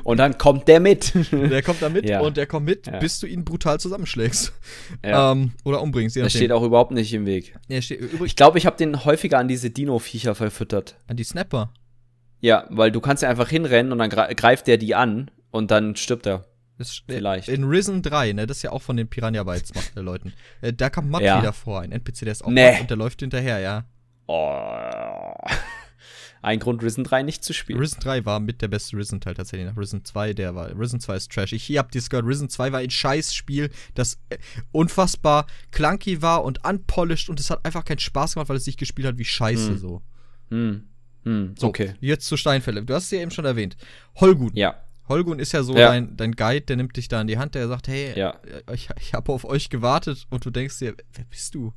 [0.04, 1.14] Und dann kommt der mit.
[1.32, 2.22] der kommt da mit ja.
[2.22, 3.00] und der kommt mit, ja.
[3.00, 4.54] bis du ihn brutal zusammenschlägst.
[5.04, 5.32] Ja.
[5.32, 6.16] Ähm, oder umbringst.
[6.16, 7.56] Der steht auch überhaupt nicht im Weg.
[7.68, 10.96] ich glaube, ich habe den häufiger an diese Dino-Viecher verfüttert.
[11.08, 11.74] An die Snapper?
[12.40, 15.96] Ja, weil du kannst ja einfach hinrennen und dann greift der die an und dann
[15.96, 16.46] stirbt er.
[16.78, 17.50] Das, Vielleicht.
[17.50, 20.34] In Risen 3, ne, das ist ja auch von den Piranha Bytes äh, Leuten.
[20.62, 22.80] Äh, da kommt Matt wieder vor, ein NPC, der ist auch nee.
[22.82, 23.86] und der läuft hinterher, ja.
[24.28, 24.52] Oh
[26.44, 27.80] ein Grund, Risen 3 nicht zu spielen.
[27.80, 29.66] Risen 3 war mit der beste Risen-Teil tatsächlich.
[29.66, 30.78] Nach Risen 2, der war.
[30.78, 31.54] Risen 2 ist Trash.
[31.54, 32.28] Ich hab dies gehört.
[32.28, 34.38] Risen 2 war ein Scheißspiel, das äh,
[34.74, 38.76] unfassbar clunky war und unpolished und es hat einfach keinen Spaß gemacht, weil es sich
[38.76, 39.78] gespielt hat wie Scheiße hm.
[39.78, 40.02] so.
[40.50, 40.84] Hm.
[41.24, 41.56] Hm.
[41.58, 41.96] So, okay.
[42.02, 42.84] Jetzt zu Steinfälle.
[42.84, 43.78] Du hast es ja eben schon erwähnt.
[44.16, 44.52] Holgun.
[44.54, 44.84] Ja.
[45.08, 45.88] Holgun ist ja so ja.
[45.88, 48.36] Dein, dein Guide, der nimmt dich da in die Hand, der sagt, hey, ja.
[48.74, 51.74] ich, ich habe auf euch gewartet und du denkst dir, wer bist du?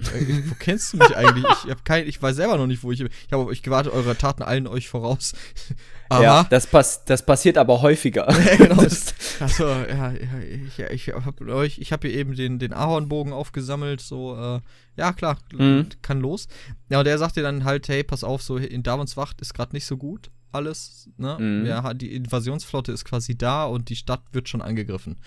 [0.00, 1.44] Wo kennst du mich eigentlich?
[1.64, 3.00] Ich, hab kein, ich weiß selber noch nicht, wo ich.
[3.00, 5.34] Ich habe auf euch gewartet, eure Taten allen euch voraus.
[6.08, 8.28] aber, ja, das, pass, das passiert aber häufiger.
[8.48, 8.82] Ja, genau.
[8.82, 14.00] Das, also, ja, ich, ich habe euch, ich habe hier eben den, den Ahornbogen aufgesammelt,
[14.00, 14.60] so, äh,
[14.96, 15.88] ja, klar, mhm.
[16.00, 16.48] kann los.
[16.88, 19.54] Ja, und der sagt dir dann halt, hey, pass auf, so in Davons Wacht ist
[19.54, 21.10] gerade nicht so gut alles.
[21.16, 21.36] Ne?
[21.38, 21.66] Mhm.
[21.66, 25.20] Ja, die Invasionsflotte ist quasi da und die Stadt wird schon angegriffen.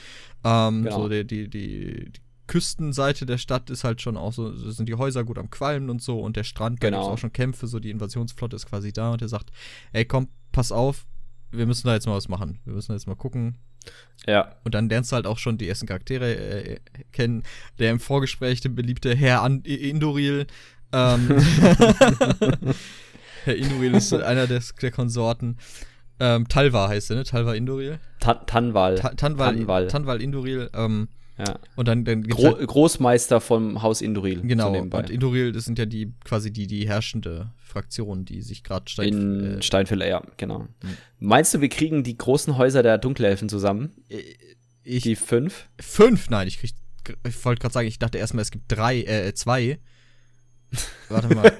[0.43, 1.03] Ähm, genau.
[1.03, 2.22] So die, die, die, die
[2.52, 6.02] Küstenseite der Stadt ist halt schon auch so, sind die Häuser gut am Qualmen und
[6.02, 6.97] so und der Strand, genau.
[6.97, 9.52] da gibt auch schon Kämpfe, so die Invasionsflotte ist quasi da und er sagt,
[9.93, 11.06] ey komm, pass auf,
[11.52, 12.60] wir müssen da jetzt mal was machen.
[12.66, 13.56] Wir müssen jetzt mal gucken.
[14.28, 14.58] Ja.
[14.66, 16.80] Und dann lernst du halt auch schon die ersten Charaktere äh,
[17.14, 17.43] kennen.
[17.80, 20.45] Der im Vorgespräch, der beliebte Herr An Indoril.
[20.91, 21.30] Ähm,
[23.45, 25.58] Herr Indoril ist einer des, der Konsorten.
[26.20, 27.24] Ähm, Talva heißt er, ne?
[27.24, 27.99] Talva Indoril.
[28.20, 28.95] Ta Tanwal.
[28.95, 29.56] Ta Tanwal.
[29.56, 29.88] Tanwal.
[29.88, 30.70] Tanwal Indoril.
[30.74, 31.08] Ähm,
[31.45, 31.59] ja.
[31.75, 34.41] Und dann, dann Gro halt, Großmeister vom Haus Induril.
[34.41, 34.73] Genau.
[34.75, 39.07] Und Induril, das sind ja die quasi die, die herrschende Fraktion, die sich gerade Stein,
[39.07, 40.59] in äh, Steinfälle, ja, genau.
[40.59, 40.97] Mhm.
[41.19, 43.91] Meinst du, wir kriegen die großen Häuser der Dunkelelfen zusammen?
[44.09, 44.21] Äh,
[44.83, 45.67] ich, die fünf?
[45.79, 46.29] Fünf?
[46.29, 46.71] Nein, ich krieg.
[47.25, 49.79] Ich wollte gerade sagen, ich dachte erstmal, es gibt drei, äh, zwei.
[51.09, 51.51] Warte mal.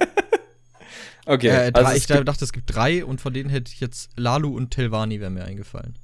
[1.26, 1.48] okay.
[1.48, 4.56] Äh, drei, also ich dachte, es gibt drei und von denen hätte ich jetzt Lalu
[4.56, 5.98] und Telvani wäre mir eingefallen.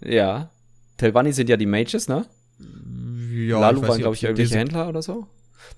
[0.00, 0.50] Ja.
[0.98, 2.26] Telvani sind ja die Mages, ne?
[2.58, 5.26] Ja, Lalu waren, glaube ich, irgendwelche Händler oder so.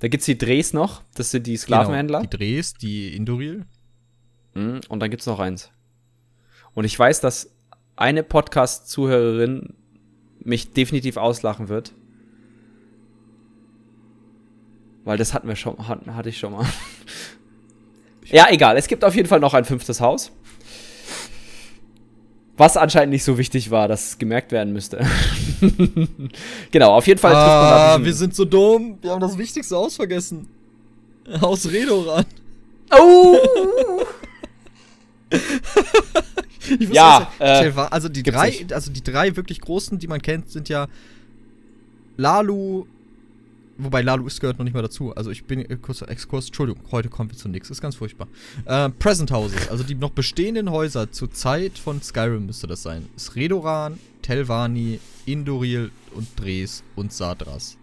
[0.00, 2.20] Da gibt es die Drehs noch, das sind die Sklavenhändler.
[2.20, 3.66] Genau, die Drehs, die Indoril.
[4.54, 5.70] Mhm, und dann gibt es noch eins.
[6.74, 7.50] Und ich weiß, dass
[7.96, 9.74] eine Podcast-Zuhörerin
[10.38, 11.92] mich definitiv auslachen wird.
[15.04, 16.66] Weil das hatten wir schon, hatten, hatte ich schon mal.
[18.26, 18.76] ja, egal.
[18.76, 20.32] Es gibt auf jeden Fall noch ein fünftes Haus.
[22.58, 25.06] Was anscheinend nicht so wichtig war, dass es gemerkt werden müsste.
[26.72, 28.98] genau, auf jeden Fall ah, Wir sind so dumm.
[29.00, 30.48] Wir haben das wichtigste Haus vergessen.
[31.40, 32.24] Haus Redoran.
[32.90, 33.36] Oh!
[36.90, 38.72] ja, äh, also die drei, nicht.
[38.72, 40.88] also die drei wirklich großen, die man kennt, sind ja
[42.16, 42.86] Lalu,
[43.78, 45.14] wobei Lalu ist gehört noch nicht mal dazu.
[45.14, 48.28] Also ich bin äh, kurzer Exkurs, Entschuldigung, heute kommen wir zu nichts, ist ganz furchtbar.
[48.66, 53.08] Äh, Present Houses, also die noch bestehenden Häuser zur Zeit von Skyrim müsste das sein.
[53.16, 57.78] Ist Redoran, Telvani, Indoril und Dres und Sadras.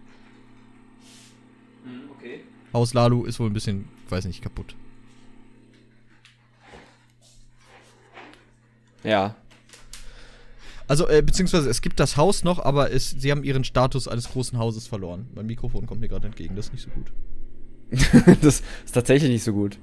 [1.84, 2.42] Hm, okay.
[2.74, 4.76] Haus Lalu ist wohl ein bisschen, weiß nicht, kaputt.
[9.04, 9.36] Ja.
[10.88, 14.30] Also, äh, beziehungsweise es gibt das Haus noch, aber es, sie haben ihren Status eines
[14.30, 15.28] großen Hauses verloren.
[15.34, 17.12] Mein Mikrofon kommt mir gerade entgegen, das ist nicht so gut.
[18.42, 19.78] das ist tatsächlich nicht so gut.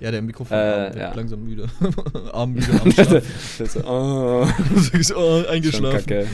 [0.00, 1.14] Ja, der Mikrofon äh, ja.
[1.14, 1.68] langsam müde.
[2.32, 3.22] Arm müde, am Schlafen.
[3.84, 4.46] oh.
[5.14, 6.26] oh, eingeschlafen.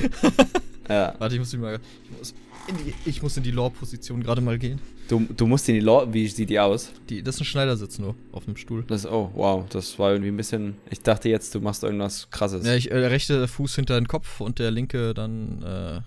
[0.89, 1.15] ja.
[1.19, 2.35] Warte, ich muss, mal, ich muss
[2.75, 4.81] die, ich muss in die Lore-Position gerade mal gehen.
[5.09, 6.93] Du, du musst in die Lore, wie sieht die aus?
[7.09, 8.85] Die, das ist ein Schneidersitz nur auf dem Stuhl.
[8.87, 10.77] Das, oh, wow, das war irgendwie ein bisschen.
[10.91, 12.67] Ich dachte jetzt, du machst irgendwas krasses.
[12.67, 16.01] Ja, ich, äh, der rechte Fuß hinter den Kopf und der linke dann äh,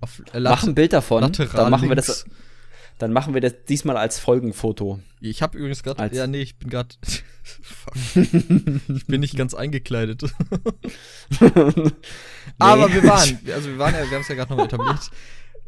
[0.00, 1.22] auf äh, Mach ein Bild davon.
[1.22, 2.08] Lateral dann machen links.
[2.08, 2.24] wir das.
[2.98, 4.98] Dann machen wir das diesmal als Folgenfoto.
[5.20, 6.14] Ich habe übrigens gerade.
[6.16, 6.88] Ja, nee, ich bin gerade.
[8.14, 10.22] ich bin nicht ganz eingekleidet.
[12.58, 14.98] Aber wir waren, also wir waren ja, wir haben es ja gerade nochmal etabliert.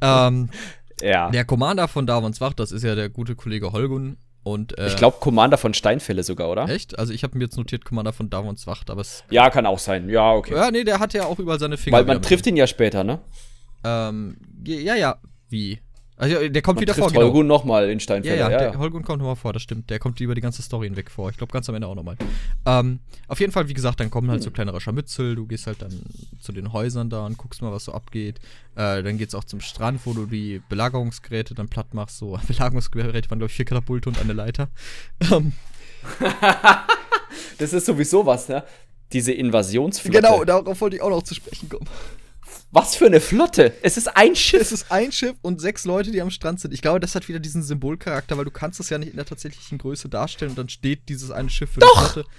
[0.00, 0.50] Ähm,
[1.02, 1.30] ja.
[1.30, 4.16] Der Commander von Davons Wacht, das ist ja der gute Kollege Holgun.
[4.42, 6.68] Und, äh, ich glaube, Commander von Steinfälle sogar, oder?
[6.68, 6.98] Echt?
[6.98, 9.22] Also, ich habe mir jetzt notiert, Commander von Davons Wacht, aber es.
[9.30, 10.08] Ja, kann auch sein.
[10.08, 10.54] Ja, okay.
[10.54, 11.98] Ja, nee, der hat ja auch überall seine Finger.
[11.98, 13.18] Weil man trifft ihn ja später, ne?
[13.84, 15.16] Ähm, ja, ja.
[15.50, 15.80] Wie?
[16.20, 17.08] Also, der kommt Man wieder vor.
[17.08, 17.22] Genau.
[17.22, 18.38] Holgun nochmal in Steinfeld.
[18.38, 19.88] Ja, ja, ja, der Holgun kommt nochmal vor, das stimmt.
[19.88, 21.30] Der kommt über die ganze Story hinweg vor.
[21.30, 22.16] Ich glaube, ganz am Ende auch nochmal.
[22.66, 25.34] Ähm, auf jeden Fall, wie gesagt, dann kommen halt so kleinere Scharmützel.
[25.34, 26.02] Du gehst halt dann
[26.38, 28.38] zu den Häusern da und guckst mal, was so abgeht.
[28.76, 32.18] Äh, dann geht's auch zum Strand, wo du die Belagerungsgeräte dann platt machst.
[32.18, 34.68] So, Belagerungsgeräte waren, glaube ich, vier Katapulte und eine Leiter.
[35.32, 35.52] Ähm.
[37.58, 38.62] das ist sowieso was, ne?
[39.14, 40.20] Diese Invasionsflotte.
[40.20, 41.86] Genau, darauf wollte ich auch noch zu sprechen kommen.
[42.72, 43.72] Was für eine Flotte?
[43.82, 44.60] Es ist ein Schiff.
[44.60, 46.72] Es ist ein Schiff und sechs Leute, die am Strand sind.
[46.72, 49.26] Ich glaube, das hat wieder diesen Symbolcharakter, weil du kannst es ja nicht in der
[49.26, 52.06] tatsächlichen Größe darstellen und dann steht dieses eine Schiff für Doch.
[52.06, 52.28] die Flotte.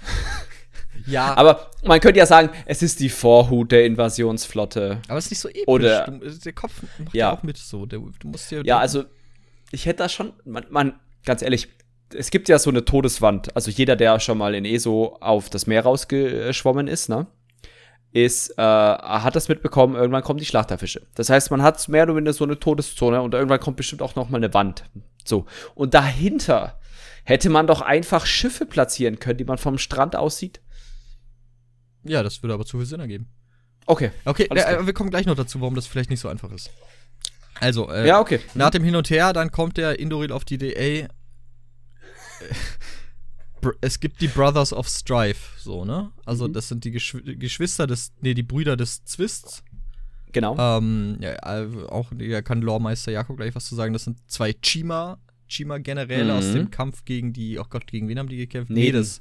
[1.06, 1.34] Ja.
[1.36, 5.00] Aber man könnte ja sagen, es ist die Vorhut der Invasionsflotte.
[5.08, 5.64] Aber es ist nicht so episch.
[5.66, 7.86] Oder du, der Kopf macht ja auch mit so.
[7.86, 9.04] Der, du musst ja, ja also
[9.70, 11.68] ich hätte da schon, man, man, ganz ehrlich,
[12.14, 13.56] es gibt ja so eine Todeswand.
[13.56, 17.26] Also jeder, der schon mal in ESO auf das Meer rausgeschwommen ist, ne?
[18.12, 21.06] Ist, äh, hat das mitbekommen, irgendwann kommen die Schlachterfische.
[21.14, 24.14] Das heißt, man hat mehr oder weniger so eine Todeszone und irgendwann kommt bestimmt auch
[24.14, 24.84] noch mal eine Wand.
[25.24, 25.46] So.
[25.74, 26.78] Und dahinter
[27.24, 30.60] hätte man doch einfach Schiffe platzieren können, die man vom Strand aus sieht.
[32.04, 33.28] Ja, das würde aber zu viel Sinn ergeben.
[33.86, 34.10] Okay.
[34.24, 36.70] Okay, äh, wir kommen gleich noch dazu, warum das vielleicht nicht so einfach ist.
[37.60, 38.40] Also, äh, ja, okay.
[38.54, 41.08] nach dem Hin und Her, dann kommt der Indoril auf die ey,
[43.80, 46.10] es gibt die Brothers of Strife, so, ne?
[46.24, 46.52] Also, mhm.
[46.52, 49.62] das sind die Geschw Geschwister des, nee, die Brüder des Zwists.
[50.32, 50.56] Genau.
[50.58, 51.36] Ähm, ja,
[51.88, 53.92] auch, ja, kann Loremeister Jakob gleich was zu sagen.
[53.92, 56.38] Das sind zwei Chima, Chima-Generäle mhm.
[56.38, 58.70] aus dem Kampf gegen die, oh Gott, gegen wen haben die gekämpft?
[58.70, 59.20] Nedes.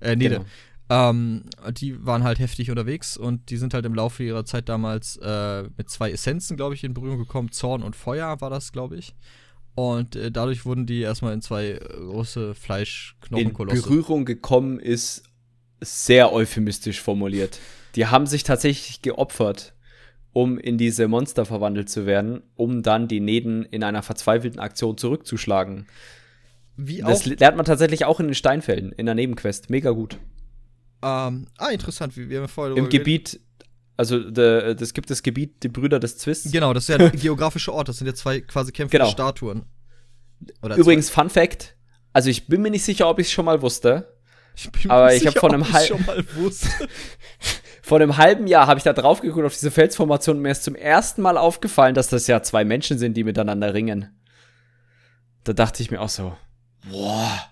[0.00, 0.36] Äh, Nede.
[0.36, 0.46] Genau.
[0.90, 5.18] Ähm, die waren halt heftig unterwegs und die sind halt im Laufe ihrer Zeit damals
[5.18, 7.52] äh, mit zwei Essenzen, glaube ich, in Berührung gekommen.
[7.52, 9.14] Zorn und Feuer war das, glaube ich.
[9.78, 13.76] Und äh, dadurch wurden die erstmal in zwei äh, große Fleischknochenkolosse.
[13.76, 15.22] In Berührung gekommen ist
[15.80, 17.60] sehr euphemistisch formuliert.
[17.94, 19.74] Die haben sich tatsächlich geopfert,
[20.32, 24.98] um in diese Monster verwandelt zu werden, um dann die Neden in einer verzweifelten Aktion
[24.98, 25.86] zurückzuschlagen.
[26.76, 27.10] Wie auch?
[27.10, 29.70] Das lernt man tatsächlich auch in den Steinfällen, in der Nebenquest.
[29.70, 30.18] Mega gut.
[31.04, 33.38] Ähm, ah, interessant, wie wir vorher Im Gebiet,
[33.98, 36.52] also es gibt das Gebiet, die Brüder des Twists.
[36.52, 39.10] Genau, das ist ja der geografische Ort, das sind ja zwei quasi kämpfende genau.
[39.10, 39.64] Statuen.
[40.62, 41.22] Oder Übrigens, zwei.
[41.22, 41.76] Fun Fact:
[42.12, 44.14] Also, ich bin mir nicht sicher, ob ich es schon mal wusste.
[44.54, 46.04] Ich bin aber ich habe vor einem halben
[47.82, 50.62] vor einem halben Jahr habe ich da drauf geguckt auf diese Felsformation und mir ist
[50.62, 54.16] zum ersten Mal aufgefallen, dass das ja zwei Menschen sind, die miteinander ringen.
[55.42, 56.36] Da dachte ich mir auch so,
[56.88, 57.50] boah,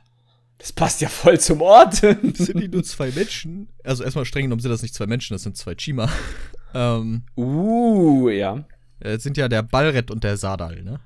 [0.59, 1.95] das passt ja voll zum Ort.
[2.35, 3.69] sind die nur zwei Menschen?
[3.85, 6.09] Also erstmal streng genommen sind das nicht zwei Menschen, das sind zwei Chima.
[6.75, 8.65] ähm, uh, ja.
[9.01, 11.01] Das sind ja der Ballrett und der ne?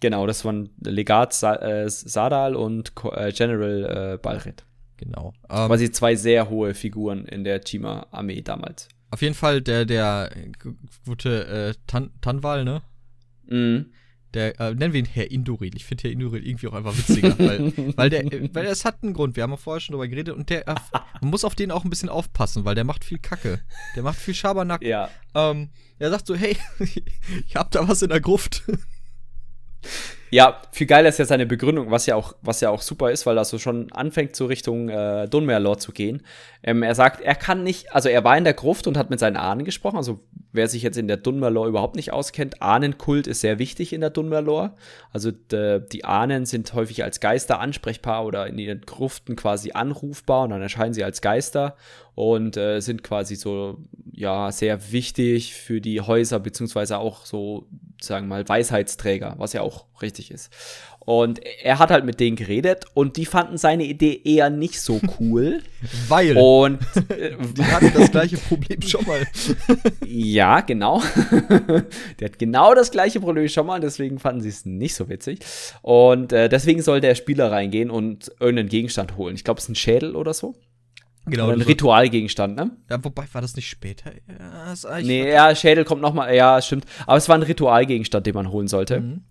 [0.00, 4.64] Genau, das waren Legat Sa äh, Sadal und äh, General äh, Ballrett.
[4.96, 5.32] Genau.
[5.50, 8.88] Ähm, Quasi zwei sehr hohe Figuren in der Chima-Armee damals.
[9.10, 10.30] Auf jeden Fall der, der
[11.04, 12.82] gute äh, Tan Tanwal, ne?
[13.46, 13.92] Mhm.
[14.34, 15.76] Der, äh, nennen wir ihn Herr Induril.
[15.76, 18.24] Ich finde Herr Induril irgendwie auch einfach witziger, weil, weil der,
[18.54, 19.36] weil es hat einen Grund.
[19.36, 20.64] Wir haben ja vorher schon drüber geredet und der,
[21.20, 23.60] man muss auf den auch ein bisschen aufpassen, weil der macht viel Kacke.
[23.94, 24.82] Der macht viel Schabernack.
[24.82, 25.10] Ja.
[25.34, 28.62] Ähm, er sagt so, hey, ich hab da was in der Gruft.
[30.32, 33.26] Ja, viel geiler ist ja seine Begründung, was ja auch, was ja auch super ist,
[33.26, 36.22] weil das so schon anfängt, so Richtung äh, Dunmerlord zu gehen.
[36.62, 39.20] Ähm, er sagt, er kann nicht, also er war in der Gruft und hat mit
[39.20, 39.98] seinen Ahnen gesprochen.
[39.98, 40.20] Also
[40.50, 44.08] wer sich jetzt in der Dunmerlore überhaupt nicht auskennt, Ahnenkult ist sehr wichtig in der
[44.08, 44.72] Dunmerlore.
[45.12, 50.50] Also die Ahnen sind häufig als Geister ansprechbar oder in ihren Gruften quasi anrufbar und
[50.50, 51.76] dann erscheinen sie als Geister
[52.14, 53.78] und äh, sind quasi so,
[54.12, 57.66] ja, sehr wichtig für die Häuser, beziehungsweise auch so,
[58.02, 60.50] sagen wir mal, Weisheitsträger, was ja auch richtig ist.
[61.04, 65.00] Und er hat halt mit denen geredet und die fanden seine Idee eher nicht so
[65.18, 65.62] cool.
[66.08, 66.36] Weil.
[66.36, 66.78] Und
[67.08, 69.26] äh, die hatten das gleiche Problem schon mal.
[70.06, 71.02] ja, genau.
[72.20, 75.40] der hat genau das gleiche Problem schon mal, deswegen fanden sie es nicht so witzig.
[75.82, 79.34] Und äh, deswegen soll der Spieler reingehen und irgendeinen Gegenstand holen.
[79.34, 80.54] Ich glaube, es ist ein Schädel oder so.
[81.26, 81.44] Genau.
[81.46, 82.72] Oder ein Ritualgegenstand, ne?
[82.90, 84.12] Ja, wobei, war das nicht später?
[84.12, 86.84] Ja, das nee, ja, Schädel kommt noch mal, ja, stimmt.
[87.06, 89.00] Aber es war ein Ritualgegenstand, den man holen sollte.
[89.00, 89.24] Mhm.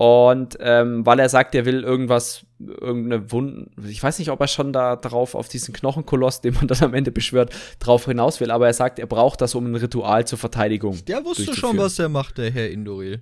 [0.00, 4.48] Und ähm, weil er sagt, er will irgendwas, irgendeine Wunden, ich weiß nicht, ob er
[4.48, 8.50] schon da drauf auf diesen Knochenkoloss, den man dann am Ende beschwört, drauf hinaus will,
[8.50, 11.04] aber er sagt, er braucht das um ein Ritual zur Verteidigung.
[11.04, 13.20] Der wusste schon, was er macht, der Herr Indoril.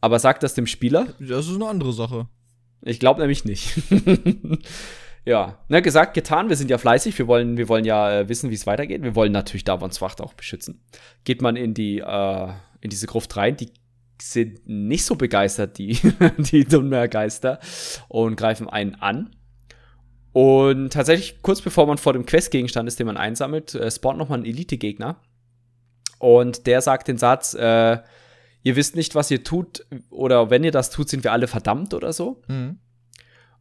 [0.00, 1.06] Aber sagt das dem Spieler?
[1.20, 2.26] Das ist eine andere Sache.
[2.82, 3.80] Ich glaube nämlich nicht.
[5.26, 8.50] ja, ne, gesagt, getan, wir sind ja fleißig, wir wollen, wir wollen ja äh, wissen,
[8.50, 9.02] wie es weitergeht.
[9.02, 10.80] Wir wollen natürlich Davons Wacht auch beschützen.
[11.24, 12.48] Geht man in die, äh,
[12.80, 13.72] in diese Gruft rein, die
[14.22, 15.98] sind nicht so begeistert, die,
[16.38, 17.58] die Dunmer-Geister,
[18.08, 19.34] und greifen einen an.
[20.32, 24.38] Und tatsächlich, kurz bevor man vor dem Questgegenstand ist, den man einsammelt, äh, spawnt nochmal
[24.38, 25.20] ein Elite-Gegner.
[26.20, 27.98] Und der sagt den Satz, äh,
[28.62, 31.94] ihr wisst nicht, was ihr tut, oder wenn ihr das tut, sind wir alle verdammt
[31.94, 32.42] oder so.
[32.46, 32.78] Mhm.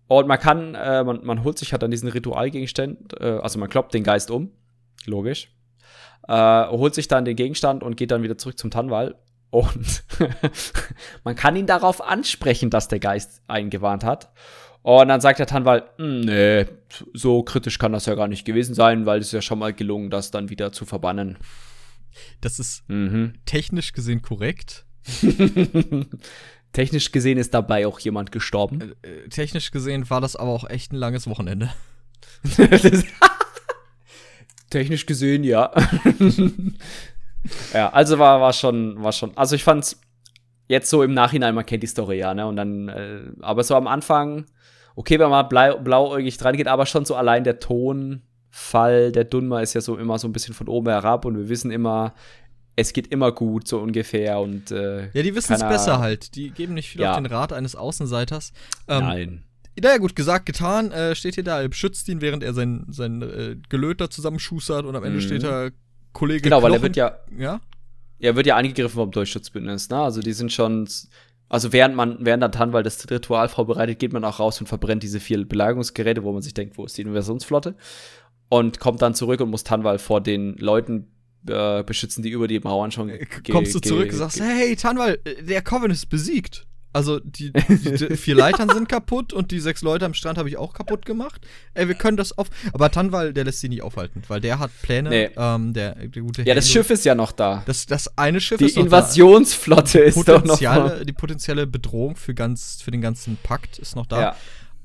[0.08, 3.70] Und man kann, äh, man, man holt sich halt an diesen Ritualgegenstand, äh, also man
[3.70, 4.52] kloppt den Geist um,
[5.06, 5.52] logisch,
[6.28, 9.16] äh, holt sich dann den Gegenstand und geht dann wieder zurück zum Tannwall
[9.50, 10.04] und
[11.24, 14.32] man kann ihn darauf ansprechen, dass der Geist eingewarnt hat.
[14.82, 16.66] Und dann sagt der Tanwal, hm, nee,
[17.14, 20.12] so kritisch kann das ja gar nicht gewesen sein, weil es ja schon mal gelungen,
[20.12, 21.38] das dann wieder zu verbannen.
[22.42, 23.34] Das ist mhm.
[23.46, 24.86] technisch gesehen korrekt.
[26.76, 28.94] technisch gesehen ist dabei auch jemand gestorben.
[29.02, 31.72] Äh, äh technisch gesehen war das aber auch echt ein langes Wochenende.
[34.70, 35.72] technisch gesehen, ja.
[37.74, 39.36] ja, also war, war schon, war schon.
[39.38, 40.02] Also ich fand's
[40.68, 42.46] jetzt so im Nachhinein, man kennt die Story ja, ne?
[42.46, 44.46] Und dann, äh, aber so am Anfang,
[44.96, 49.62] okay, wenn man blau, blauäugig dran geht, aber schon so allein der Tonfall, der Dunmer
[49.62, 52.14] ist ja so immer so ein bisschen von oben herab und wir wissen immer,
[52.76, 54.40] es geht immer gut, so ungefähr.
[54.40, 56.36] Und, äh, ja, die wissen es besser halt.
[56.36, 57.12] Die geben nicht viel ja.
[57.12, 58.54] auf den Rat eines Außenseiters.
[58.88, 59.44] Ähm, Nein.
[59.82, 63.22] Naja, gut, gesagt, getan, äh, steht hier da, er beschützt ihn, während er sein, sein
[63.22, 65.22] äh, Gelöter zusammenschustert und am Ende mhm.
[65.22, 65.70] steht da
[66.14, 67.18] Kollege Genau, Knochen, weil er wird ja.
[67.38, 67.60] Ja?
[68.20, 69.98] Er wird ja angegriffen vom Durchschutzbündnis, ne?
[69.98, 70.88] Also die sind schon.
[71.48, 75.04] Also während man, während der Tanwal das Ritual vorbereitet, geht man auch raus und verbrennt
[75.04, 77.76] diese vier Belagerungsgeräte, wo man sich denkt, wo ist die Inversionsflotte?
[78.50, 81.15] Und kommt dann zurück und muss Tanwal vor den Leuten
[81.48, 83.10] äh, beschützen, die über die Mauern schon.
[83.10, 86.66] Äh, kommst du zurück und sagst, hey, Tanwal, der Coven ist besiegt.
[86.96, 90.56] Also die, die, vier Leitern sind kaputt und die sechs Leute am Strand habe ich
[90.56, 91.42] auch kaputt gemacht.
[91.74, 92.48] Ey, wir können das auf.
[92.72, 95.10] Aber Tanwal, der lässt sie nicht aufhalten, weil der hat Pläne.
[95.10, 95.30] Nee.
[95.36, 97.64] Ähm, der, der gute ja, das Schiff ist ja noch da.
[97.66, 101.04] Das, das eine Schiff die ist noch Invasionsflotte ist doch noch da.
[101.04, 104.22] Die potenzielle Bedrohung für, ganz, für den ganzen Pakt ist noch da.
[104.22, 104.36] Ja.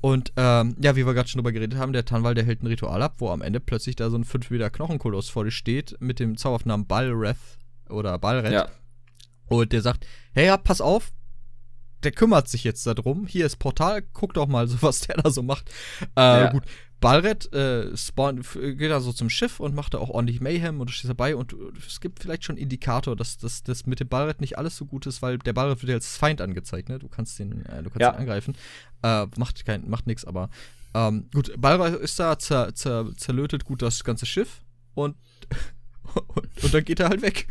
[0.01, 2.67] Und ähm, ja, wie wir gerade schon drüber geredet haben, der Tanwal, der hält ein
[2.67, 5.95] Ritual ab, wo am Ende plötzlich da so ein 5 Meter Knochenkoloss vor dir steht
[5.99, 7.37] mit dem zauberhaften Namen Balreth
[7.87, 8.51] oder Balreth.
[8.51, 8.67] Ja.
[9.47, 11.11] Und der sagt, hey, ja, pass auf,
[12.03, 13.27] der kümmert sich jetzt darum.
[13.27, 15.69] Hier ist Portal, guck doch mal, so was der da so macht.
[16.15, 16.51] Äh, ja.
[16.51, 16.63] Gut.
[17.01, 20.87] Balret äh, spawn, geht da so zum Schiff und macht da auch ordentlich Mayhem und
[20.87, 21.53] du stehst dabei und
[21.85, 25.23] es gibt vielleicht schon Indikator, dass das mit dem Balret nicht alles so gut ist,
[25.23, 26.99] weil der Balret wird ja als Feind angezeigt, ne?
[26.99, 28.11] Du kannst den, äh, du kannst ja.
[28.11, 28.55] ihn angreifen.
[29.01, 30.51] Äh, macht kein, macht nichts, aber
[30.93, 34.61] ähm, gut, Balret ist da, zer, zer, zerlötet gut das ganze Schiff
[34.93, 35.17] und,
[36.35, 37.47] und, und dann geht er halt weg.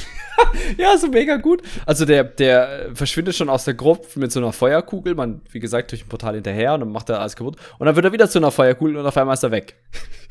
[0.78, 1.62] ja, so mega gut.
[1.86, 5.14] Also der, der verschwindet schon aus der Gruppe mit so einer Feuerkugel.
[5.14, 7.56] Man, wie gesagt, durch ein Portal hinterher und dann macht er alles kaputt.
[7.78, 9.76] Und dann wird er wieder zu einer Feuerkugel und auf einmal ist er weg.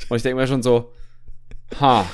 [0.09, 0.91] Und ich denke mir schon so,
[1.80, 2.05] ha.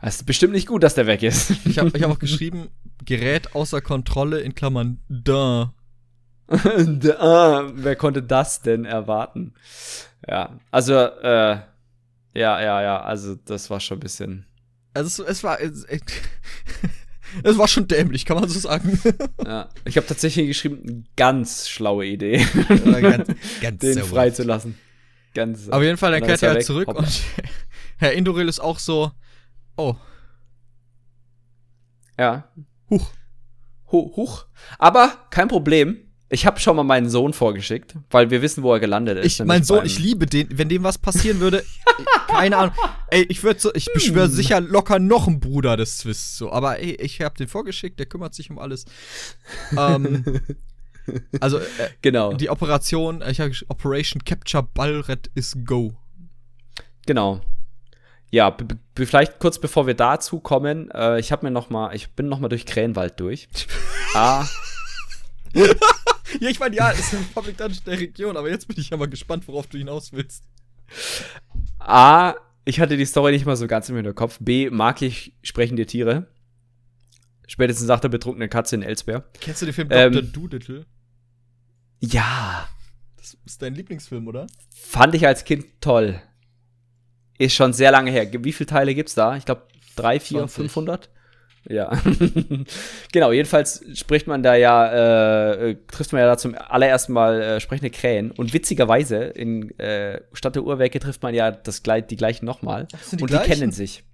[0.00, 1.50] Das ist bestimmt nicht gut, dass der weg ist.
[1.64, 2.68] Ich habe ich hab auch geschrieben,
[3.04, 5.72] Gerät außer Kontrolle in Klammern da.
[6.48, 9.54] ah, wer konnte das denn erwarten?
[10.28, 11.58] Ja, also, äh,
[12.34, 14.46] ja, ja, ja, also das war schon ein bisschen.
[14.94, 15.60] Also es, es war.
[15.60, 15.84] Es,
[17.42, 18.98] es war schon dämlich, kann man so sagen.
[19.44, 22.46] ja, ich habe tatsächlich geschrieben, ganz schlaue Idee,
[22.84, 23.28] ganz,
[23.60, 24.78] ganz den freizulassen.
[25.34, 25.68] Ganz.
[25.68, 27.02] Auf jeden Fall, dann kehrt er halt zurück Hoppla.
[27.02, 27.22] und
[27.96, 29.10] Herr Indoril ist auch so,
[29.76, 29.96] oh.
[32.18, 32.48] Ja.
[32.88, 33.10] Huch.
[33.90, 34.16] Huch.
[34.16, 34.46] Huch.
[34.78, 36.03] Aber kein Problem.
[36.30, 39.40] Ich habe schon mal meinen Sohn vorgeschickt, weil wir wissen, wo er gelandet ist.
[39.40, 40.48] Ich, mein Sohn, ich liebe den.
[40.56, 41.64] Wenn dem was passieren würde,
[42.28, 42.74] keine Ahnung.
[43.08, 44.32] Ey, ich würde so, ich beschwöre hm.
[44.32, 46.50] sicher locker noch einen Bruder des Twists so.
[46.50, 48.86] Aber ey, ich habe den vorgeschickt, der kümmert sich um alles.
[49.76, 50.24] ähm,
[51.40, 51.62] also, äh,
[52.00, 52.32] genau.
[52.32, 55.94] Die Operation, ich habe Operation Capture Ballret is go.
[57.06, 57.42] Genau.
[58.30, 58.56] Ja,
[58.96, 62.40] vielleicht kurz bevor wir dazu kommen, äh, ich habe mir noch mal, ich bin noch
[62.40, 63.46] mal durch Krähenwald durch.
[64.14, 64.44] ah.
[66.40, 68.96] ja, ich meine, ja, ist ein Public Dungeon der Region, aber jetzt bin ich ja
[68.96, 70.44] mal gespannt, worauf du hinaus willst.
[71.78, 72.34] A,
[72.64, 74.38] ich hatte die Story nicht mal so ganz im Hinterkopf.
[74.40, 76.26] B, mag ich sprechende Tiere.
[77.46, 79.24] Spätestens sagt der betrunkene Katze in Elsbär.
[79.40, 80.28] Kennst du den Film ähm, Dr.
[80.30, 80.86] Doolittle?
[82.00, 82.68] Ja.
[83.16, 84.46] Das ist dein Lieblingsfilm, oder?
[84.74, 86.20] Fand ich als Kind toll.
[87.38, 88.30] Ist schon sehr lange her.
[88.44, 89.36] Wie viele Teile gibt's da?
[89.36, 90.56] Ich glaube, drei, vier, 20.
[90.56, 91.10] 500?
[91.68, 91.90] Ja.
[93.12, 97.60] genau, jedenfalls spricht man da ja, äh, trifft man ja da zum allerersten Mal äh,
[97.60, 98.30] sprechende Krähen.
[98.30, 102.86] Und witzigerweise, in äh, Stadt der Uhrwerke trifft man ja das, die gleichen nochmal.
[103.12, 103.52] Und die gleichen?
[103.52, 104.04] kennen sich.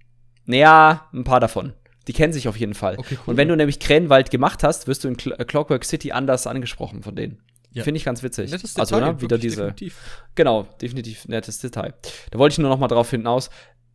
[0.45, 1.73] Naja, ein paar davon.
[2.07, 2.97] Die kennen sich auf jeden Fall.
[2.97, 3.31] Okay, cool.
[3.31, 7.03] Und wenn du nämlich Krähenwald gemacht hast, wirst du in Cl Clockwork City anders angesprochen
[7.03, 7.41] von denen.
[7.73, 7.83] Ja.
[7.83, 8.51] Finde ich ganz witzig.
[8.51, 9.57] Nettes also, Detail, also, ne, wieder diese.
[9.57, 9.97] Definitiv.
[10.35, 11.93] Genau, definitiv nettes Detail.
[12.31, 13.49] Da wollte ich nur noch mal drauf hinaus.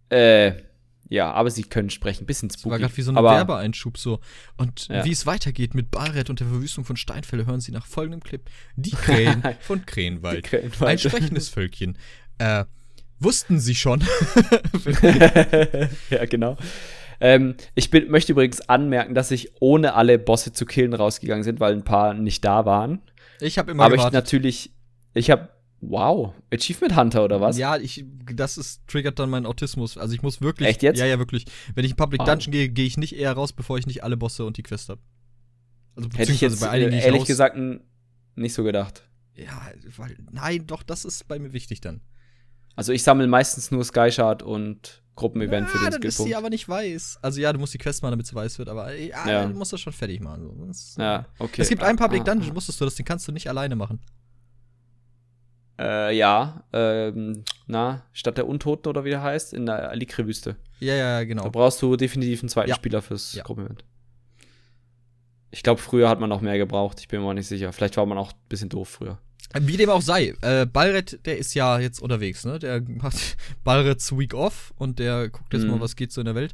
[0.08, 0.52] Äh,
[1.08, 2.26] ja, aber sie können sprechen.
[2.26, 2.62] Bisschen spooky.
[2.64, 4.20] Das war gerade wie so ein Werbeeinschub so.
[4.56, 5.04] Und ja.
[5.04, 8.42] wie es weitergeht mit Barret und der Verwüstung von Steinfälle, hören Sie nach folgendem Clip.
[8.76, 10.44] Die Krähen von Krähenwald.
[10.44, 10.82] Krähenwald.
[10.82, 11.96] Ein sprechendes Völkchen.
[12.38, 12.64] Äh,
[13.20, 14.02] wussten Sie schon?
[16.10, 16.56] ja, genau.
[17.20, 21.60] Ähm, ich bin, möchte übrigens anmerken, dass ich ohne alle Bosse zu killen rausgegangen sind,
[21.60, 23.00] weil ein paar nicht da waren.
[23.40, 24.12] Ich habe immer Aber gewartet.
[24.12, 24.70] ich natürlich,
[25.14, 25.48] ich habe
[25.88, 27.58] Wow, Achievement Hunter oder was?
[27.58, 29.96] Ja, ich, das ist, triggert dann meinen Autismus.
[29.96, 30.68] Also ich muss wirklich.
[30.68, 30.98] Echt jetzt?
[30.98, 31.44] Ja, ja, wirklich.
[31.74, 32.28] Wenn ich in Public wow.
[32.28, 34.88] Dungeon gehe, gehe ich nicht eher raus, bevor ich nicht alle Bosse und die Quest
[34.88, 35.00] habe.
[35.94, 37.56] Also Hätte ich jetzt bei einigen äh, ehrlich gesagt
[38.34, 39.02] nicht so gedacht.
[39.34, 42.00] Ja, weil, nein, doch, das ist bei mir wichtig dann.
[42.74, 46.04] Also ich sammle meistens nur Skyshard und Gruppenevent ja, für den Skillpunkt.
[46.04, 47.20] ist sie aber nicht weiß.
[47.22, 49.46] Also ja, du musst die Quest machen, damit sie weiß wird, aber ja, ja.
[49.46, 50.66] du musst das schon fertig machen.
[50.66, 51.62] Das, ja, okay.
[51.62, 52.56] Es gibt einen Public ah, Dungeon, ah.
[52.56, 54.00] wusstest du das, den kannst du nicht alleine machen.
[55.78, 60.56] Äh, ja, ähm, na, Stadt der Untoten oder wie der heißt, in der Alikre-Wüste.
[60.80, 61.44] Ja, ja, genau.
[61.44, 62.76] Da brauchst du definitiv einen zweiten ja.
[62.76, 63.42] Spieler fürs ja.
[63.42, 63.84] Gruppenevent.
[65.50, 67.72] Ich glaube, früher hat man noch mehr gebraucht, ich bin mir auch nicht sicher.
[67.72, 69.18] Vielleicht war man auch ein bisschen doof früher.
[69.58, 72.58] Wie dem auch sei, äh, Ballret, der ist ja jetzt unterwegs, ne?
[72.58, 75.72] Der macht Ballrets Week Off und der guckt jetzt mhm.
[75.72, 76.52] mal, was geht so in der Welt.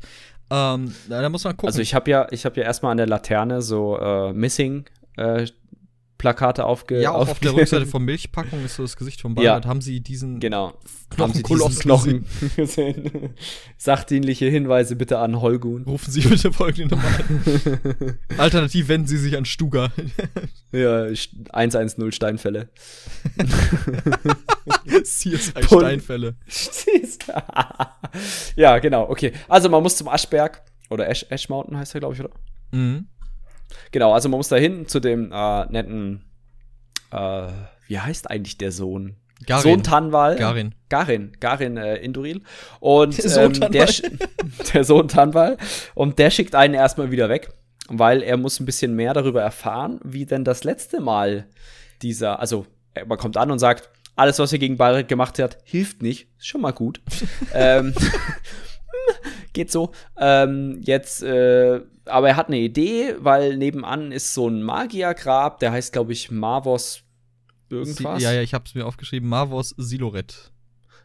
[0.51, 1.69] Ähm, da muss man gucken.
[1.69, 4.85] Also ich habe ja, ich habe ja erstmal an der Laterne so äh, Missing
[5.17, 5.47] äh,
[6.23, 7.03] Plakate aufge.
[7.03, 9.65] Ja, auch auf der Rückseite vom Milchpackung ist so das Gesicht von Ballard.
[9.65, 9.69] Ja.
[9.69, 10.73] Haben Sie diesen genau.
[11.19, 12.25] Haben Sie diesen Knochen
[12.57, 13.35] gesehen?
[13.77, 15.83] Sachdienliche Hinweise bitte an Holgun.
[15.83, 18.19] Rufen Sie bitte folgende Nummer an.
[18.39, 19.91] Alternativ wenden Sie sich an Stuga.
[20.71, 21.09] ja,
[21.53, 22.69] 110 Steinfälle.
[25.03, 26.37] CSI Steinfälle.
[28.55, 29.33] ja, genau, okay.
[29.49, 32.31] Also man muss zum Aschberg oder Ash, Ash Mountain heißt er, glaube ich, oder?
[32.71, 33.09] Mhm.
[33.91, 36.25] Genau, also man muss da hin zu dem äh, netten,
[37.11, 37.49] äh,
[37.89, 39.17] wie heißt eigentlich der Sohn?
[39.47, 39.63] Garin.
[39.63, 40.37] Sohn Tanwal.
[40.37, 40.75] Garin.
[40.89, 42.43] Garin, Garin äh, Induril.
[42.81, 43.89] Und der Sohn, ähm, der,
[44.75, 45.57] der Sohn Tanwal.
[45.95, 47.53] Und der schickt einen erstmal wieder weg,
[47.89, 51.47] weil er muss ein bisschen mehr darüber erfahren, wie denn das letzte Mal
[52.03, 52.67] dieser, also
[53.07, 56.29] man kommt an und sagt, alles, was er gegen Bayreuth gemacht hat, hilft nicht.
[56.39, 57.01] Ist schon mal gut.
[57.55, 57.95] ähm,
[59.53, 59.93] geht so.
[60.19, 65.73] Ähm, jetzt, äh, aber er hat eine Idee, weil nebenan ist so ein Magiergrab, der
[65.73, 67.03] heißt, glaube ich, Marvos
[67.71, 68.19] irgendwas.
[68.19, 70.53] Si ja, ja, ich habe es mir aufgeschrieben, Marvos Siloret.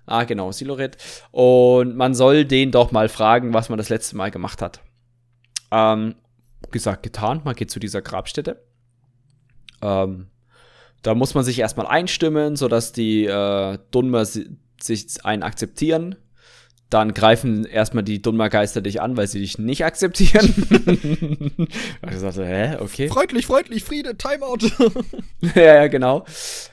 [0.06, 0.98] Ah, genau, Siloret.
[1.32, 4.82] Und man soll den doch mal fragen, was man das letzte Mal gemacht hat.
[5.70, 6.16] Ähm,
[6.72, 8.64] gesagt, getan, man geht zu dieser Grabstätte.
[9.82, 10.28] Ähm,
[11.04, 16.16] da muss man sich erstmal einstimmen, sodass die äh, Dunmer si sich einen akzeptieren
[16.90, 20.54] dann greifen erstmal die Dunmergeister dich an, weil sie dich nicht akzeptieren.
[22.10, 23.10] ich sagte, hä, okay.
[23.10, 24.70] Freundlich, freundlich, Friede, Timeout.
[25.56, 26.26] ja, ja, genau.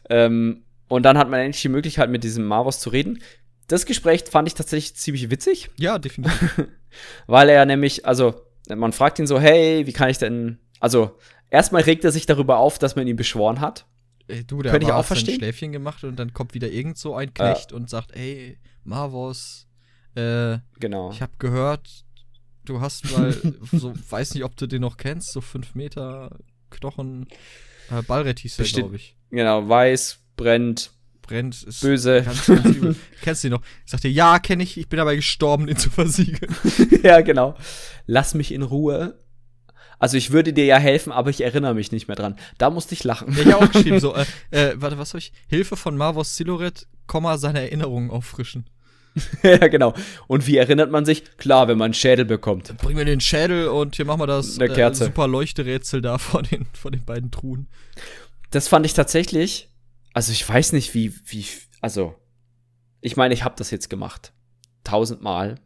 [0.08, 3.20] Ähm, und dann hat man endlich die Möglichkeit, mit diesem Marvos zu reden.
[3.66, 5.70] Das Gespräch fand ich tatsächlich ziemlich witzig.
[5.78, 6.66] Ja, definitiv.
[7.26, 8.34] weil er nämlich, also,
[8.68, 11.18] man fragt ihn so, hey, wie kann ich denn, also,
[11.50, 13.86] erstmal regt er sich darüber auf, dass man ihn beschworen hat.
[14.28, 15.38] Ey, du, der Könnte ich auch verstehen.
[15.38, 17.76] Schläfchen gemacht und dann kommt wieder irgend so ein Knecht ja.
[17.76, 19.63] und sagt, ey, Marvos,
[20.14, 21.10] äh, genau.
[21.10, 22.04] ich habe gehört,
[22.64, 23.32] du hast mal,
[23.72, 26.38] so, weiß nicht, ob du den noch kennst, so 5 Meter
[26.70, 27.28] Knochen,
[27.90, 29.16] äh, Ballrett hieß der, glaube ich.
[29.30, 30.92] Genau, weiß, brennt,
[31.22, 32.22] brennt, ist böse.
[32.22, 33.62] Ganz, ganz Kennst du ihn noch?
[33.84, 36.54] Ich sagte, ja, kenne ich, ich bin dabei gestorben, den zu versiegeln.
[37.02, 37.56] ja, genau.
[38.06, 39.18] Lass mich in Ruhe.
[39.98, 42.36] Also ich würde dir ja helfen, aber ich erinnere mich nicht mehr dran.
[42.58, 43.32] Da musste ich lachen.
[43.32, 45.32] Ja, ich auch geschrieben, so, äh, äh, warte, was soll ich?
[45.48, 48.68] Hilfe von Marvos Siloret, Komma, seine Erinnerungen auffrischen.
[49.42, 49.94] ja, genau.
[50.26, 51.36] Und wie erinnert man sich?
[51.36, 52.76] Klar, wenn man einen Schädel bekommt.
[52.78, 56.66] Bring mir den Schädel und hier machen wir das äh, super Leuchterätsel da vor den,
[56.72, 57.68] vor den beiden Truhen.
[58.50, 59.68] Das fand ich tatsächlich,
[60.12, 61.44] also ich weiß nicht, wie, wie,
[61.80, 62.14] also,
[63.00, 64.32] ich meine, ich habe das jetzt gemacht.
[64.84, 65.56] Tausendmal.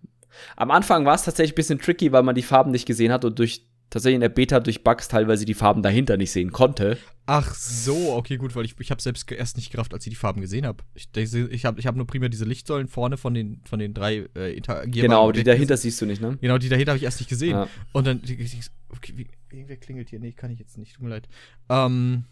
[0.57, 3.25] Am Anfang war es tatsächlich ein bisschen tricky, weil man die Farben nicht gesehen hat
[3.25, 6.99] und durch tatsächlich in der Beta durch Bugs teilweise die Farben dahinter nicht sehen konnte.
[7.27, 10.17] Ach so, okay, gut, weil ich, ich habe selbst erst nicht gerafft, als ich die
[10.17, 10.83] Farben gesehen habe.
[10.95, 14.29] Ich, ich habe ich hab nur primär diese Lichtsäulen vorne von den, von den drei
[14.35, 15.11] äh, interagierbaren.
[15.11, 15.91] Genau, die dahinter gesehen.
[15.91, 16.39] siehst du nicht, ne?
[16.41, 17.51] Genau, die dahinter habe ich erst nicht gesehen.
[17.51, 17.69] Ja.
[17.93, 20.21] Und dann, okay, wie, irgendwer klingelt hier.
[20.21, 21.29] Nee, kann ich jetzt nicht, tut mir leid.
[21.69, 22.25] Ähm,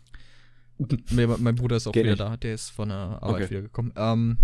[1.10, 2.20] mein Bruder ist auch Geht wieder nicht.
[2.20, 3.50] da, der ist von der Arbeit okay.
[3.50, 3.92] wiedergekommen.
[3.96, 4.38] Ähm,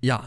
[0.00, 0.22] ja,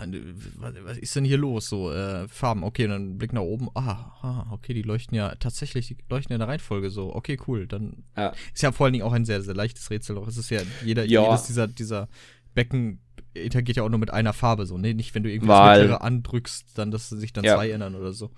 [0.58, 1.70] was ist denn hier los?
[1.70, 3.70] So, äh, Farben, okay, dann Blick nach oben.
[3.76, 7.16] Ah, ah, okay, die leuchten ja tatsächlich, die leuchten in der Reihenfolge so.
[7.16, 7.68] Okay, cool.
[7.68, 8.34] Dann ja.
[8.54, 10.18] ist ja vor allen Dingen auch ein sehr, sehr leichtes Rätsel.
[10.18, 11.24] Auch es ist ja, jeder, ja.
[11.24, 12.10] jedes dieser, dieser
[12.56, 13.00] Becken
[13.34, 14.78] interagiert ja auch nur mit einer Farbe so.
[14.78, 14.94] Ne?
[14.94, 17.56] Nicht, wenn du irgendwie das mittlere andrückst, dann, dass sich dann ja.
[17.56, 18.32] zwei ändern oder so.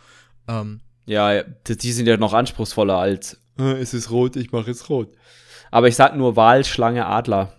[0.48, 4.90] Ähm, ja, die sind ja noch anspruchsvoller als, äh, es ist rot, ich mache es
[4.90, 5.16] rot.
[5.72, 7.54] Aber ich sag nur Wal, Schlange, Adler.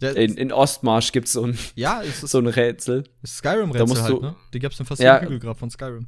[0.00, 3.04] In, in Ostmarsch gibt so es ja, so ein Rätsel.
[3.24, 4.36] Skyrim-Rätsel halt, ne?
[4.52, 6.06] Die gab's in fast ja, jedem Hügel von Skyrim.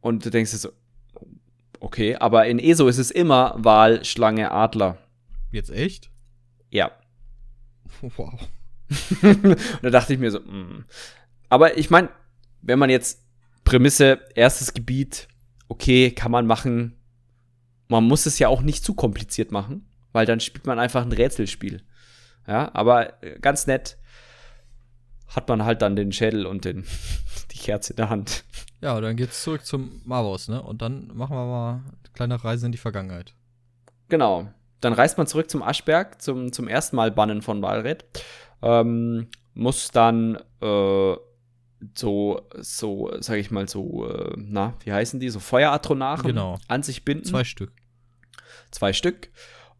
[0.00, 0.72] Und du denkst dir so,
[1.80, 4.98] okay, aber in ESO ist es immer Wal, Schlange, Adler.
[5.50, 6.10] Jetzt echt?
[6.70, 6.92] Ja.
[8.16, 8.38] Wow.
[9.22, 10.52] und da dachte ich mir so, mh.
[10.52, 10.84] Mm.
[11.48, 12.10] aber ich meine,
[12.62, 13.22] wenn man jetzt
[13.64, 15.26] Prämisse, erstes Gebiet,
[15.68, 16.96] okay, kann man machen.
[17.88, 21.12] Man muss es ja auch nicht zu kompliziert machen, weil dann spielt man einfach ein
[21.12, 21.82] Rätselspiel.
[22.48, 23.98] Ja, aber äh, ganz nett
[25.28, 26.84] hat man halt dann den Schädel und den,
[27.52, 28.44] die Kerze in der Hand.
[28.80, 30.62] Ja, dann geht's zurück zum Marvos, ne?
[30.62, 33.34] Und dann machen wir mal eine kleine Reise in die Vergangenheit.
[34.08, 34.48] Genau.
[34.80, 38.04] Dann reist man zurück zum Aschberg, zum, zum ersten Mal bannen von Walred.
[38.62, 41.16] Ähm, muss dann äh,
[41.94, 45.28] so, so, sag ich mal, so, äh, na, wie heißen die?
[45.28, 46.58] So Feueratronachen genau.
[46.68, 47.24] an sich binden.
[47.24, 47.72] Zwei Stück.
[48.70, 49.30] Zwei Stück.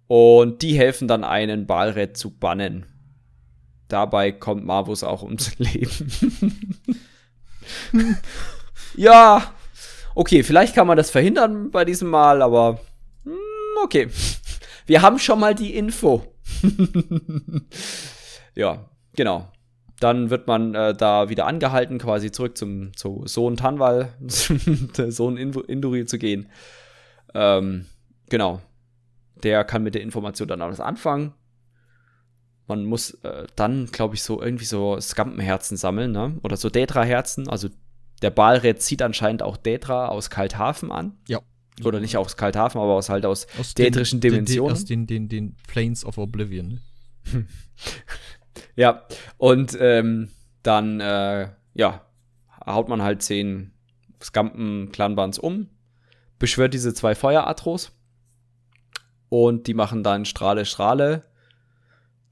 [0.09, 2.86] Und die helfen dann einen Balred zu bannen.
[3.88, 6.11] Dabei kommt Marvus auch ums Leben.
[8.96, 9.54] ja,
[10.14, 12.80] okay, vielleicht kann man das verhindern bei diesem Mal, aber
[13.24, 13.34] hm,
[13.84, 14.09] okay.
[14.86, 16.24] Wir haben schon mal die Info.
[18.54, 19.52] ja, genau.
[20.00, 26.06] Dann wird man äh, da wieder angehalten, quasi zurück zum zu Sohn Tanwal, Sohn Induri
[26.06, 26.48] zu gehen.
[27.34, 27.84] Ähm,
[28.30, 28.62] genau.
[29.43, 31.34] Der kann mit der Information dann alles anfangen.
[32.66, 36.39] Man muss äh, dann, glaube ich, so irgendwie so Skampenherzen sammeln, ne?
[36.43, 37.49] Oder so Detra-Herzen.
[37.49, 37.68] Also
[38.20, 41.16] der Balred zieht anscheinend auch Detra aus Kalthafen an.
[41.28, 41.41] Ja.
[41.84, 44.72] Oder nicht aus Kalthafen, aber aus halt aus, aus detrischen den, Dimensionen.
[44.72, 46.80] aus den, den, den Planes of Oblivion.
[48.76, 49.05] ja,
[49.36, 50.28] und ähm,
[50.62, 52.07] dann, äh, ja,
[52.66, 53.72] haut man halt zehn
[54.20, 55.68] Skampen-Clanbands um,
[56.39, 57.93] beschwört diese zwei Feueratros
[59.28, 61.24] und die machen dann Strahle, Strahle.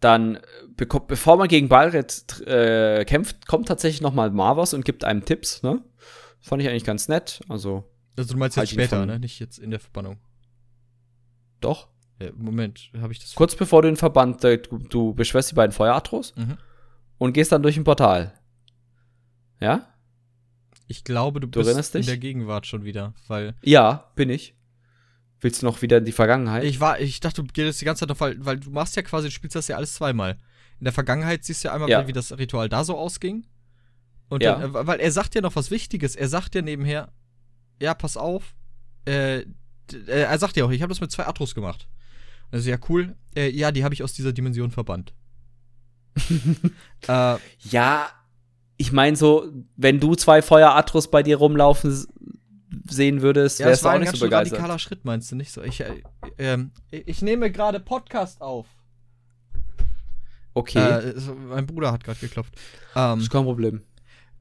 [0.01, 0.39] Dann,
[0.77, 5.25] bekommt, bevor man gegen Balret äh, kämpft, kommt tatsächlich noch mal Marvos und gibt einem
[5.25, 5.83] Tipps, ne?
[6.41, 7.41] Fand ich eigentlich ganz nett.
[7.49, 7.85] Also,
[8.17, 9.19] also du meinst jetzt später, ne?
[9.19, 10.19] Nicht jetzt in der Verbannung.
[11.61, 11.89] Doch.
[12.21, 13.35] Ja, Moment, habe ich das.
[13.35, 16.57] Kurz bevor du den Verband, äh, du, du beschwörst die beiden Feueratros mhm.
[17.19, 18.33] und gehst dann durch ein Portal.
[19.61, 19.87] Ja?
[20.89, 23.55] Ich glaube, du, du bist in der Gegenwart schon wieder, weil.
[23.63, 24.56] Ja, bin ich.
[25.41, 26.65] Willst du noch wieder in die Vergangenheit?
[26.65, 29.03] Ich war, ich dachte, du gehst die ganze Zeit noch, weil, weil du machst ja
[29.03, 30.39] quasi, du spielst das ja alles zweimal.
[30.81, 32.07] In der Vergangenheit siehst du ja einmal, ja.
[32.07, 33.47] wie das Ritual da so ausging.
[34.29, 34.57] Und ja.
[34.57, 36.17] dann, äh, weil er sagt ja noch was Wichtiges.
[36.17, 37.13] Er sagt ja nebenher,
[37.81, 38.55] ja, pass auf.
[39.07, 39.45] Äh, äh
[40.07, 41.87] er sagt ja auch, ich habe das mit zwei Atros gemacht.
[42.51, 43.15] Also ja, cool.
[43.35, 45.13] Äh, ja, die habe ich aus dieser Dimension verbannt.
[47.09, 47.37] äh,
[47.71, 48.09] ja,
[48.79, 52.07] ich meine so, wenn du zwei Feuer-Atros bei dir rumlaufen
[52.89, 54.33] sehen würdest, wärst ja, du auch nicht so begeistert.
[54.33, 55.63] Das war ein radikaler Schritt, meinst du nicht so?
[55.63, 56.03] Ich, äh,
[56.37, 56.59] äh,
[56.91, 58.67] ich nehme gerade Podcast auf.
[60.55, 60.79] Okay.
[60.79, 62.55] Äh, so, mein Bruder hat gerade geklopft.
[62.95, 63.83] Ähm, ist kein Problem.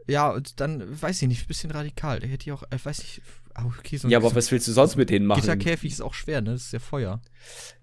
[0.07, 2.19] Ja, und dann, weiß ich nicht, ein bisschen radikal.
[2.19, 3.21] Der hätte ja auch, äh, weiß ich,
[3.55, 5.41] okay, so Ja, aber so, was willst du sonst mit denen machen?
[5.41, 6.51] Gitterkäfig ist auch schwer, ne?
[6.51, 7.21] Das ist ja Feuer.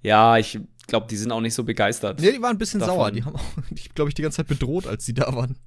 [0.03, 2.21] Ja, ich, glaube, die sind auch nicht so begeistert.
[2.21, 2.95] Nee, die waren ein bisschen davon.
[2.95, 3.11] sauer.
[3.11, 3.45] Die haben auch,
[3.95, 5.59] glaube ich, die ganze Zeit bedroht, als sie da waren.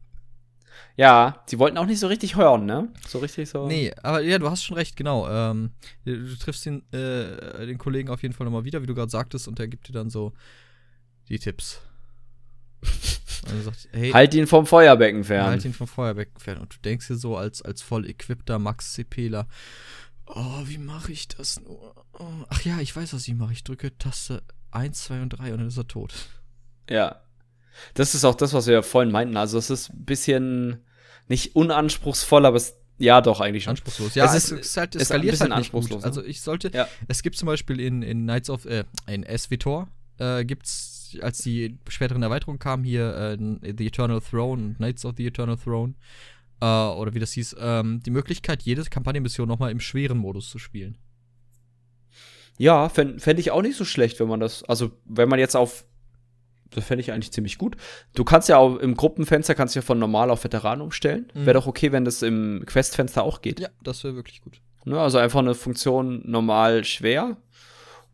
[0.98, 2.90] Ja, sie wollten auch nicht so richtig hören, ne?
[3.08, 3.68] So richtig so.
[3.68, 5.28] Nee, aber ja, du hast schon recht, genau.
[5.30, 5.72] Ähm,
[6.06, 9.12] du, du, triffst den, äh, den Kollegen auf jeden Fall nochmal wieder, wie du gerade
[9.12, 10.34] sagtest, und der gibt dir dann so
[11.30, 11.82] die Tipps.
[13.64, 15.48] sagt, hey, halt ihn vom Feuerbecken fern.
[15.48, 16.58] Halt ihn vom Feuerbecken fern.
[16.58, 19.48] Und du denkst dir so als, als voll equippter Max Cepela,
[20.28, 21.96] oh, wie mache ich das nur?
[22.14, 22.46] Oh.
[22.50, 23.54] Ach ja, ich weiß, was ich mache.
[23.54, 26.14] Ich drücke Taste 1, 2 und 3 und dann ist er tot.
[26.90, 27.22] Ja.
[27.94, 29.38] Das ist auch das, was wir ja vorhin meinten.
[29.38, 30.84] Also es ist ein bisschen
[31.28, 33.72] nicht unanspruchsvoll, aber es ja, doch, eigentlich schon.
[33.72, 34.16] Anspruchslos.
[34.16, 36.04] Ja, es, ist, es, halt, es skaliert halt nicht gut.
[36.04, 36.88] Also ich sollte, ja.
[37.08, 41.78] es gibt zum Beispiel in, in Knights of, äh, in SWTOR, äh, gibt's, als die
[41.90, 45.96] späteren Erweiterungen kamen, hier äh, The Eternal Throne Knights of the Eternal Throne,
[46.62, 50.58] äh, oder wie das hieß, ähm, die Möglichkeit, jede Kampagnenmission nochmal im schweren Modus zu
[50.58, 50.98] spielen.
[52.58, 55.58] Ja, fände fänd ich auch nicht so schlecht, wenn man das, also wenn man jetzt
[55.58, 55.86] auf
[56.76, 57.76] das fände ich eigentlich ziemlich gut.
[58.14, 61.32] Du kannst ja auch im Gruppenfenster kannst ja von normal auf Veteran umstellen.
[61.34, 61.46] Mhm.
[61.46, 63.60] Wäre doch okay, wenn das im Questfenster auch geht.
[63.60, 64.62] Ja, das wäre wirklich gut.
[64.86, 67.38] Ne, also einfach eine Funktion normal schwer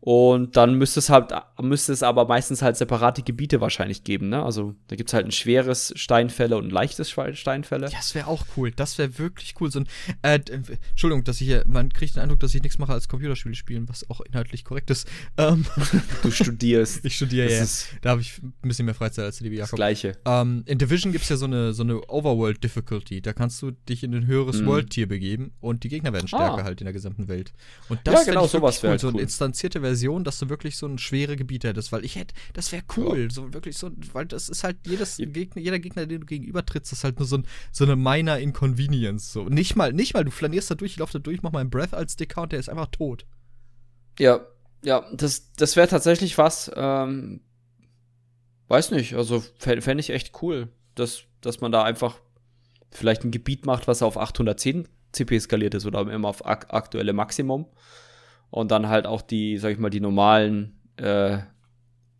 [0.04, 4.42] und dann müsste es halt, müsste es aber meistens halt separate Gebiete wahrscheinlich geben, ne?
[4.42, 7.86] Also da gibt es halt ein schweres Steinfälle und ein leichtes Steinfälle.
[7.86, 8.72] Ja, das wäre auch cool.
[8.72, 9.70] Das wäre wirklich cool.
[9.70, 9.88] So ein,
[10.22, 10.40] äh,
[10.90, 13.88] Entschuldigung, dass ich hier, man kriegt den Eindruck, dass ich nichts mache als Computerspiele spielen,
[13.88, 15.06] was auch inhaltlich korrekt ist.
[15.36, 15.66] Ähm,
[16.24, 17.04] du studierst.
[17.04, 17.64] ich studiere, ja.
[18.00, 19.70] Da habe ich ein bisschen mehr Freizeit als die liebe Jakob.
[19.70, 20.18] Das Gleiche.
[20.24, 23.22] Ähm, in Division gibt es ja so eine, so eine Overworld Difficulty.
[23.22, 24.66] Da kannst du dich in ein höheres mm.
[24.66, 26.64] World-Tier begeben und die Gegner werden stärker ah.
[26.64, 27.52] halt in der gesamten Welt.
[27.88, 28.98] Und das ja, genau, sowas wäre cool.
[28.98, 32.34] So eine instanzierte Version, dass du wirklich so ein schwere Gebiet hättest, weil ich hätte,
[32.54, 33.30] das wäre cool, ja.
[33.30, 36.92] so wirklich so, weil das ist halt jedes Gegner, jeder Gegner, den du gegenüber trittst,
[36.92, 39.44] ist halt nur so, ein, so eine minor Inconvenience, so.
[39.44, 41.70] Nicht mal, nicht mal, du flanierst da durch, ich laufe da durch, mach mal einen
[41.70, 43.26] Breath als Dicker und der ist einfach tot.
[44.18, 44.46] Ja,
[44.82, 47.40] ja, das, das wäre tatsächlich was, ähm,
[48.68, 52.18] weiß nicht, also fände ich echt cool, dass, dass man da einfach
[52.90, 57.12] vielleicht ein Gebiet macht, was auf 810 CP skaliert ist oder immer auf ak aktuelle
[57.12, 57.66] Maximum
[58.52, 61.38] und dann halt auch die, sag ich mal, die normalen äh,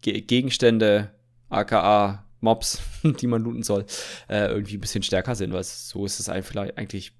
[0.00, 1.10] Gegenstände,
[1.50, 2.80] aka Mobs,
[3.20, 3.84] die man looten soll,
[4.28, 7.12] äh, irgendwie ein bisschen stärker sind, weil so ist es eigentlich,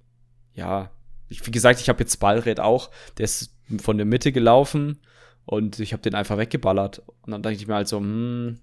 [0.55, 0.89] ja,
[1.29, 2.89] ich, wie gesagt, ich habe jetzt Ballred auch,
[3.19, 4.99] der ist von der Mitte gelaufen
[5.45, 7.03] und ich habe den einfach weggeballert.
[7.21, 8.61] Und dann dachte ich mir halt so, hm,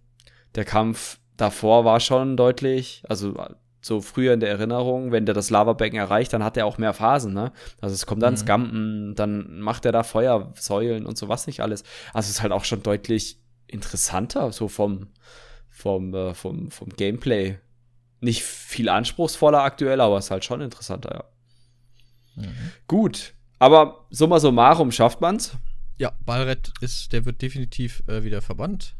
[0.56, 3.40] der Kampf davor war schon deutlich, also
[3.80, 6.92] so früher in der Erinnerung, wenn der das Lavabecken erreicht, dann hat er auch mehr
[6.92, 7.52] Phasen, ne?
[7.80, 8.44] Also es kommt dann mhm.
[8.44, 11.84] Gampen, dann macht er da Feuersäulen und sowas nicht alles.
[12.12, 15.08] Also es ist halt auch schon deutlich interessanter, so vom,
[15.68, 17.58] vom, äh, vom, vom Gameplay.
[18.20, 21.24] Nicht viel anspruchsvoller aktuell, aber es ist halt schon interessanter,
[22.36, 22.42] ja.
[22.42, 22.72] Mhm.
[22.86, 23.34] Gut.
[23.58, 25.56] Aber summa summarum schafft man's.
[25.96, 28.94] Ja, Ballrett ist, der wird definitiv äh, wieder verbannt.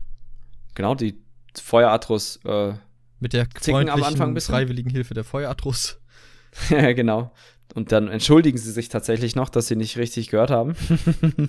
[0.75, 1.23] Genau, die
[1.55, 2.75] Feueratrus äh,
[3.21, 6.01] mit der am Anfang ein freiwilligen Hilfe der Feueratrus.
[6.71, 7.33] ja, genau.
[7.75, 10.75] Und dann entschuldigen sie sich tatsächlich noch, dass sie nicht richtig gehört haben.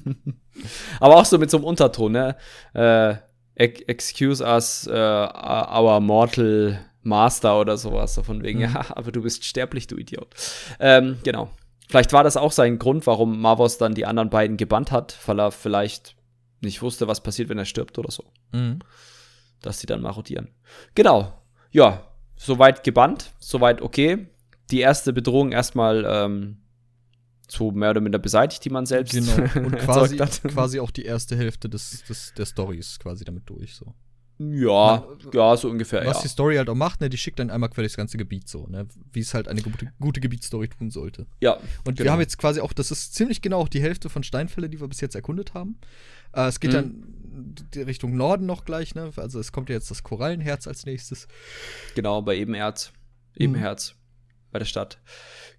[0.99, 2.37] Aber auch so mit so einem Unterton, ne?
[2.73, 3.15] Äh,
[3.55, 8.13] excuse us, uh, our mortal master oder sowas.
[8.13, 8.65] So von wegen, mhm.
[8.73, 10.33] ja, aber du bist sterblich, du Idiot.
[10.79, 11.49] Ähm, genau.
[11.89, 15.39] Vielleicht war das auch sein Grund, warum Marvos dann die anderen beiden gebannt hat, weil
[15.39, 16.15] er vielleicht
[16.61, 18.23] nicht wusste, was passiert, wenn er stirbt oder so.
[18.51, 18.79] Mhm.
[19.61, 20.49] Dass sie dann marodieren.
[20.95, 21.40] Genau
[21.71, 24.27] ja, soweit gebannt, soweit okay.
[24.69, 26.57] Die erste Bedrohung erstmal ähm,
[27.49, 29.33] so mehr oder minder beseitigt, die man selbst genau.
[29.65, 33.75] Und quasi, quasi auch die erste Hälfte des, des, der Story ist quasi damit durch.
[33.75, 33.93] So.
[34.39, 36.03] Ja, Na, ja, so ungefähr.
[36.05, 36.23] Was ja.
[36.23, 38.65] die Story halt auch macht, ne, die schickt dann einmal quer durchs ganze Gebiet so,
[38.67, 41.27] ne, wie es halt eine gute, gute Gebietsstory tun sollte.
[41.41, 41.57] Ja.
[41.85, 42.05] Und genau.
[42.05, 44.79] wir haben jetzt quasi auch, das ist ziemlich genau auch die Hälfte von Steinfälle, die
[44.79, 45.77] wir bis jetzt erkundet haben.
[46.33, 46.75] Äh, es geht mhm.
[46.75, 47.11] dann
[47.73, 49.11] die Richtung Norden noch gleich, ne?
[49.15, 51.27] Also es kommt ja jetzt das Korallenherz als nächstes.
[51.95, 52.91] Genau, bei Ebenerz.
[53.35, 53.93] Ebenherz.
[53.93, 53.97] Mhm.
[54.51, 54.99] Bei der Stadt.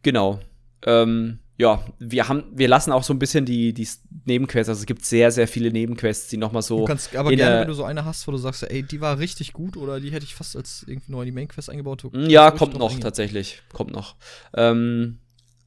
[0.02, 0.40] Genau.
[0.84, 3.86] Ähm, ja, wir haben, wir lassen auch so ein bisschen die, die
[4.24, 6.80] Nebenquests, also es gibt sehr, sehr viele Nebenquests, die nochmal so.
[6.80, 9.18] Du kannst aber gerne, wenn du so eine hast, wo du sagst, ey, die war
[9.18, 12.04] richtig gut oder die hätte ich fast als irgendwie nur in die Mainquest eingebaut.
[12.12, 13.02] Ja, kommt noch, eingehen.
[13.02, 13.62] tatsächlich.
[13.72, 14.16] Kommt noch.
[14.54, 15.18] Ähm,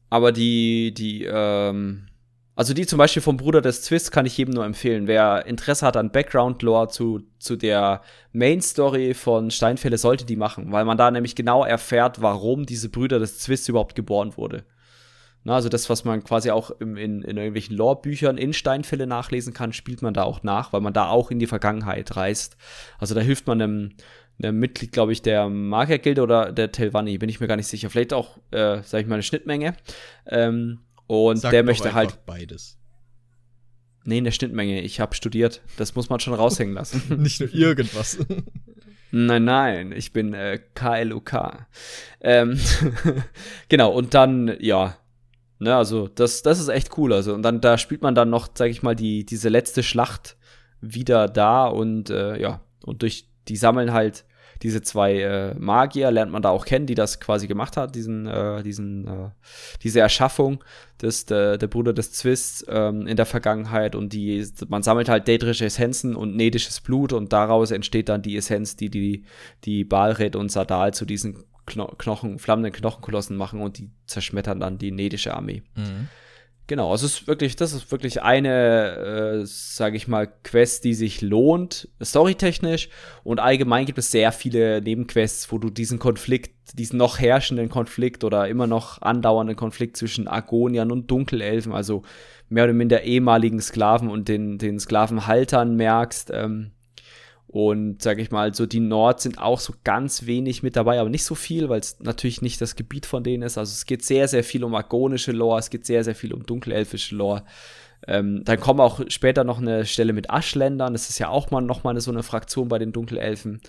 [0.10, 2.08] aber die, die, ähm,
[2.56, 5.08] also die zum Beispiel vom Bruder des Twist kann ich jedem nur empfehlen.
[5.08, 8.02] Wer Interesse hat an Background-Lore zu, zu der
[8.32, 13.20] Main-Story von Steinfälle, sollte die machen, weil man da nämlich genau erfährt, warum diese Brüder
[13.20, 14.64] des Twist überhaupt geboren wurde.
[15.44, 19.54] Na, also das, was man quasi auch im, in, in irgendwelchen Lore-Büchern in Steinfälle nachlesen
[19.54, 22.58] kann, spielt man da auch nach, weil man da auch in die Vergangenheit reist.
[22.98, 23.92] Also da hilft man einem,
[24.42, 27.92] einem Mitglied, glaube ich, der Magiergilde oder der Telvanni, bin ich mir gar nicht sicher.
[27.92, 29.76] Vielleicht auch, äh, sag ich mal, eine Schnittmenge.
[30.26, 32.26] Ähm, und Sag der möchte halt.
[32.26, 32.78] Beides.
[34.04, 34.82] Nee, in der Schnittmenge.
[34.82, 35.62] Ich habe studiert.
[35.78, 37.02] Das muss man schon raushängen lassen.
[37.22, 38.20] Nicht nur irgendwas.
[39.12, 41.66] Nein, nein, ich bin äh, KLUK.
[42.22, 42.60] Ähm,
[43.70, 44.98] genau, und dann, ja,
[45.60, 47.14] ne, also das, das ist echt cool.
[47.14, 50.38] Also, und dann, da spielt man dann noch, sag ich mal, die, diese letzte Schlacht
[50.82, 54.26] wieder da und äh, ja, und durch die sammeln halt
[54.62, 58.28] diese zwei äh, Magier lernt man da auch kennen, die das quasi gemacht hat, diesen,
[58.28, 59.30] äh, diesen, äh,
[59.84, 60.64] diese Erschaffung
[61.02, 65.28] des, der, der Bruder des Zwists ähm, in der Vergangenheit und die, man sammelt halt
[65.28, 69.26] daedrische Essenzen und nedisches Blut und daraus entsteht dann die Essenz, die die,
[69.64, 74.92] die Balred und Sadal zu diesen Knochen, flammenden Knochenkolossen machen und die zerschmettern dann die
[74.92, 75.64] nedische Armee.
[75.76, 76.10] Mhm.
[76.68, 80.96] Genau, also es ist wirklich, das ist wirklich eine, äh, sage ich mal, Quest, die
[80.96, 82.90] sich lohnt, storytechnisch.
[83.24, 88.24] Und allgemein gibt es sehr viele Nebenquests, wo du diesen Konflikt, diesen noch herrschenden Konflikt
[88.24, 92.02] oder immer noch andauernden Konflikt zwischen Argoniern und Dunkelelfen, also
[92.50, 96.32] mehr oder minder ehemaligen Sklaven und den, den Sklavenhaltern merkst.
[96.34, 96.72] Ähm,
[97.56, 101.10] und sage ich mal, so die Nord sind auch so ganz wenig mit dabei, aber
[101.10, 103.58] nicht so viel, weil es natürlich nicht das Gebiet von denen ist.
[103.58, 106.46] Also es geht sehr, sehr viel um argonische Lore, es geht sehr, sehr viel um
[106.46, 107.46] dunkelelfische Lore.
[108.08, 110.92] Ähm, dann kommen auch später noch eine Stelle mit Aschländern.
[110.92, 113.62] Das ist ja auch mal noch mal so eine Fraktion bei den Dunkelelfen.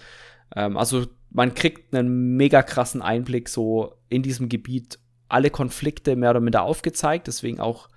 [0.57, 4.99] Ähm, also man kriegt einen mega krassen Einblick so in diesem Gebiet.
[5.29, 7.29] Alle Konflikte mehr oder minder aufgezeigt.
[7.29, 7.89] Deswegen auch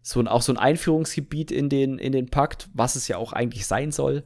[0.00, 3.34] so ein, auch so ein Einführungsgebiet in den, in den Pakt, was es ja auch
[3.34, 4.24] eigentlich sein soll.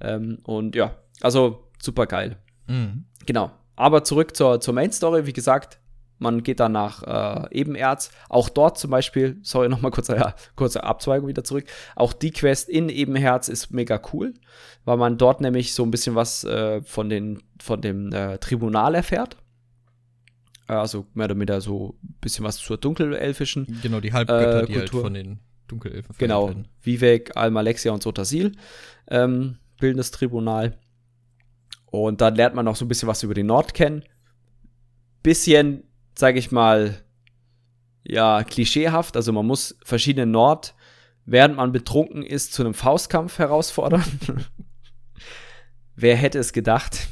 [0.00, 2.36] Ähm, und ja, also super geil.
[2.66, 3.04] Mhm.
[3.26, 3.50] Genau.
[3.76, 5.26] Aber zurück zur, zur Main Story.
[5.26, 5.78] Wie gesagt,
[6.18, 8.10] man geht dann nach äh, Ebenerz.
[8.28, 11.66] Auch dort zum Beispiel, sorry, nochmal kurze, ja, kurze Abzweigung wieder zurück.
[11.94, 14.34] Auch die Quest in Ebenherz ist mega cool,
[14.84, 18.94] weil man dort nämlich so ein bisschen was äh, von, den, von dem äh, Tribunal
[18.94, 19.36] erfährt.
[20.68, 23.78] Äh, also mehr oder weniger so ein bisschen was zur dunkelelfischen.
[23.82, 28.52] Genau, die Halbgötter, die halt von den Dunkelelfen Genau, Vivek, Almalexia und Sotasil.
[29.08, 30.78] Ähm, bildendes Tribunal.
[31.90, 34.04] Und dann lernt man noch so ein bisschen was über den Nord kennen.
[35.22, 37.02] Bisschen, sage ich mal,
[38.04, 39.16] ja, klischeehaft.
[39.16, 40.74] Also man muss verschiedene Nord,
[41.24, 44.04] während man betrunken ist, zu einem Faustkampf herausfordern.
[45.96, 47.08] Wer hätte es gedacht?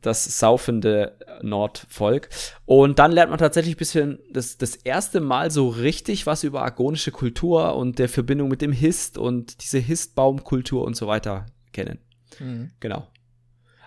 [0.00, 2.28] Das saufende Nordvolk.
[2.64, 6.62] Und dann lernt man tatsächlich ein bisschen das, das erste Mal so richtig was über
[6.62, 11.98] argonische Kultur und der Verbindung mit dem Hist und diese Histbaumkultur und so weiter kennen.
[12.38, 12.70] Mhm.
[12.80, 13.08] Genau.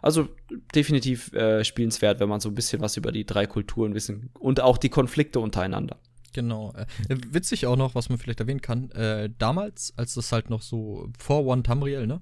[0.01, 0.27] Also
[0.75, 4.59] definitiv äh, spielenswert, wenn man so ein bisschen was über die drei Kulturen wissen und
[4.59, 5.97] auch die Konflikte untereinander.
[6.34, 6.73] Genau.
[6.75, 6.86] Äh,
[7.29, 11.09] witzig auch noch, was man vielleicht erwähnen kann, äh, damals, als das halt noch so
[11.17, 12.21] vor One Tamriel, ne?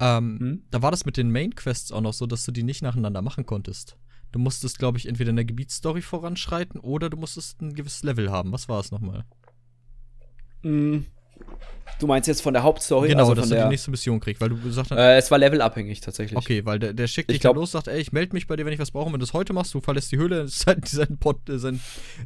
[0.00, 0.62] Ähm, hm?
[0.70, 3.22] Da war das mit den Main Quests auch noch so, dass du die nicht nacheinander
[3.22, 3.96] machen konntest.
[4.32, 8.30] Du musstest, glaube ich, entweder in der Gebietsstory voranschreiten oder du musstest ein gewisses Level
[8.30, 8.50] haben.
[8.52, 9.24] Was war es nochmal?
[10.62, 11.06] Mhm.
[12.02, 13.08] Du meinst jetzt von der Hauptstory?
[13.08, 14.98] Genau, also dass du die nächste Mission kriegst, weil du gesagt hast.
[14.98, 16.36] Äh, es war levelabhängig tatsächlich.
[16.36, 18.66] Okay, weil der, der schickt dich glaub, los, sagt, ey, ich melde mich bei dir,
[18.66, 19.12] wenn ich was brauche.
[19.12, 21.80] wenn du es heute machst, du verlässt die Höhle, sein, sein Pod, äh, sein,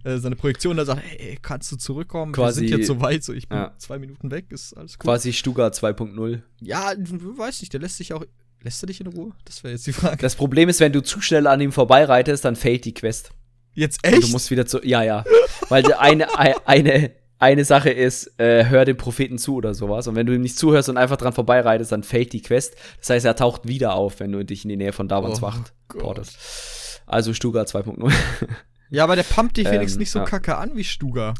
[0.04, 2.32] äh, seine Projektion, da sagt, ey, kannst du zurückkommen?
[2.32, 3.74] Quasi, Wir sind jetzt so weit, so ich bin ja.
[3.76, 4.98] zwei Minuten weg, ist alles cool.
[5.04, 6.40] Quasi Stuga 2.0.
[6.62, 8.24] Ja, du weißt nicht, der lässt sich auch.
[8.62, 9.32] Lässt er dich in Ruhe?
[9.44, 10.16] Das wäre jetzt die Frage.
[10.16, 13.30] Das Problem ist, wenn du zu schnell an ihm vorbeireitest, dann fällt die Quest.
[13.74, 14.16] Jetzt echt?
[14.16, 14.80] Und du musst wieder zu.
[14.82, 15.22] Ja, ja.
[15.68, 20.06] Weil eine, eine, eine Sache ist, äh, hör dem Propheten zu oder sowas.
[20.06, 22.76] Und wenn du ihm nicht zuhörst und einfach dran vorbeireitest, dann fällt die Quest.
[22.98, 25.42] Das heißt, er taucht wieder auf, wenn du dich in die Nähe von Davons oh
[25.42, 27.02] Wacht portest.
[27.06, 28.12] Also Stuga 2.0.
[28.90, 30.24] ja, aber der pumpt dich ähm, wenigstens nicht so ja.
[30.24, 31.34] kacke an wie Stuga.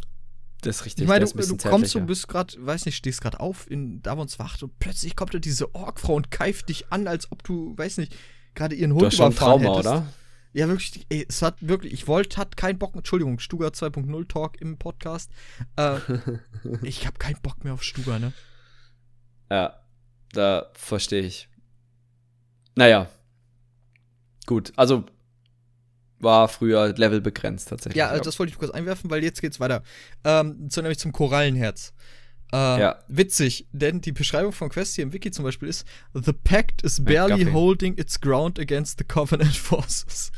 [0.63, 1.03] Das ist richtig.
[1.05, 4.39] Ich meine, du, du kommst und bist gerade, weiß nicht, stehst gerade auf in Davons
[4.39, 7.99] Wacht und plötzlich kommt da diese Orkfrau und keift dich an, als ob du, weiß
[7.99, 8.15] nicht,
[8.55, 9.87] gerade ihren Hund du hast schon Trauma, hättest.
[9.87, 10.07] oder?
[10.57, 14.59] Ja, wirklich, ey, es hat wirklich, ich wollte, hat keinen Bock, Entschuldigung, Stuga 2.0 Talk
[14.59, 15.31] im Podcast.
[15.77, 15.99] Äh,
[16.83, 18.33] ich habe keinen Bock mehr auf Stuga, ne?
[19.51, 19.79] Ja,
[20.33, 21.51] da verstehe ich.
[22.75, 23.07] Naja.
[24.47, 25.05] Gut, also
[26.21, 27.99] war früher Level begrenzt tatsächlich.
[27.99, 29.83] Ja, das wollte ich kurz einwerfen, weil jetzt geht's weiter.
[30.25, 31.93] Ähm, zu, nämlich zum Korallenherz.
[32.51, 33.05] Äh, ja.
[33.09, 37.05] Witzig, denn die Beschreibung von Quest hier im Wiki zum Beispiel ist: The Pact is
[37.05, 40.33] barely holding its ground against the Covenant forces.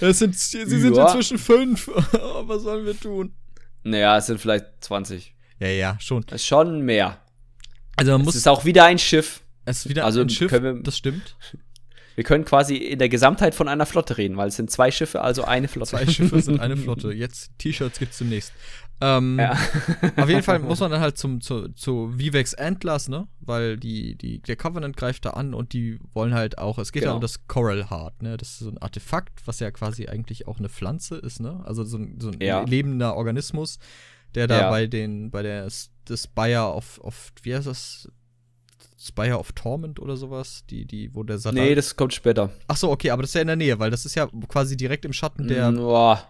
[0.00, 0.66] Es sind, sie ja.
[0.66, 1.88] sind inzwischen fünf.
[1.88, 3.32] Was sollen wir tun?
[3.84, 5.34] Naja, es sind vielleicht 20.
[5.60, 6.24] Ja, ja, schon.
[6.26, 7.20] Das ist schon mehr.
[7.96, 8.34] Also man es muss.
[8.36, 9.42] ist auch wieder ein Schiff.
[9.64, 10.52] Es ist wieder also ein Schiff.
[10.52, 11.36] Wir, das stimmt.
[12.14, 15.20] Wir können quasi in der Gesamtheit von einer Flotte reden, weil es sind zwei Schiffe,
[15.20, 15.90] also eine Flotte.
[15.90, 17.12] Zwei Schiffe sind eine Flotte.
[17.12, 18.52] Jetzt T-Shirts gibt's demnächst.
[19.00, 19.52] Ähm, ja.
[20.16, 23.28] auf jeden Fall muss man dann halt zum, zu, zu Vivex Antlers, ne?
[23.40, 27.02] Weil die, die, der Covenant greift da an und die wollen halt auch, es geht
[27.02, 27.12] genau.
[27.12, 28.36] ja um das Coral Heart, ne?
[28.36, 31.62] Das ist so ein Artefakt, was ja quasi eigentlich auch eine Pflanze ist, ne?
[31.64, 32.62] Also so ein, so ein ja.
[32.62, 33.78] lebender Organismus,
[34.34, 34.70] der da ja.
[34.70, 38.08] bei den, bei der das Spire of, of, wie heißt das?
[38.98, 41.62] Spire of Torment oder sowas, die, die, wo der Satan.
[41.62, 42.50] Nee, das kommt später.
[42.66, 44.76] Ach so, okay, aber das ist ja in der Nähe, weil das ist ja quasi
[44.76, 45.70] direkt im Schatten der.
[45.70, 46.26] Boah,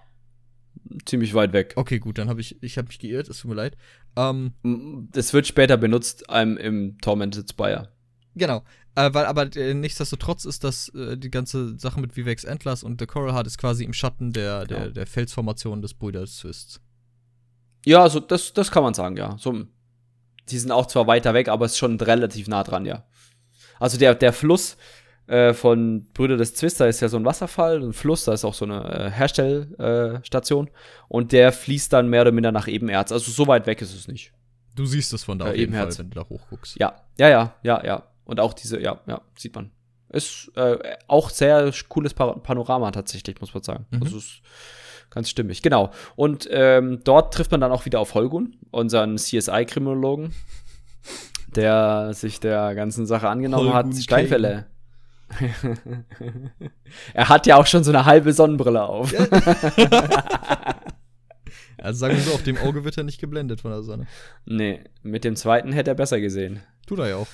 [1.04, 1.74] ziemlich weit weg.
[1.76, 3.76] Okay, gut, dann habe ich, ich habe mich geirrt, es tut mir leid.
[4.16, 4.52] Ähm,
[5.12, 7.88] das wird später benutzt einem im Tormented Spire.
[8.34, 8.62] Genau.
[8.94, 13.00] Äh, weil, aber äh, nichtsdestotrotz ist das äh, die ganze Sache mit Vivex Endless und
[13.00, 14.80] The Coral Heart ist quasi im Schatten der, genau.
[14.80, 16.80] der, der Felsformation des Brüders Twists.
[17.84, 19.36] Ja, also das, das kann man sagen, ja.
[19.38, 19.64] So,
[20.48, 23.06] die sind auch zwar weiter weg, aber es ist schon relativ nah dran, ja.
[23.78, 24.76] Also der, der Fluss
[25.26, 28.54] äh, von Brüder des Zwister ist ja so ein Wasserfall, ein Fluss, da ist auch
[28.54, 30.70] so eine äh, Herstellstation
[31.08, 33.10] und der fließt dann mehr oder minder nach Ebenerz.
[33.10, 34.32] Also so weit weg ist es nicht.
[34.76, 36.78] Du siehst es von da äh, auf jeden Fall, wenn du da hochguckst.
[36.78, 38.02] Ja, ja, ja, ja, ja.
[38.24, 39.70] Und auch diese, ja, ja, sieht man.
[40.10, 40.78] Ist äh,
[41.08, 43.86] auch sehr cooles Panorama tatsächlich, muss man sagen.
[43.90, 44.02] Mhm.
[44.02, 44.42] Also ist
[45.10, 45.90] ganz stimmig, genau.
[46.14, 50.32] Und ähm, dort trifft man dann auch wieder auf Holgun, unseren CSI-Kriminologen,
[51.48, 54.02] der sich der ganzen Sache angenommen Holgun hat.
[54.02, 54.66] Steinfälle.
[57.14, 59.12] er hat ja auch schon so eine halbe Sonnenbrille auf.
[61.78, 64.06] also sagen wir so, auf dem Auge wird er nicht geblendet von der Sonne.
[64.44, 66.62] Nee, mit dem zweiten hätte er besser gesehen.
[66.86, 67.28] Tut er ja auch.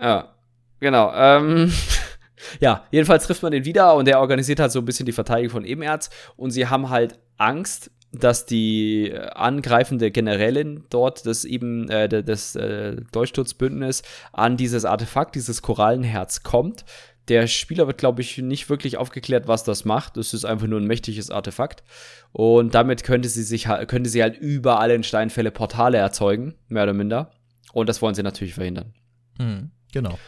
[0.00, 0.34] Ja,
[0.78, 1.12] genau.
[1.14, 1.72] Ähm,
[2.60, 5.50] ja, jedenfalls trifft man den wieder und der organisiert halt so ein bisschen die Verteidigung
[5.50, 12.08] von Ebenerz und sie haben halt Angst, dass die angreifende Generälin dort das eben äh,
[12.22, 16.84] das äh, Durchsturzbündnis an dieses Artefakt, dieses Korallenherz kommt.
[17.28, 20.16] Der Spieler wird, glaube ich, nicht wirklich aufgeklärt, was das macht.
[20.16, 21.84] Es ist einfach nur ein mächtiges Artefakt.
[22.32, 26.94] Und damit könnte sie sich könnte sie halt überall in Steinfälle Portale erzeugen, mehr oder
[26.94, 27.30] minder.
[27.72, 28.94] Und das wollen sie natürlich verhindern.
[29.38, 30.18] Mhm, genau.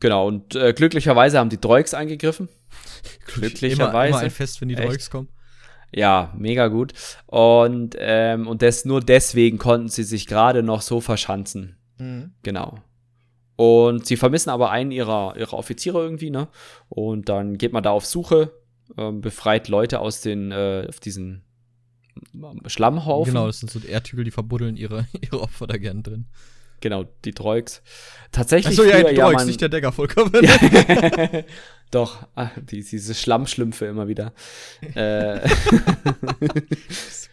[0.00, 2.48] Genau, und äh, glücklicherweise haben die Droiks eingegriffen.
[3.26, 4.08] glücklicherweise.
[4.08, 5.28] Immer, immer ein Fest, wenn die Droiks kommen.
[5.92, 6.92] Ja, mega gut.
[7.26, 11.76] Und, ähm, und das, nur deswegen konnten sie sich gerade noch so verschanzen.
[11.98, 12.32] Mhm.
[12.42, 12.78] Genau.
[13.56, 16.48] Und sie vermissen aber einen ihrer, ihrer Offiziere irgendwie, ne?
[16.88, 18.52] Und dann geht man da auf Suche,
[18.98, 21.42] ähm, befreit Leute aus den, äh, auf diesen
[22.66, 23.32] Schlammhaufen.
[23.32, 26.26] Genau, das sind so Erdhügel, die verbuddeln ihre, ihre Opfer da gern drin.
[26.80, 27.82] Genau, die Droiks.
[28.32, 28.78] Tatsächlich.
[28.78, 30.30] Achso, ja, die Droiks, ja, nicht der Decker, vollkommen.
[31.90, 34.32] Doch, ah, die, diese Schlammschlümpfe immer wieder.
[34.94, 35.48] äh.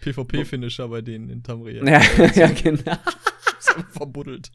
[0.01, 1.87] PvP-Finisher bei denen in Tamriel.
[1.87, 2.01] Ja,
[2.35, 2.97] ja, genau.
[3.91, 4.51] verbuddelt.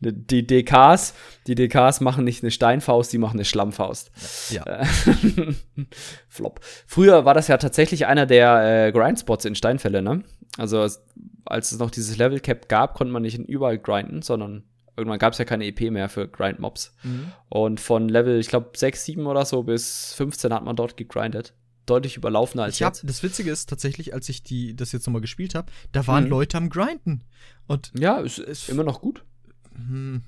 [0.00, 1.14] Die DKs,
[1.46, 4.10] die DKs machen nicht eine Steinfaust, die machen eine Schlammfaust.
[4.50, 4.64] Ja.
[4.64, 4.86] Äh,
[6.28, 6.60] Flop.
[6.86, 10.22] Früher war das ja tatsächlich einer der äh, Grindspots in Steinfälle, ne?
[10.56, 10.86] Also
[11.44, 14.64] als es noch dieses Level Cap gab, konnte man nicht überall grinden, sondern
[14.98, 16.94] irgendwann gab es ja keine EP mehr für Grind-Mobs.
[17.02, 17.32] Mhm.
[17.48, 21.54] Und von Level, ich glaube, 6, 7 oder so bis 15 hat man dort gegrindet.
[21.86, 23.08] Deutlich überlaufener als ich hab, jetzt.
[23.08, 26.30] Das Witzige ist tatsächlich, als ich die, das jetzt nochmal gespielt habe, da waren mhm.
[26.30, 27.24] Leute am Grinden.
[27.66, 29.24] Und ja, es ist immer noch gut.
[29.74, 30.22] Mhm.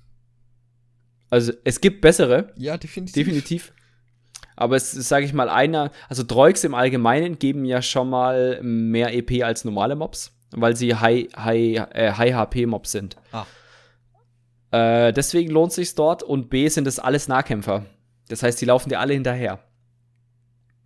[1.28, 2.52] Also es gibt bessere.
[2.56, 3.14] Ja, definitiv.
[3.14, 3.72] Definitiv.
[4.56, 8.60] Aber es ist, sage ich mal, einer, also Droiks im Allgemeinen geben ja schon mal
[8.62, 13.16] mehr EP als normale Mobs, weil sie High, High, äh, High HP Mobs sind.
[13.32, 13.46] Ah.
[14.70, 17.86] Äh, deswegen lohnt sich dort und B sind es alles Nahkämpfer.
[18.28, 19.60] Das heißt, die laufen dir alle hinterher.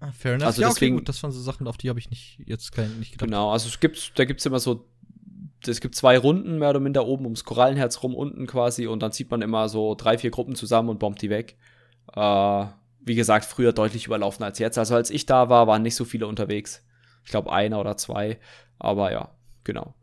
[0.00, 0.46] Ah, fair enough.
[0.46, 2.72] Also ja, deswegen, okay, gut, das waren so Sachen, auf die habe ich nicht jetzt
[2.72, 3.26] kein, nicht gedacht.
[3.26, 4.86] Genau, also es gibt, da gibt es immer so,
[5.66, 9.12] es gibt zwei Runden mehr oder minder oben ums Korallenherz rum, unten quasi, und dann
[9.12, 11.56] zieht man immer so drei, vier Gruppen zusammen und bombt die weg.
[12.14, 12.66] Äh,
[13.00, 14.78] wie gesagt, früher deutlich überlaufen als jetzt.
[14.78, 16.82] Also als ich da war, waren nicht so viele unterwegs.
[17.24, 18.38] Ich glaube einer oder zwei.
[18.78, 19.30] Aber ja,
[19.62, 19.94] genau.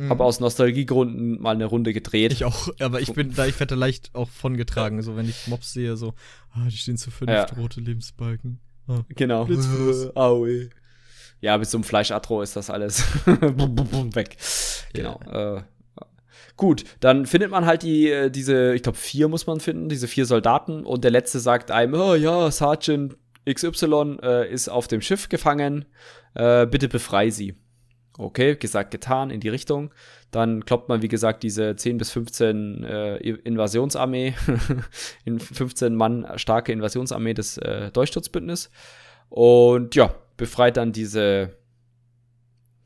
[0.00, 0.08] Mhm.
[0.08, 2.32] Habe aus Nostalgiegründen mal eine Runde gedreht.
[2.32, 5.02] Ich auch, aber ich bin da, ich werde leicht auch von getragen.
[5.02, 6.14] So, wenn ich Mobs sehe, so,
[6.52, 7.44] ah, die stehen zu fünf, ja.
[7.58, 8.60] rote Lebensbalken.
[8.88, 9.46] Ah, genau.
[10.14, 10.70] Aue.
[11.42, 14.36] Ja, so einem Fleischatro ist das alles weg.
[14.92, 15.18] Genau.
[15.24, 15.56] Ja.
[15.56, 15.62] Äh,
[16.58, 20.06] Gut, dann findet man halt die, äh, diese, ich glaube, vier muss man finden, diese
[20.06, 20.84] vier Soldaten.
[20.84, 23.16] Und der letzte sagt einem, oh ja, Sergeant
[23.48, 25.86] XY äh, ist auf dem Schiff gefangen,
[26.34, 27.54] äh, bitte befrei sie.
[28.20, 29.92] Okay, gesagt, getan, in die Richtung.
[30.30, 34.34] Dann kloppt man, wie gesagt, diese 10 bis 15 äh, Invasionsarmee,
[35.24, 38.70] in 15 Mann starke Invasionsarmee des äh, Durchsturzbündnis.
[39.30, 41.56] Und ja, befreit dann diese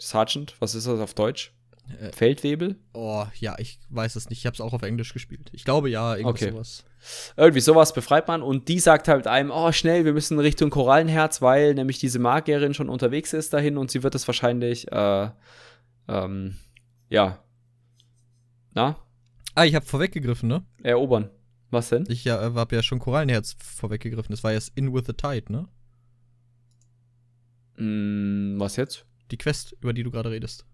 [0.01, 1.54] Sergeant, was ist das auf Deutsch?
[2.01, 2.77] Äh, Feldwebel?
[2.93, 4.39] Oh, ja, ich weiß es nicht.
[4.39, 5.51] Ich habe es auch auf Englisch gespielt.
[5.53, 6.51] Ich glaube ja, irgendwie okay.
[6.53, 6.85] sowas.
[7.37, 11.43] Irgendwie sowas befreit man und die sagt halt einem, oh, schnell, wir müssen Richtung Korallenherz,
[11.43, 15.31] weil nämlich diese Magierin schon unterwegs ist dahin und sie wird es wahrscheinlich, äh,
[16.09, 16.57] ähm,
[17.11, 17.45] ja.
[18.73, 18.97] Na?
[19.55, 20.65] Ah, ich habe vorweggegriffen, ne?
[20.83, 21.31] Erobern.
[21.71, 22.05] Was denn?
[22.09, 24.31] Ich ja, äh, habe ja schon Korallenherz vorweggegriffen.
[24.33, 25.69] Das war jetzt In with the Tide, ne?
[27.77, 29.05] Mm, was jetzt?
[29.31, 30.65] Die Quest, über die du gerade redest.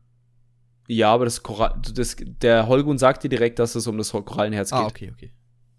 [0.91, 4.73] Ja, aber das, Korall, das der Holgun sagt dir direkt, dass es um das Korallenherz
[4.73, 4.87] ah, geht.
[4.87, 5.33] Ah, okay, okay.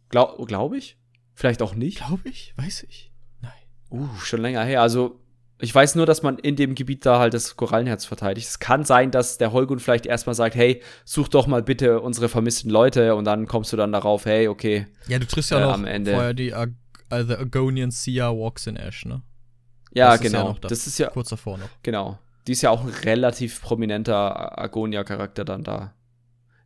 [0.07, 0.97] Glaube glaub ich?
[1.33, 1.97] Vielleicht auch nicht.
[1.97, 2.53] Glaube ich?
[2.55, 3.11] Weiß ich.
[3.41, 3.51] Nein.
[3.89, 4.81] Uh, schon länger her.
[4.81, 5.19] Also,
[5.59, 8.47] ich weiß nur, dass man in dem Gebiet da halt das Korallenherz verteidigt.
[8.47, 12.29] Es kann sein, dass der Holgun vielleicht erstmal sagt, hey, such doch mal bitte unsere
[12.29, 14.87] vermissten Leute und dann kommst du dann darauf, hey, okay.
[15.07, 16.13] Ja, du triffst ja äh, noch am Ende.
[16.13, 16.69] vorher die Ag
[17.09, 19.21] The Agonian Sia Walks in Ash, ne?
[19.93, 20.51] Ja, das genau.
[20.51, 21.67] Ist ja das ist ja kurz davor noch.
[21.83, 22.17] Genau.
[22.47, 25.93] Die ist ja auch ein relativ prominenter Agonia-Charakter dann da.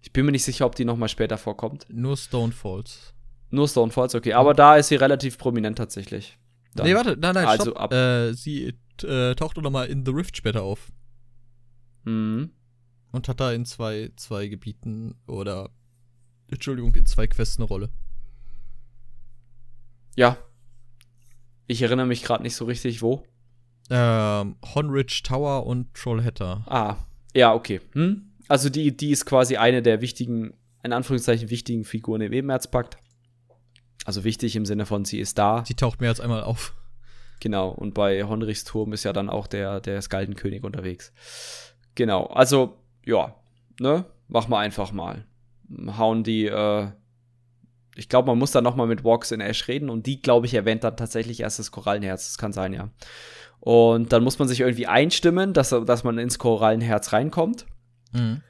[0.02, 1.88] Ich bin mir nicht sicher, ob die noch mal später vorkommt.
[1.90, 3.14] Nur Stone Falls.
[3.50, 4.34] Nur Stone Falls, okay.
[4.34, 6.38] Aber da ist sie relativ prominent tatsächlich.
[6.76, 6.86] Dann.
[6.86, 7.80] Nee, warte, nein, nein, also stopp.
[7.80, 8.74] Ab äh, sie
[9.04, 10.92] äh, taucht noch mal in The Rift später auf.
[12.04, 12.52] Mhm.
[13.12, 15.70] Und hat da in zwei, zwei Gebieten oder
[16.50, 17.90] Entschuldigung, in zwei Quests eine Rolle.
[20.16, 20.38] Ja.
[21.68, 23.26] Ich erinnere mich gerade nicht so richtig, wo.
[23.90, 26.64] Ähm, Honridge Tower und Trollhatter.
[26.68, 26.98] Ah,
[27.34, 27.82] ja, okay.
[27.94, 28.32] Hm?
[28.48, 30.54] Also die, die ist quasi eine der wichtigen,
[30.84, 32.98] in Anführungszeichen wichtigen Figuren im Ebenerzpakt.
[34.06, 35.64] Also wichtig im Sinne von, sie ist da.
[35.66, 36.74] Sie taucht mehr als einmal auf.
[37.40, 41.12] Genau, und bei Honrichs Turm ist ja dann auch der, der Skaldenkönig unterwegs.
[41.96, 43.36] Genau, also, ja,
[43.80, 45.26] ne, machen wir einfach mal.
[45.98, 46.88] Hauen die, äh,
[47.96, 50.46] ich glaube, man muss da noch mal mit Walks in Ash reden und die, glaube
[50.46, 52.28] ich, erwähnt dann tatsächlich erst das Korallenherz.
[52.28, 52.90] Das kann sein, ja.
[53.60, 57.66] Und dann muss man sich irgendwie einstimmen, dass, dass man ins Korallenherz reinkommt.
[58.14, 58.42] Mhm.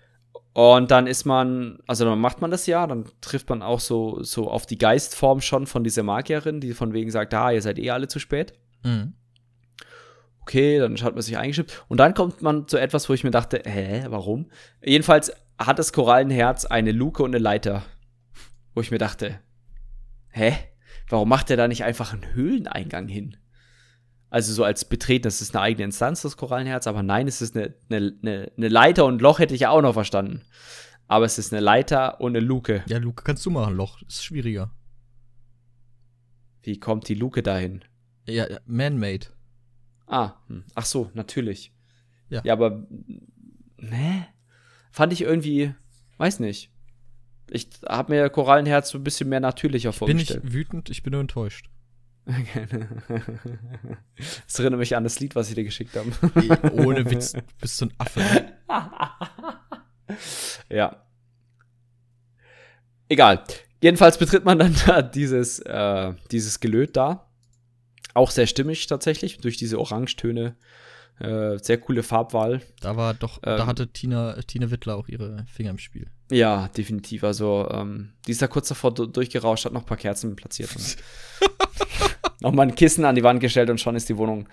[0.54, 4.24] Und dann ist man, also dann macht man das ja, dann trifft man auch so,
[4.24, 7.78] so auf die Geistform schon von dieser Magierin, die von wegen sagt, ah, ihr seid
[7.78, 8.54] eh alle zu spät.
[8.84, 9.14] Mhm.
[10.40, 11.84] Okay, dann hat man sich eingestimmt.
[11.90, 14.46] Und dann kommt man zu etwas, wo ich mir dachte, hä, warum?
[14.82, 17.84] Jedenfalls hat das Korallenherz eine Luke und eine Leiter.
[18.74, 19.40] Wo ich mir dachte,
[20.30, 20.56] hä?
[21.10, 23.36] Warum macht er da nicht einfach einen Höhleneingang hin?
[24.36, 27.56] Also so als Betreten, das ist eine eigene Instanz, das Korallenherz, aber nein, es ist
[27.56, 30.42] eine, eine, eine Leiter und Loch hätte ich ja auch noch verstanden.
[31.08, 32.84] Aber es ist eine Leiter und eine Luke.
[32.88, 34.72] Ja, Luke kannst du machen, Loch ist schwieriger.
[36.64, 37.86] Wie kommt die Luke dahin?
[38.28, 39.28] Ja, man-made.
[40.06, 40.66] Ah, hm.
[40.76, 41.74] ach so, natürlich.
[42.28, 42.42] Ja.
[42.44, 42.86] Ja, aber,
[43.78, 44.28] ne?
[44.92, 45.74] Fand ich irgendwie,
[46.18, 46.74] weiß nicht.
[47.50, 50.42] Ich habe mir Korallenherz so ein bisschen mehr natürlicher vorgestellt.
[50.42, 51.70] Bin ich wütend, ich bin nur enttäuscht.
[54.46, 56.12] das erinnert mich an das Lied, was ich dir geschickt habe.
[56.74, 58.22] Ohne Witz, du bist so ein Affe.
[60.70, 61.06] ja.
[63.10, 63.44] Egal.
[63.82, 67.30] Jedenfalls betritt man dann da dieses, äh, dieses Gelöt da.
[68.16, 70.56] Auch sehr stimmig tatsächlich, durch diese Orangetöne.
[71.20, 72.62] Äh, sehr coole Farbwahl.
[72.82, 76.10] Da war doch, ähm, da hatte Tina, Tina Wittler auch ihre Finger im Spiel.
[76.32, 77.24] Ja, definitiv.
[77.24, 80.72] Also, ähm, die ist da kurz davor durchgerauscht, hat noch ein paar Kerzen platziert.
[82.42, 84.48] nochmal ein Kissen an die Wand gestellt und schon ist die Wohnung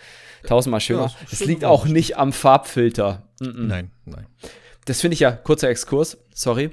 [0.47, 1.07] tausendmal schöner.
[1.07, 3.23] Ja, es liegt auch nicht am Farbfilter.
[3.41, 3.67] Mm -mm.
[3.67, 4.27] Nein, nein.
[4.85, 6.71] Das finde ich ja, kurzer Exkurs, sorry.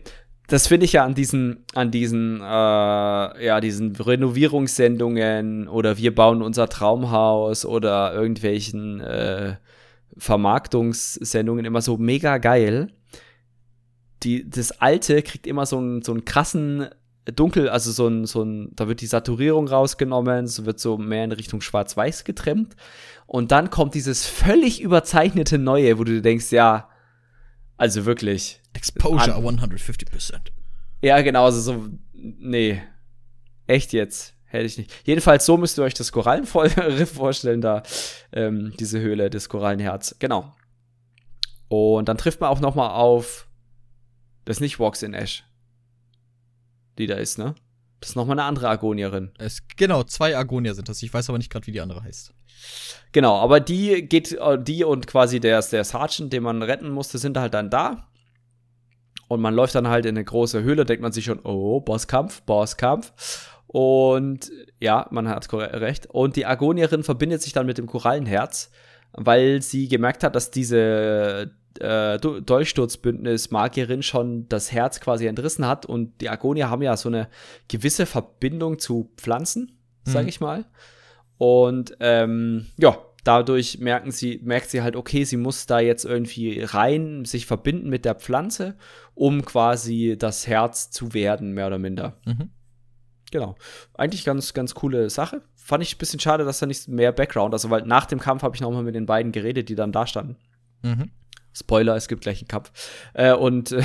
[0.47, 6.41] Das finde ich ja an diesen, an diesen, äh, ja, diesen Renovierungssendungen oder wir bauen
[6.41, 9.57] unser Traumhaus oder irgendwelchen äh,
[10.17, 12.87] Vermarktungssendungen immer so mega geil.
[14.23, 16.89] Die, das Alte kriegt immer so einen, so einen krassen
[17.31, 21.23] dunkel, also so ein, so ein, da wird die Saturierung rausgenommen, es wird so mehr
[21.23, 22.75] in Richtung Schwarz-Weiß getrimmt.
[23.25, 26.89] Und dann kommt dieses völlig überzeichnete Neue, wo du dir denkst, ja,
[27.77, 28.61] also wirklich.
[28.73, 30.33] Exposure an, 150%.
[31.01, 32.81] Ja, genau, also so, nee.
[33.67, 34.35] Echt jetzt?
[34.45, 34.91] Hätte ich nicht.
[35.05, 37.83] Jedenfalls, so müsst ihr euch das Korallenriff vorstellen, da,
[38.31, 40.15] ähm, diese Höhle des Korallenherz.
[40.17, 40.55] Genau.
[41.67, 43.47] Und dann trifft man auch noch mal auf,
[44.45, 45.43] das ist nicht Walks in Ash
[46.99, 47.55] die da ist, ne?
[47.99, 49.31] Das ist nochmal eine andere Agonierin.
[49.37, 51.03] Es, genau, zwei Agonier sind das.
[51.03, 52.33] Ich weiß aber nicht gerade, wie die andere heißt.
[53.11, 57.17] Genau, aber die geht, äh, die und quasi der, der Sergeant, den man retten musste,
[57.17, 58.07] sind halt dann da.
[59.27, 62.41] Und man läuft dann halt in eine große Höhle, denkt man sich schon, oh, Bosskampf,
[62.43, 63.13] Bosskampf.
[63.67, 66.07] Und ja, man hat recht.
[66.07, 68.71] Und die Agonierin verbindet sich dann mit dem Korallenherz,
[69.11, 75.85] weil sie gemerkt hat, dass diese äh, Dolchsturzbündnis Magierin schon das Herz quasi entrissen hat
[75.85, 77.29] und die Argonier haben ja so eine
[77.67, 79.71] gewisse Verbindung zu Pflanzen,
[80.03, 80.29] sag mhm.
[80.29, 80.65] ich mal.
[81.37, 86.61] Und ähm, ja, dadurch merken sie, merkt sie halt, okay, sie muss da jetzt irgendwie
[86.61, 88.75] rein, sich verbinden mit der Pflanze,
[89.13, 92.17] um quasi das Herz zu werden, mehr oder minder.
[92.25, 92.49] Mhm.
[93.31, 93.55] Genau.
[93.93, 95.41] Eigentlich ganz, ganz coole Sache.
[95.55, 98.43] Fand ich ein bisschen schade, dass da nicht mehr Background, also weil nach dem Kampf
[98.43, 100.37] habe ich nochmal mit den beiden geredet, die dann da standen.
[100.81, 101.11] Mhm.
[101.53, 102.71] Spoiler, es gibt gleich einen Cup.
[103.13, 103.83] Äh, und äh,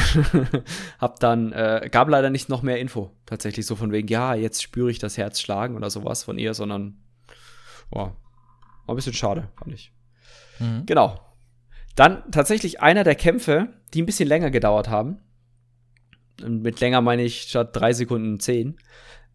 [0.99, 3.11] hab dann, äh, gab leider nicht noch mehr Info.
[3.27, 6.55] Tatsächlich so von wegen, ja, jetzt spüre ich das Herz schlagen oder sowas von ihr,
[6.55, 6.99] sondern,
[7.91, 8.17] boah,
[8.87, 9.93] war ein bisschen schade, fand ich.
[10.59, 10.85] Mhm.
[10.87, 11.21] Genau.
[11.97, 15.21] Dann tatsächlich einer der Kämpfe, die ein bisschen länger gedauert haben.
[16.43, 18.77] Und mit länger meine ich statt drei Sekunden zehn.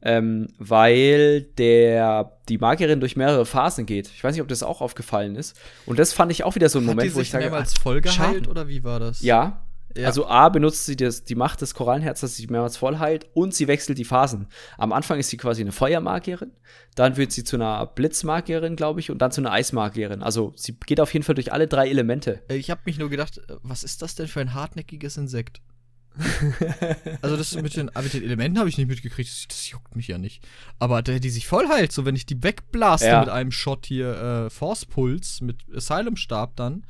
[0.02, 4.08] Ähm, weil der die Magierin durch mehrere Phasen geht.
[4.08, 5.60] Ich weiß nicht, ob das auch aufgefallen ist.
[5.86, 8.00] Und das fand ich auch wieder so ein Moment, die wo ich sage, mehrmals voll
[8.00, 9.22] geheilt oder wie war das?
[9.22, 9.62] Ja,
[9.96, 10.06] ja.
[10.06, 13.56] Also A benutzt sie das, die Macht des Korallenherzes, dass sie mehrmals voll heilt und
[13.56, 14.48] sie wechselt die Phasen.
[14.78, 16.52] Am Anfang ist sie quasi eine Feuermagierin,
[16.96, 20.22] dann wird sie zu einer Blitzmagierin, glaube ich, und dann zu einer Eismagierin.
[20.22, 22.42] Also sie geht auf jeden Fall durch alle drei Elemente.
[22.50, 25.60] Äh, ich habe mich nur gedacht, äh, was ist das denn für ein hartnäckiges Insekt?
[27.22, 30.08] also das mit den, mit den Elementen habe ich nicht mitgekriegt, das, das, juckt mich
[30.08, 30.46] ja nicht.
[30.78, 33.20] Aber der, die sich voll heilt, so wenn ich die wegblaste ja.
[33.22, 36.84] mit einem Shot hier äh, Force Pulse mit Asylum Stab dann,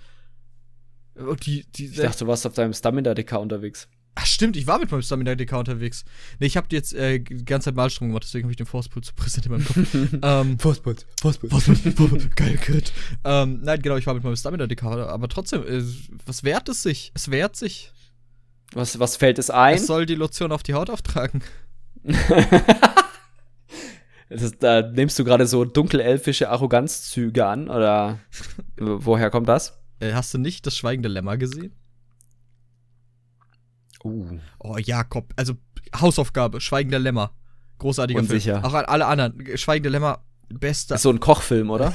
[1.16, 3.90] und die, die, ich dachte, du warst auf deinem Stamina-DK unterwegs.
[4.16, 6.04] Ach stimmt, ich war mit meinem Stamina-DK unterwegs.
[6.40, 9.04] Nee, ich habe jetzt äh, die ganze Zeit Malstrom gemacht, deswegen habe ich den Forcepool
[9.04, 9.78] zu präsent in meinem Kopf.
[10.22, 11.50] ähm, Forcepool, Forcepool.
[11.50, 12.92] Forcepool, geil, Crit.
[13.24, 15.84] Ähm, nein, genau, ich war mit meinem Stamina-DK, aber trotzdem, äh,
[16.26, 17.12] was wehrt es sich?
[17.14, 17.92] Es wehrt sich.
[18.74, 19.76] Was, was fällt es ein?
[19.76, 21.44] Es soll die Lotion auf die Haut auftragen.
[24.30, 28.20] das, da nimmst du gerade so dunkelelfische Arroganzzüge an, oder
[28.78, 29.80] woher kommt das?
[30.00, 31.74] Äh, hast du nicht das Schweigende Lämmer gesehen?
[34.04, 34.40] Uh.
[34.60, 35.34] Oh, Jakob.
[35.36, 35.56] Also,
[35.96, 37.32] Hausaufgabe, Schweigende Lämmer.
[37.80, 38.62] Großartiger Unsicher.
[38.62, 38.66] Film.
[38.66, 39.58] Auch an alle anderen.
[39.58, 40.96] Schweigende Lämmer, bester.
[40.96, 41.94] Ist so ein Kochfilm, oder?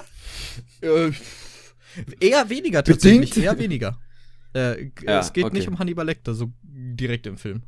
[0.80, 1.12] äh,
[2.20, 3.30] eher weniger tatsächlich.
[3.30, 3.44] Bedingt?
[3.44, 3.98] Eher weniger.
[4.54, 5.56] Äh, ja, es geht okay.
[5.56, 7.62] nicht um Hannibal Lecter, so direkt im Film.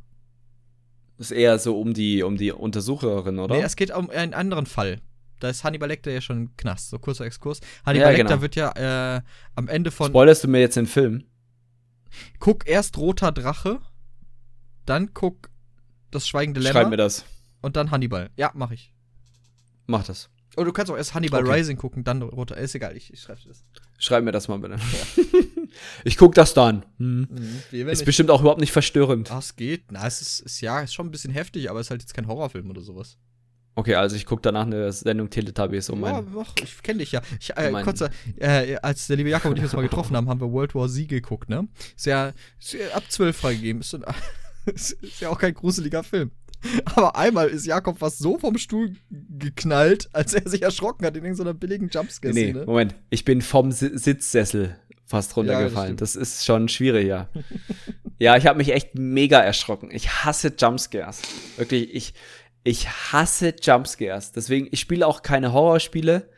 [1.17, 3.55] Ist eher so um die, um die Untersucherin, oder?
[3.55, 5.01] Nee, es geht um einen anderen Fall.
[5.39, 6.89] Da ist Hannibal Lecter ja schon im Knast.
[6.89, 7.59] So kurzer Exkurs.
[7.85, 8.41] Hannibal ja, Lecter genau.
[8.41, 9.21] wird ja äh,
[9.55, 10.07] am Ende von.
[10.07, 11.23] Spoilerst du mir jetzt den Film?
[12.39, 13.79] Guck erst Roter Drache,
[14.85, 15.49] dann guck
[16.11, 16.73] das Schweigende Lämmer.
[16.73, 17.25] Schreib mir das.
[17.61, 18.29] Und dann Hannibal.
[18.37, 18.93] Ja, mach ich.
[19.87, 20.29] Mach das.
[20.55, 21.53] Oder du kannst auch erst Hannibal okay.
[21.53, 22.57] Rising gucken, dann Roter.
[22.57, 23.65] Ist egal, ich, ich schreibe dir das.
[23.97, 24.77] Schreib mir das mal bitte.
[26.03, 26.85] ich guck das dann.
[26.97, 27.27] Hm.
[27.71, 29.29] Mhm, ist bestimmt auch überhaupt nicht verstörend.
[29.31, 29.91] Ach, es geht.
[29.91, 32.13] Na, es ist, ist ja ist schon ein bisschen heftig, aber es ist halt jetzt
[32.13, 33.17] kein Horrorfilm oder sowas.
[33.77, 36.23] Okay, also ich gucke danach eine Sendung Teletubbies um ja,
[36.63, 37.21] ich kenne dich ja.
[37.41, 38.01] Ich, äh, um kurz,
[38.37, 40.87] äh, als der liebe Jakob und ich uns mal getroffen haben, haben wir World War
[40.87, 41.67] Z geguckt, ne?
[41.95, 43.81] Ist ja, ist ja ab 12 freigegeben.
[43.81, 43.93] Ist,
[44.65, 46.31] ist, ja auch kein gruseliger Film.
[46.85, 51.23] Aber einmal ist Jakob fast so vom Stuhl geknallt, als er sich erschrocken hat in
[51.23, 52.33] irgendeiner billigen Jumpscare.
[52.33, 52.95] Nee, Moment.
[53.09, 54.75] Ich bin vom Sitzsessel
[55.05, 55.91] fast runtergefallen.
[55.91, 57.29] Ja, das, das, ist schon schwierig, ja.
[58.19, 59.89] ja, ich habe mich echt mega erschrocken.
[59.91, 61.21] Ich hasse Jumpscares.
[61.57, 62.13] Wirklich, ich,
[62.63, 64.31] ich hasse Jumpscares.
[64.31, 66.29] Deswegen, ich spiele auch keine Horrorspiele,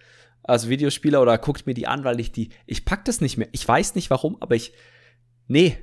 [0.44, 3.48] also Videospiele oder guckt mir die an, weil ich die, ich pack das nicht mehr.
[3.52, 4.74] Ich weiß nicht warum, aber ich,
[5.48, 5.78] nee,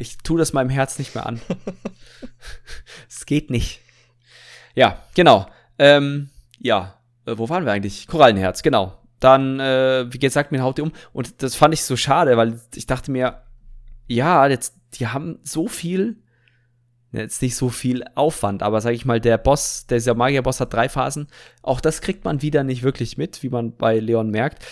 [0.00, 1.40] ich tue das meinem Herz nicht mehr an.
[3.08, 3.80] Es geht nicht.
[4.74, 5.46] Ja, genau.
[5.78, 8.06] Ähm, ja, äh, wo waren wir eigentlich?
[8.06, 8.98] Korallenherz, genau.
[9.20, 10.92] Dann, äh, wie gesagt, mir haut die um.
[11.12, 13.42] Und das fand ich so schade, weil ich dachte mir,
[14.06, 16.16] ja, jetzt, die haben so viel
[17.12, 20.88] jetzt nicht so viel Aufwand, aber sag ich mal, der Boss, dieser Magier-Boss hat drei
[20.88, 21.26] Phasen.
[21.62, 24.64] Auch das kriegt man wieder nicht wirklich mit, wie man bei Leon merkt.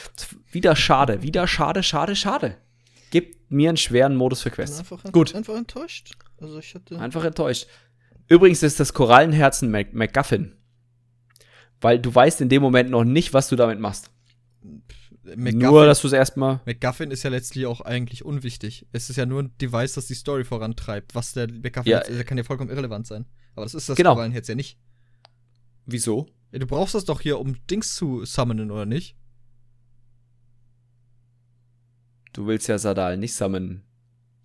[0.51, 2.57] Wieder schade, wieder schade, schade, schade.
[3.49, 4.79] Gibt mir einen schweren Modus für Quests.
[4.79, 5.35] Einfach Gut.
[5.35, 6.13] Einfach enttäuscht.
[6.39, 7.67] Also ich hatte einfach enttäuscht.
[8.29, 10.55] Übrigens ist das Korallenherzen Mac MacGuffin.
[11.81, 14.11] Weil du weißt in dem Moment noch nicht, was du damit machst.
[15.23, 16.61] McGuffin, nur, dass du es erstmal.
[16.67, 18.87] McGuffin ist ja letztlich auch eigentlich unwichtig.
[18.93, 21.15] Es ist ja nur ein Device, das die Story vorantreibt.
[21.15, 21.99] Was der McGuffin ja.
[22.01, 23.25] ist, kann ja vollkommen irrelevant sein.
[23.55, 24.23] Aber das ist das genau.
[24.23, 24.79] jetzt ja nicht.
[25.87, 26.27] Wieso?
[26.53, 29.18] Du brauchst das doch hier, um Dings zu summonen, oder nicht?
[32.39, 33.83] Du willst ja Sadal nicht summonen.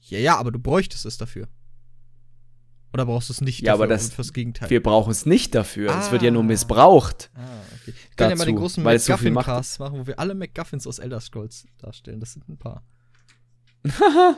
[0.02, 1.48] Ja, ja, aber du bräuchtest es dafür.
[2.92, 4.68] Oder brauchst du es nicht ja, dafür aber das, fürs Gegenteil?
[4.72, 5.94] Wir brauchen es nicht dafür.
[5.94, 6.00] Ah.
[6.00, 7.30] Es wird ja nur missbraucht.
[7.36, 7.42] Ah,
[7.76, 7.94] okay.
[7.94, 11.22] Wir können ja mal den großen McGuffin-Cast so machen, wo wir alle McGuffins aus Elder
[11.22, 12.20] Scrolls darstellen.
[12.20, 12.84] Das sind ein paar.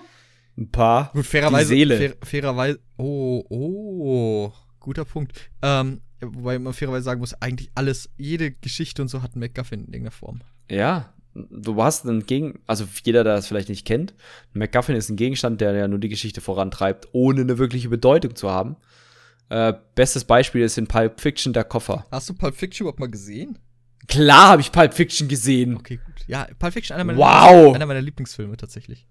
[0.57, 1.13] ein paar?
[1.13, 1.73] Gut, fairerweise.
[1.73, 1.97] Die Seele.
[1.97, 2.79] Fair, fairerweise.
[2.97, 4.51] Oh, oh.
[4.81, 5.49] Guter Punkt.
[5.61, 9.79] Ähm, wobei man fairerweise sagen muss, eigentlich alles, jede Geschichte und so hat einen McGuffin
[9.79, 10.41] in irgendeiner Form.
[10.69, 14.13] Ja, du hast einen Gegen, also jeder, der das vielleicht nicht kennt,
[14.53, 18.49] MacGuffin ist ein Gegenstand, der ja nur die Geschichte vorantreibt, ohne eine wirkliche Bedeutung zu
[18.49, 18.77] haben.
[19.49, 22.05] Äh, bestes Beispiel ist in Pulp Fiction der Koffer.
[22.09, 23.59] Hast du Pulp Fiction überhaupt mal gesehen?
[24.07, 25.75] Klar habe ich Pulp Fiction gesehen.
[25.75, 26.27] Okay, gut.
[26.27, 27.75] Ja, Pulp Fiction einer meiner, wow.
[27.75, 29.05] einer meiner Lieblingsfilme tatsächlich.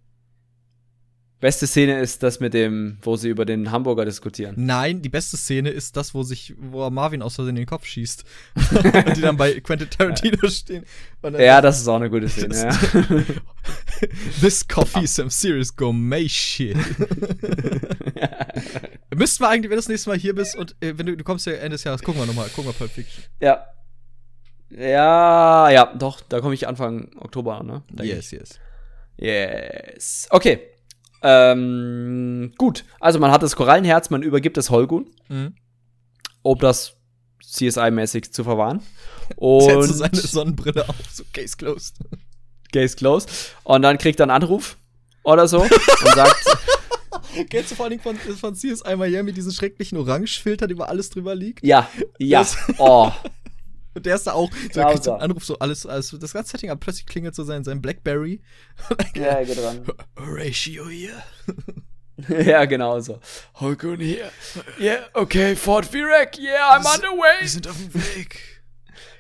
[1.45, 4.55] Beste Szene ist das mit dem, wo sie über den Hamburger diskutieren.
[4.57, 7.85] Nein, die beste Szene ist das, wo sich, wo Marvin aus Versehen in den Kopf
[7.85, 8.25] schießt.
[8.73, 10.87] und die dann bei Quentin Tarantino stehen.
[11.39, 12.71] Ja, das ist auch eine gute Szene, ja.
[14.41, 16.79] This coffee is some serious gourmet shit.
[19.15, 21.25] Müssten wir eigentlich, wenn du das nächste Mal hier bist und äh, wenn du, du
[21.25, 23.23] kommst ja Ende des Jahres, gucken wir nochmal, gucken wir Pulp Fiction.
[23.41, 23.67] Ja.
[24.71, 27.83] Ja, ja, doch, da komme ich Anfang Oktober an, ne?
[27.91, 28.39] Denk yes, ich.
[28.39, 28.59] yes.
[29.19, 30.27] Yes.
[30.31, 30.71] Okay.
[31.27, 32.85] Ähm, gut.
[33.01, 35.55] Also man hat das Korallenherz, man übergibt es Holgun, mhm.
[36.43, 36.97] um das
[37.43, 38.83] CSI-mäßig zu verwahren.
[39.37, 41.97] Und Setzt seine Sonnenbrille auf, so Case closed.
[42.73, 43.31] Case closed.
[43.65, 44.77] Und dann kriegt er einen Anruf
[45.23, 46.37] oder so und sagt.
[47.49, 51.35] Kennst du vor allem von, von CSI Miami diesen schrecklichen Orangefilter, der über alles drüber
[51.35, 51.65] liegt?
[51.65, 51.89] Ja,
[52.19, 52.47] ja.
[52.79, 53.11] oh.
[53.95, 56.33] Und der ist da auch, so, er kriegt so einen Anruf, so alles, alles, das
[56.33, 58.41] ganze Setting, aber plötzlich klingelt so sein, sein Blackberry.
[59.15, 59.85] ja, geht dran.
[60.19, 61.13] Horatio hier.
[62.45, 63.21] ja, genau so.
[63.55, 64.31] Holgun hier.
[64.81, 67.43] Yeah, okay, Fort Virac, yeah, I'm on the way.
[67.43, 68.41] Wir sind auf dem Weg.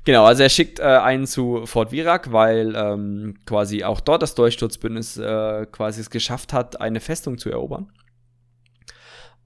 [0.07, 4.35] Genau, also er schickt äh, einen zu Fort Virac, weil ähm, quasi auch dort das
[4.35, 7.91] Durchsturzbündnis äh, quasi es geschafft hat, eine Festung zu erobern.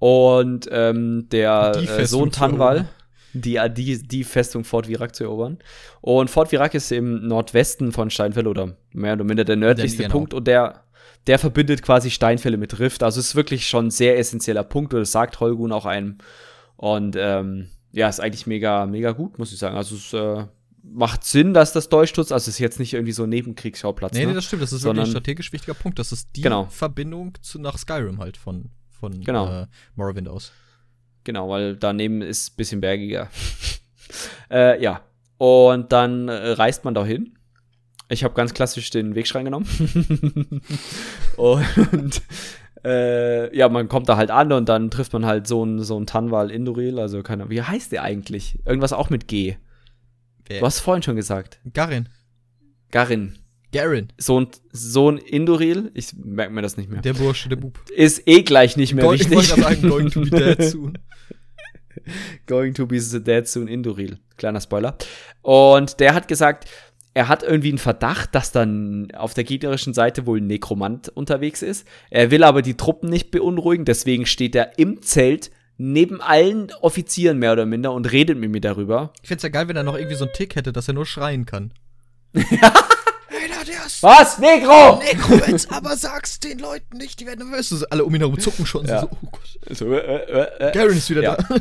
[0.00, 2.88] Und ähm, der äh, Sohn Tanwal,
[3.32, 5.59] die, die, die Festung Fort Virac zu erobern.
[6.00, 10.12] Und Fort Virac ist im Nordwesten von Steinfeld oder mehr oder minder der nördlichste genau.
[10.12, 10.84] Punkt und der,
[11.26, 13.02] der verbindet quasi Steinfälle mit Rift.
[13.02, 16.18] Also es ist wirklich schon ein sehr essentieller Punkt und das sagt Holgun auch einem.
[16.76, 19.76] Und ähm, ja, ist eigentlich mega, mega gut, muss ich sagen.
[19.76, 20.46] Also es äh,
[20.82, 22.32] macht Sinn, dass das durchstutzt.
[22.32, 24.14] Also es ist jetzt nicht irgendwie so ein Nebenkriegsschauplatz.
[24.14, 24.28] Nee, ne?
[24.28, 24.62] nee, das stimmt.
[24.62, 25.98] Das ist Sondern, wirklich ein strategisch wichtiger Punkt.
[25.98, 26.66] Das ist die genau.
[26.66, 29.62] Verbindung zu, nach Skyrim halt von, von genau.
[29.62, 30.52] äh, Morrowind aus.
[31.28, 33.28] Genau, weil daneben ist ein bisschen bergiger.
[34.50, 35.02] äh, ja.
[35.36, 37.34] Und dann äh, reist man da hin.
[38.09, 39.66] Ich habe ganz klassisch den Wegschrein genommen.
[41.36, 42.22] und
[42.82, 45.98] äh, ja, man kommt da halt an und dann trifft man halt so einen so
[45.98, 48.59] einen Tanwal Induril, also keine wie heißt der eigentlich?
[48.64, 49.56] Irgendwas auch mit G.
[50.46, 50.60] Wer?
[50.60, 51.60] Du hast vorhin schon gesagt.
[51.74, 52.09] Garin.
[52.90, 53.36] Garin.
[53.70, 54.09] Garin.
[54.16, 57.02] Sohn, Sohn Induril, ich merke mir das nicht mehr.
[57.02, 57.78] Der Bursche, der Bub.
[57.94, 59.30] Ist eh gleich nicht mehr Go wichtig.
[59.30, 60.96] Ich wollte sagen, going to be dead soon.
[62.47, 64.19] Going to be the dead soon Induril.
[64.37, 64.97] Kleiner Spoiler.
[65.43, 66.69] Und der hat gesagt,
[67.15, 71.62] er hat irgendwie einen Verdacht, dass dann auf der gegnerischen Seite wohl ein Nekromant unterwegs
[71.62, 71.87] ist.
[72.11, 77.39] Er will aber die Truppen nicht beunruhigen, deswegen steht er im Zelt neben allen Offizieren
[77.39, 79.12] mehr oder minder und redet mit mir darüber.
[79.23, 81.07] Ich find's ja geil, wenn er noch irgendwie so einen Tick hätte, dass er nur
[81.07, 81.73] schreien kann.
[84.01, 84.39] Was?
[84.39, 84.98] Negro!
[84.98, 87.85] Negro, aber sag's den Leuten nicht, die werden nervös.
[87.85, 88.86] alle um ihn herum zucken schon.
[88.86, 89.02] Ja.
[89.02, 89.77] So, oh Gott.
[89.77, 90.73] So, äh, äh, äh.
[90.73, 91.36] Garen ist wieder ja.
[91.36, 91.60] da.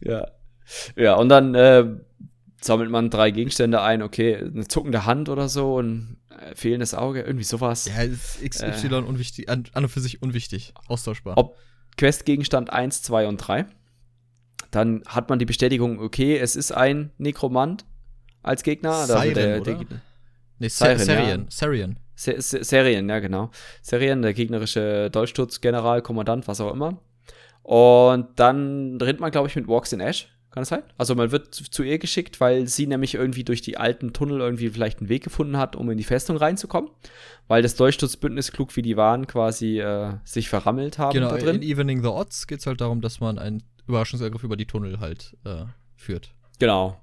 [0.00, 0.26] ja.
[0.96, 1.84] Ja, und dann äh,
[2.60, 7.22] sammelt man drei Gegenstände ein, okay, eine zuckende Hand oder so, ein äh, fehlendes Auge,
[7.22, 7.86] irgendwie sowas.
[7.86, 11.36] Ja, ist XY äh, unwichtig, an, an, und für sich unwichtig, austauschbar.
[11.36, 11.56] Ob
[11.96, 13.66] Questgegenstand 1, 2 und 3.
[14.70, 17.84] Dann hat man die Bestätigung, okay, es ist ein Nekromant
[18.42, 19.06] als Gegner.
[19.06, 19.86] Siren, also der, der, der,
[20.58, 21.40] nee, Siren, Serien.
[21.42, 21.50] Ja.
[21.50, 21.98] Serien.
[22.16, 23.50] Serien, ja, genau.
[23.80, 26.98] Serien, der gegnerische Dolchsturzgeneral, Kommandant, was auch immer.
[27.62, 30.82] Und dann rennt man, glaube ich, mit Walks in Ash kann das sein?
[30.98, 34.68] Also man wird zu ihr geschickt, weil sie nämlich irgendwie durch die alten Tunnel irgendwie
[34.68, 36.90] vielleicht einen Weg gefunden hat, um in die Festung reinzukommen.
[37.46, 41.56] Weil das Durchsturzbündnis, klug wie die waren, quasi äh, sich verrammelt haben genau, da drin.
[41.56, 44.98] in Evening the Odds geht es halt darum, dass man einen Überraschungsangriff über die Tunnel
[44.98, 46.32] halt äh, führt.
[46.58, 47.00] Genau.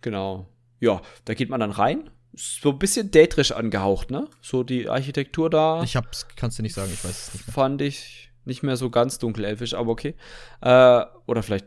[0.00, 0.48] Genau.
[0.80, 2.10] Ja, da geht man dann rein.
[2.34, 4.28] So ein bisschen dätrisch angehaucht, ne?
[4.40, 5.82] So die Architektur da.
[5.82, 7.54] Ich hab's, kannst du nicht sagen, ich weiß es nicht mehr.
[7.54, 10.14] Fand ich nicht mehr so ganz dunkelelfisch, aber okay.
[10.60, 11.66] Äh, oder vielleicht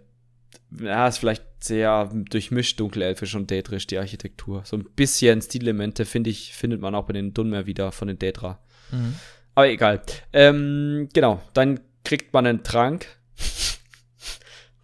[0.79, 4.63] ja, ist vielleicht sehr durchmischt dunkelelfisch und dädrisch, die Architektur.
[4.65, 8.19] So ein bisschen Stilelemente, finde ich, findet man auch bei den Dunmer wieder von den
[8.19, 8.59] Dädra.
[8.91, 9.15] Mhm.
[9.55, 10.01] Aber egal.
[10.31, 13.05] Ähm, genau, dann kriegt man einen Trank,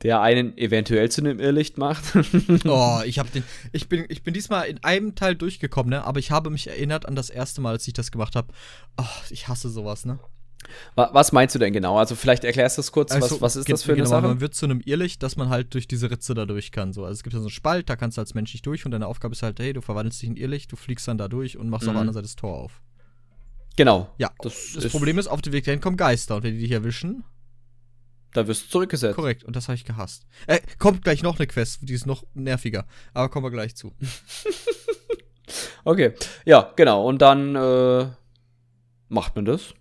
[0.02, 2.04] der einen eventuell zu einem Irrlicht macht.
[2.66, 3.44] oh, ich habe den.
[3.72, 6.06] Ich bin, ich bin diesmal in einem Teil durchgekommen, ne?
[6.06, 8.54] Aber ich habe mich erinnert an das erste Mal, als ich das gemacht habe.
[8.98, 10.20] Oh, ich hasse sowas, ne?
[10.96, 11.98] Was meinst du denn genau?
[11.98, 14.28] Also vielleicht erklärst du es kurz, also, was, was ist das für eine genau, Sache?
[14.28, 16.92] Man wird zu einem Irrlicht, dass man halt durch diese Ritze da durch kann.
[16.92, 17.06] So.
[17.06, 18.92] Also es gibt ja so einen Spalt, da kannst du als Mensch nicht durch und
[18.92, 21.58] deine Aufgabe ist halt, hey, du verwandelst dich in Irrlicht, du fliegst dann da durch
[21.58, 21.90] und machst mhm.
[21.90, 22.82] auf der anderen Seite das Tor auf.
[23.78, 24.14] Genau.
[24.18, 26.72] Ja, das, das Problem ist, auf dem Weg dahin kommen Geister und wenn die dich
[26.72, 27.24] erwischen,
[28.34, 29.16] da wirst du zurückgesetzt.
[29.16, 30.26] Korrekt, und das habe ich gehasst.
[30.48, 32.86] Äh, kommt gleich noch eine Quest, die ist noch nerviger.
[33.14, 33.94] Aber kommen wir gleich zu.
[35.84, 36.14] okay,
[36.46, 37.06] ja, genau.
[37.06, 38.08] Und dann äh,
[39.08, 39.74] macht man das.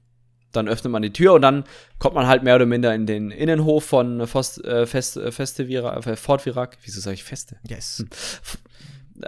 [0.53, 1.65] Dann öffnet man die Tür und dann
[1.99, 5.69] kommt man halt mehr oder minder in den Innenhof von Fost, äh, Fest, äh, Feste
[5.69, 6.79] Vira, äh, Fort Virac.
[6.85, 7.59] Wieso sage ich Feste?
[7.69, 7.99] Yes.
[7.99, 8.09] Hm.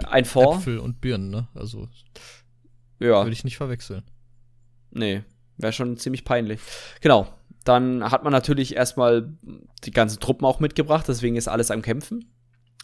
[0.05, 0.59] Ein Fort.
[0.59, 1.47] Äpfel und Birnen, ne?
[1.53, 1.89] Also.
[2.99, 3.23] Ja.
[3.23, 4.03] Würde ich nicht verwechseln.
[4.89, 5.23] Nee,
[5.57, 6.59] wäre schon ziemlich peinlich.
[7.01, 7.27] Genau.
[7.63, 9.33] Dann hat man natürlich erstmal
[9.83, 12.33] die ganzen Truppen auch mitgebracht, deswegen ist alles am Kämpfen.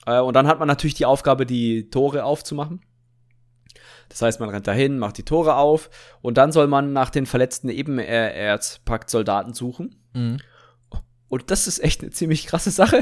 [0.06, 2.82] Äh, und dann hat man natürlich die Aufgabe, die Tore aufzumachen.
[4.10, 5.90] Das heißt, man rennt dahin, macht die Tore auf
[6.22, 9.96] und dann soll man nach den verletzten Ebenerzpakt-Soldaten suchen.
[10.14, 10.38] Mhm.
[11.30, 13.02] Und das ist echt eine ziemlich krasse Sache.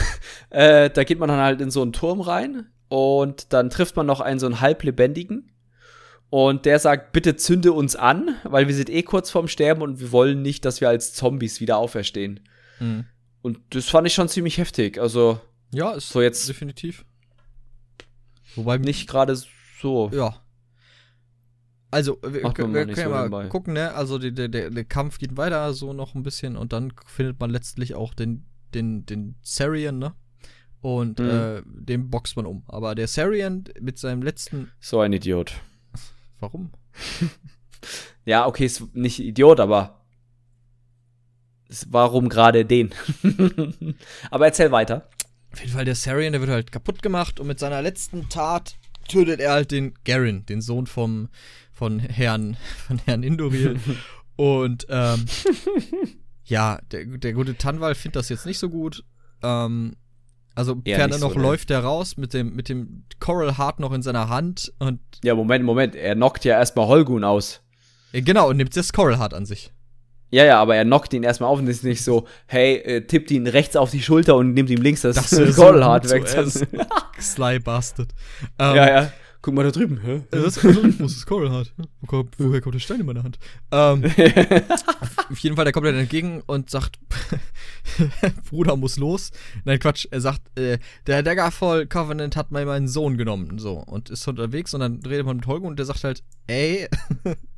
[0.50, 4.06] äh, da geht man dann halt in so einen Turm rein und dann trifft man
[4.06, 5.52] noch einen so einen halblebendigen.
[6.28, 10.00] Und der sagt, bitte zünde uns an, weil wir sind eh kurz vorm Sterben und
[10.00, 12.40] wir wollen nicht, dass wir als Zombies wieder auferstehen.
[12.80, 13.04] Mhm.
[13.42, 15.00] Und das fand ich schon ziemlich heftig.
[15.00, 15.40] Also.
[15.72, 17.04] Ja, ist so jetzt definitiv.
[18.56, 19.36] Wobei nicht gerade
[19.80, 20.10] so.
[20.12, 20.42] Ja.
[21.92, 23.46] Also, wir, wir können ja mal nebenbei.
[23.46, 23.94] gucken, ne?
[23.94, 27.50] Also, die, der, der Kampf geht weiter, so noch ein bisschen, und dann findet man
[27.50, 28.44] letztlich auch den,
[28.74, 30.14] den, den Sarian, ne?
[30.80, 31.30] Und mhm.
[31.30, 32.64] äh, den boxt man um.
[32.66, 34.72] Aber der Sarian mit seinem letzten.
[34.80, 35.54] So ein Idiot.
[36.40, 36.70] Warum?
[38.24, 40.00] ja, okay, ist nicht Idiot, aber.
[41.88, 42.94] Warum gerade den?
[44.30, 45.08] aber erzähl weiter.
[45.52, 48.76] Auf jeden Fall, der Sarian, der wird halt kaputt gemacht und mit seiner letzten Tat
[49.08, 51.28] tötet er halt den Garen, den Sohn vom,
[51.72, 52.56] von Herrn,
[52.86, 53.80] von Herrn Indoril.
[54.36, 55.24] und ähm,
[56.44, 59.04] ja, der, der gute Tanwal findet das jetzt nicht so gut.
[59.42, 59.96] Ähm,
[60.56, 64.02] also ferner noch so, läuft er raus mit dem, mit dem Coral Heart noch in
[64.02, 64.98] seiner Hand und.
[65.22, 67.60] Ja, Moment, Moment, er knockt ja erstmal Holgun aus.
[68.12, 69.72] Ja, genau, und nimmt das Coral Heart an sich.
[70.30, 73.30] Ja, ja, aber er knockt ihn erstmal auf und ist nicht so, hey, äh, tippt
[73.30, 76.26] ihn rechts auf die Schulter und nimmt ihm links das, das Coral Heart weg.
[77.20, 78.08] Sly Bastard.
[78.58, 79.12] Um, ja, ja.
[79.42, 80.22] Guck mal da drüben, hä?
[80.30, 81.72] Das ist wo ist Coral Heart?
[82.38, 83.38] Woher kommt der Stein in meiner Hand?
[83.70, 84.04] Ähm,
[85.30, 86.98] auf jeden Fall, der kommt dann entgegen und sagt,
[88.50, 89.30] Bruder muss los.
[89.64, 94.10] Nein, Quatsch, er sagt, äh, der Daggerfall Covenant hat mal meinen Sohn genommen, so, und
[94.10, 96.88] ist unterwegs und dann redet man mit Holger und der sagt halt, ey,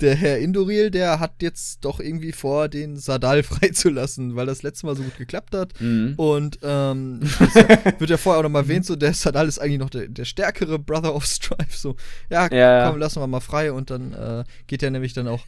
[0.00, 4.86] der Herr Indoril, der hat jetzt doch irgendwie vor, den Sadal freizulassen, weil das letzte
[4.86, 5.80] Mal so gut geklappt hat.
[5.80, 6.14] Mhm.
[6.16, 7.20] Und ähm,
[7.54, 10.24] ja, wird ja vorher auch nochmal erwähnt, so der Sadal ist eigentlich noch der, der
[10.24, 11.76] stärkere Brother of Strife.
[11.76, 11.96] So,
[12.30, 13.72] ja, ja komm, lassen wir mal frei.
[13.72, 15.44] Und dann äh, geht er nämlich dann auch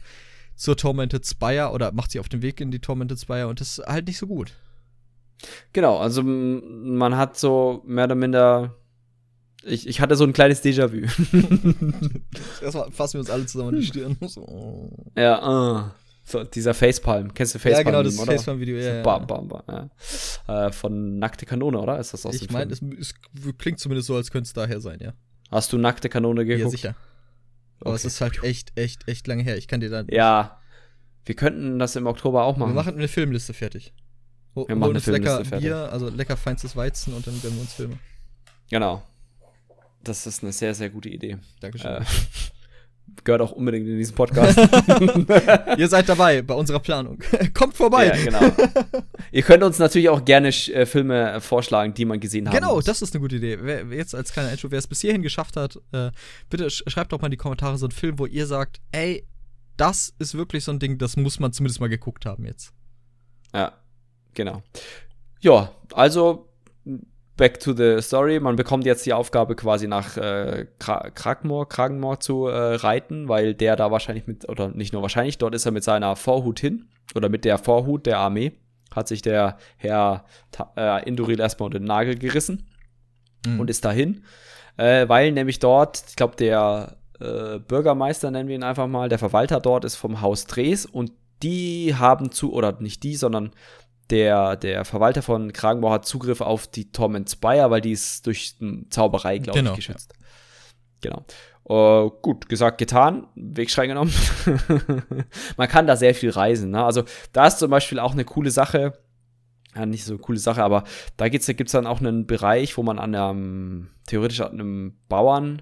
[0.55, 3.79] zur Tormented Spire oder macht sie auf den Weg in die Tormented Spire und das
[3.79, 4.53] ist halt nicht so gut.
[5.71, 8.75] Genau, also man hat so mehr oder minder
[9.63, 10.97] ich, ich hatte so ein kleines Déjà-vu.
[12.63, 14.17] Erstmal fassen wir uns alle zusammen an die Stirn.
[14.27, 14.91] So.
[15.15, 15.91] Ja, uh.
[16.23, 17.33] So, dieser Facepalm.
[17.33, 17.87] Kennst du Facepalm?
[17.87, 19.01] Ja, genau, das Facepalm-Video, ja, ja.
[19.01, 19.63] Bam, bam, bam,
[20.47, 20.67] ja.
[20.67, 21.99] Äh, von Nackte Kanone, oder?
[21.99, 23.15] Ist das aus Ich meine, es, es,
[23.57, 25.13] klingt zumindest so, als könnte es daher sein, ja.
[25.49, 26.65] Hast du Nackte Kanone geguckt?
[26.65, 26.95] Ja, sicher.
[27.81, 27.95] Aber okay.
[27.97, 29.57] es ist halt echt, echt, echt lange her.
[29.57, 30.07] Ich kann dir dann.
[30.09, 30.59] Ja.
[31.25, 32.71] Wir könnten das im Oktober auch machen.
[32.71, 33.93] Wir machen eine Filmliste fertig.
[34.53, 35.67] Wir machen eine Filmliste lecker fertig.
[35.67, 37.97] Bier, also lecker feinstes Weizen und dann werden wir uns Filme.
[38.69, 39.03] Genau.
[40.09, 41.37] Das ist eine sehr, sehr gute Idee.
[41.59, 42.01] Dankeschön.
[42.01, 42.05] Äh,
[43.23, 44.57] gehört auch unbedingt in diesen Podcast.
[45.77, 47.19] Ihr seid dabei bei unserer Planung.
[47.53, 48.07] Kommt vorbei.
[48.07, 48.41] Ja, genau.
[49.31, 52.55] Ihr könnt uns natürlich auch gerne äh, Filme äh, vorschlagen, die man gesehen hat.
[52.55, 52.85] Genau, muss.
[52.85, 53.59] das ist eine gute Idee.
[53.61, 56.09] Wer jetzt als kleiner Intro, wer es bis hierhin geschafft hat, äh,
[56.49, 59.27] bitte sch schreibt doch mal in die Kommentare so einen Film, wo ihr sagt, ey,
[59.77, 62.73] das ist wirklich so ein Ding, das muss man zumindest mal geguckt haben jetzt.
[63.53, 63.73] Ja,
[64.33, 64.63] genau.
[65.41, 66.48] Ja, also
[67.39, 68.39] back to the story.
[68.39, 73.75] Man bekommt jetzt die Aufgabe quasi nach äh, Kragmore, Kragenmoor zu äh, reiten, weil der
[73.75, 77.29] da wahrscheinlich mit, oder nicht nur wahrscheinlich, dort ist er mit seiner Vorhut hin oder
[77.29, 78.51] mit der Vorhut der Armee.
[78.93, 80.25] Hat sich der Herr
[80.75, 82.67] äh, Induril erstmal unter den Nagel gerissen
[83.45, 83.61] mhm.
[83.61, 84.23] und ist dahin,
[84.77, 89.19] äh, weil nämlich dort, ich glaube, der äh, Bürgermeister, nennen wir ihn einfach mal, der
[89.19, 93.51] Verwalter dort ist vom Haus Dres und die haben zu, oder nicht die, sondern
[94.09, 98.55] der, der Verwalter von Kragenbau hat Zugriff auf die Torment Spire, weil die ist durch
[98.89, 100.13] Zauberei, glaube genau, ich, geschützt.
[100.13, 100.25] Ja.
[101.01, 101.25] Genau.
[101.69, 104.11] Uh, gut, gesagt, getan, Wegschrei genommen.
[105.57, 106.71] Man kann da sehr viel reisen.
[106.71, 106.83] Ne?
[106.83, 108.93] Also, da ist zum Beispiel auch eine coole Sache.
[109.75, 110.83] Ja, nicht so eine coole Sache, aber
[111.15, 115.61] da gibt es dann auch einen Bereich, wo man an einem, theoretisch an einem Bauern,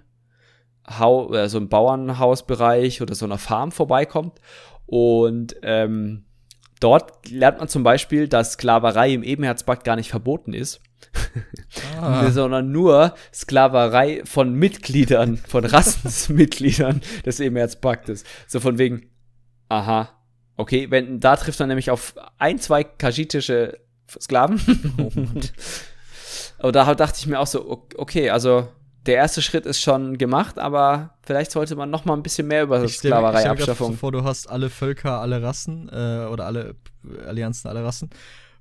[0.87, 4.39] äh, so einem Bauernhausbereich oder so einer Farm vorbeikommt.
[4.85, 6.26] Und ähm,
[6.79, 10.81] Dort lernt man zum Beispiel, dass Sklaverei im Ebenherzpakt gar nicht verboten ist,
[11.99, 12.29] ah.
[12.31, 18.23] sondern nur Sklaverei von Mitgliedern, von Rassensmitgliedern des Ebenherzpaktes.
[18.47, 19.09] So von wegen,
[19.69, 20.09] aha,
[20.55, 24.59] okay, wenn, da trifft man nämlich auf ein, zwei kaschitische Sklaven.
[24.97, 25.11] Oh
[26.59, 28.67] Aber da dachte ich mir auch so, okay, also
[29.07, 32.63] der erste Schritt ist schon gemacht, aber vielleicht sollte man noch mal ein bisschen mehr
[32.63, 33.97] über Sklaverei-Abschaffung.
[33.97, 36.75] Vor, du hast alle Völker, alle Rassen äh, oder alle
[37.25, 38.09] Allianzen, alle Rassen.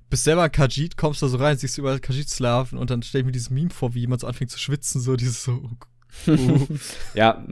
[0.09, 3.32] Bist selber Kajit, kommst da so rein, siehst überall Kajit-Sklaven und dann stell ich mir
[3.32, 5.68] dieses Meme vor, wie jemand so anfängt zu schwitzen, so dieses so.
[6.28, 6.66] Uh.
[7.14, 7.44] ja,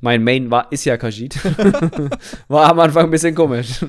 [0.00, 1.36] mein Main war, ist ja Kajit.
[2.48, 3.84] war am Anfang ein bisschen komisch.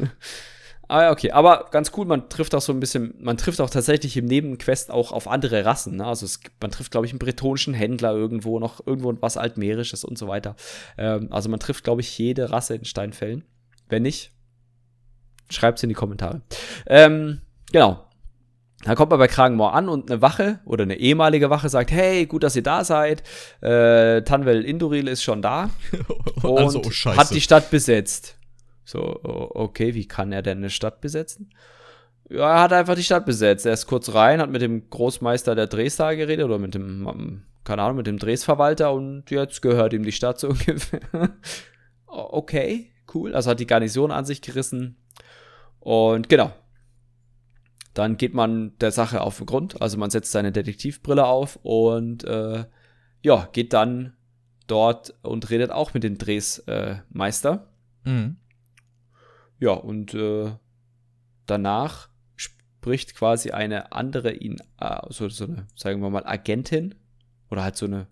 [0.88, 1.32] Ah ja, okay.
[1.32, 4.90] Aber ganz cool, man trifft auch so ein bisschen, man trifft auch tatsächlich im Nebenquest
[4.90, 5.98] auch auf andere Rassen.
[5.98, 6.06] Ne?
[6.06, 10.18] Also es, man trifft, glaube ich, einen bretonischen Händler irgendwo, noch irgendwo was Altmeerisches und
[10.18, 10.56] so weiter.
[10.98, 13.44] Ähm, also man trifft, glaube ich, jede Rasse in Steinfällen.
[13.90, 14.32] Wenn nicht,
[15.50, 16.42] schreibt es in die Kommentare.
[16.88, 17.42] Ähm,
[17.72, 18.04] genau.
[18.84, 22.28] Da kommt man bei Kragenmoor an und eine Wache oder eine ehemalige Wache sagt, hey,
[22.28, 23.24] gut, dass ihr da seid.
[23.60, 25.72] Äh, Tanvel Induril ist schon da
[26.44, 28.37] und also, oh, hat die Stadt besetzt.
[28.88, 31.50] So, okay, wie kann er denn eine Stadt besetzen?
[32.30, 33.66] Ja, er hat einfach die Stadt besetzt.
[33.66, 37.82] Er ist kurz rein, hat mit dem Großmeister der Dresda geredet oder mit dem, keine
[37.82, 41.02] Ahnung, mit dem Dresverwalter und jetzt gehört ihm die Stadt so ungefähr.
[42.06, 43.36] okay, cool.
[43.36, 44.96] Also hat die Garnison an sich gerissen.
[45.82, 46.54] Und genau,
[47.94, 49.82] dann geht man der Sache auf den Grund.
[49.82, 52.64] Also man setzt seine Detektivbrille auf und äh,
[53.22, 54.14] ja, geht dann
[54.68, 57.68] dort und redet auch mit dem Dresmeister.
[58.06, 58.38] Äh, mhm.
[59.60, 60.52] Ja, und äh,
[61.46, 66.96] danach spricht quasi eine andere ihn, äh, so, so eine, sagen wir mal, Agentin
[67.50, 68.08] oder halt so eine,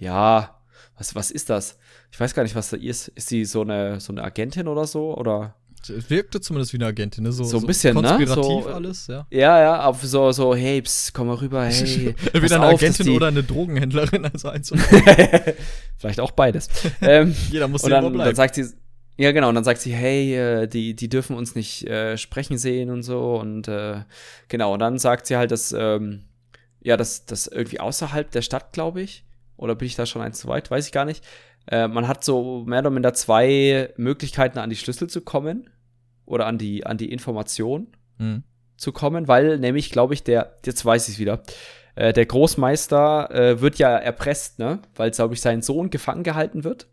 [0.00, 0.62] ja,
[0.98, 1.78] was, was ist das?
[2.10, 3.08] Ich weiß gar nicht, was da ist.
[3.08, 5.16] Ist sie so eine, so eine Agentin oder so?
[5.16, 5.56] Oder
[5.88, 7.32] es wirkte zumindest wie eine Agentin, ne?
[7.32, 8.62] So, so ein bisschen, so konspirativ ne?
[8.62, 9.26] So, alles, ja.
[9.30, 12.14] Ja, ja, auf so, so, hey, pss, komm mal rüber, hey.
[12.32, 14.80] Entweder eine auf, Agentin oder eine Drogenhändlerin, also eins und
[15.96, 16.68] Vielleicht auch beides.
[17.00, 18.66] ähm, Jeder muss und dann, dann sagt sie,
[19.16, 22.56] ja, genau, und dann sagt sie, hey, äh, die, die dürfen uns nicht äh, sprechen
[22.58, 23.34] sehen und so.
[23.36, 24.04] Und äh,
[24.48, 26.24] genau, und dann sagt sie halt, dass, ähm,
[26.80, 29.24] ja, dass das irgendwie außerhalb der Stadt, glaube ich,
[29.56, 31.24] oder bin ich da schon eins zu weit, weiß ich gar nicht,
[31.70, 35.70] äh, man hat so mehr oder minder zwei Möglichkeiten, an die Schlüssel zu kommen
[36.24, 38.42] oder an die, an die Information mhm.
[38.76, 41.42] zu kommen, weil nämlich, glaube ich, der, jetzt weiß ich es wieder,
[41.94, 44.80] äh, der Großmeister äh, wird ja erpresst, ne?
[44.96, 46.88] Weil, glaube ich, sein Sohn gefangen gehalten wird.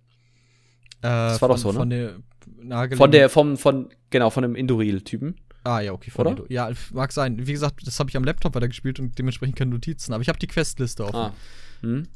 [1.01, 1.77] Äh, das war von, doch so, ne?
[1.77, 5.35] Von der, von der, vom, von, genau, von dem Induril-Typen.
[5.63, 6.43] Ah, ja, okay, von Oder?
[6.49, 7.45] Ja, mag sein.
[7.45, 10.39] Wie gesagt, das habe ich am Laptop weitergespielt und dementsprechend keine Notizen, aber ich habe
[10.39, 11.15] die Questliste offen.
[11.15, 11.33] Ah.
[11.81, 12.07] Hm.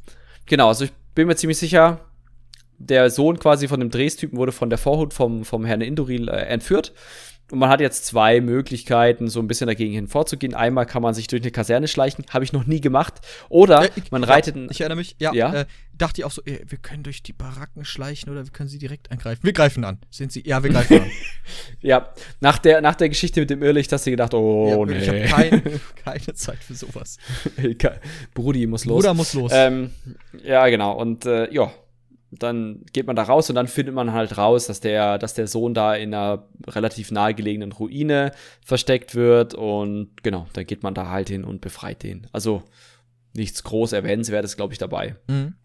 [0.45, 1.99] Genau, also ich bin mir ziemlich sicher,
[2.77, 6.45] der Sohn quasi von dem Drestypen wurde von der Vorhut vom, vom Herrn Induril äh,
[6.45, 6.93] entführt.
[7.54, 10.56] Und man hat jetzt zwei Möglichkeiten, so ein bisschen dagegen hin vorzugehen.
[10.56, 13.22] Einmal kann man sich durch eine Kaserne schleichen, habe ich noch nie gemacht.
[13.48, 14.56] Oder äh, ich, man reitet.
[14.56, 15.54] Ja, ich erinnere mich, ja, ja?
[15.54, 15.66] Äh,
[15.96, 18.80] dachte ich auch so, ey, wir können durch die Baracken schleichen oder wir können sie
[18.80, 19.44] direkt angreifen.
[19.44, 20.00] Wir greifen an.
[20.10, 20.42] Sind sie?
[20.48, 21.12] Ja, wir greifen an.
[21.82, 22.10] ja,
[22.42, 24.98] nach der, nach der Geschichte mit dem Irrlicht hast du gedacht, oh ja, nee.
[24.98, 27.20] Ich habe kein, keine Zeit für sowas.
[28.34, 28.96] Brudi muss los.
[28.96, 29.52] Bruder muss los.
[29.54, 29.92] Ähm,
[30.44, 30.94] ja, genau.
[30.94, 31.72] Und äh, ja,
[32.39, 35.47] dann geht man da raus und dann findet man halt raus, dass der, dass der
[35.47, 38.31] Sohn da in einer relativ nahegelegenen Ruine
[38.65, 42.27] versteckt wird und genau, dann geht man da halt hin und befreit den.
[42.31, 42.64] Also
[43.34, 45.15] nichts groß erwähnenswertes, glaube ich, dabei.
[45.27, 45.55] Mhm.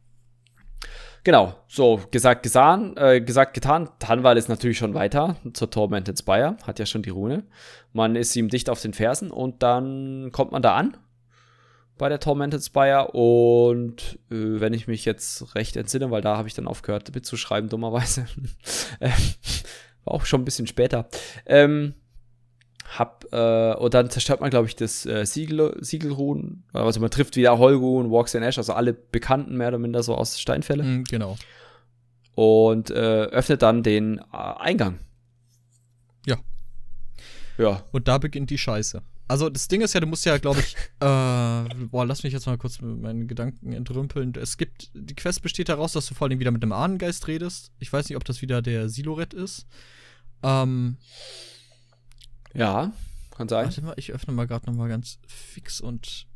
[1.25, 3.91] Genau, so gesagt, gesan, äh, gesagt, getan.
[3.99, 7.45] Tanwal ist natürlich schon weiter zur Tormented Spire, hat ja schon die Rune.
[7.93, 10.97] Man ist ihm dicht auf den Fersen und dann kommt man da an
[11.99, 16.49] bei der Tormented Spire und äh, wenn ich mich jetzt recht entsinne, weil da habe
[16.49, 18.27] ich dann aufgehört mitzuschreiben, dummerweise.
[19.01, 19.11] äh,
[20.05, 21.09] war auch schon ein bisschen später.
[21.45, 21.95] Ähm,
[22.97, 26.65] hab, äh, und dann zerstört man, glaube ich, das äh, Siegel, Siegelruhen.
[26.73, 30.15] Also man trifft wieder Holgun, Walks in Ash, also alle Bekannten mehr oder minder so
[30.15, 30.85] aus Steinfälle.
[30.85, 31.37] Mhm, genau.
[32.35, 35.01] Und äh, öffnet dann den äh, Eingang.
[36.25, 36.39] Ja.
[37.59, 37.85] Ja.
[37.93, 39.03] Und da beginnt die Scheiße.
[39.29, 42.47] Also das Ding ist ja, du musst ja, glaube ich, äh, boah, lass mich jetzt
[42.47, 44.33] mal kurz mit meinen Gedanken entrümpeln.
[44.35, 47.71] Es gibt, die Quest besteht daraus, dass du vor allem wieder mit einem Ahnengeist redest.
[47.79, 49.67] Ich weiß nicht, ob das wieder der Siloret ist.
[50.43, 50.97] Ähm,
[52.55, 52.93] ja,
[53.37, 53.67] kann sein.
[53.67, 56.27] Warte mal, ich öffne mal gerade noch mal ganz fix und,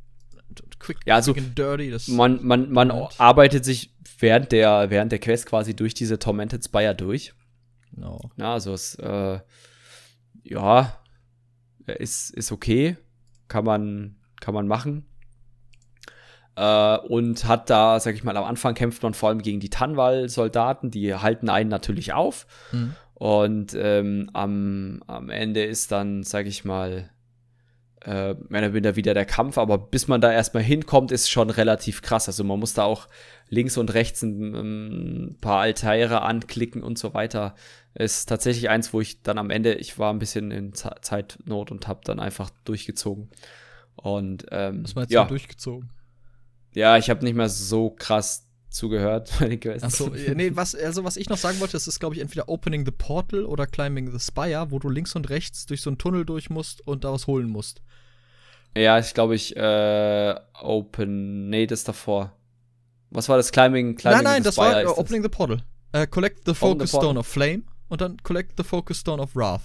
[0.78, 1.90] quick, ja, also quick dirty.
[1.90, 6.62] Das man, man, man arbeitet sich während der, während der Quest quasi durch diese Tormented
[6.62, 7.32] Spire durch.
[7.94, 8.20] Genau.
[8.23, 8.31] No.
[8.36, 9.40] Ja, also es, äh,
[10.44, 11.02] ja,
[11.86, 12.96] ist, ist okay,
[13.48, 15.06] kann man, kann man machen.
[16.56, 19.70] Äh, und hat da, sag ich mal, am Anfang kämpft man vor allem gegen die
[19.70, 22.46] Tanwal-Soldaten, die halten einen natürlich auf.
[22.72, 22.94] Mhm.
[23.14, 27.09] Und ähm, am, am Ende ist dann, sag ich mal,
[28.05, 31.51] äh, mehr oder weniger wieder der Kampf, aber bis man da erstmal hinkommt, ist schon
[31.51, 32.27] relativ krass.
[32.29, 33.09] Also man muss da auch
[33.49, 37.55] links und rechts ein, ein paar Altäre anklicken und so weiter.
[37.95, 41.70] Ist tatsächlich eins, wo ich dann am Ende, ich war ein bisschen in Z Zeitnot
[41.70, 43.29] und habe dann einfach durchgezogen.
[43.95, 45.24] Und ähm, Was meinst du ja.
[45.24, 45.91] durchgezogen?
[46.74, 49.85] Ja, ich habe nicht mehr so krass zugehört bei den Quests.
[49.85, 52.85] Achso, nee, was, also was ich noch sagen wollte, das ist, glaube ich, entweder Opening
[52.85, 56.24] the Portal oder Climbing the Spire, wo du links und rechts durch so einen Tunnel
[56.24, 57.83] durch musst und da was holen musst.
[58.77, 62.32] Ja, ich glaube, ich, äh, Open, nee, das davor.
[63.11, 63.53] Was war das?
[63.53, 65.62] Climbing, Climbing Nein, nein, das war uh, Opening the Portal.
[65.94, 69.36] Uh, collect the Focus the Stone of Flame und dann Collect the Focus Stone of
[69.36, 69.61] Wrath.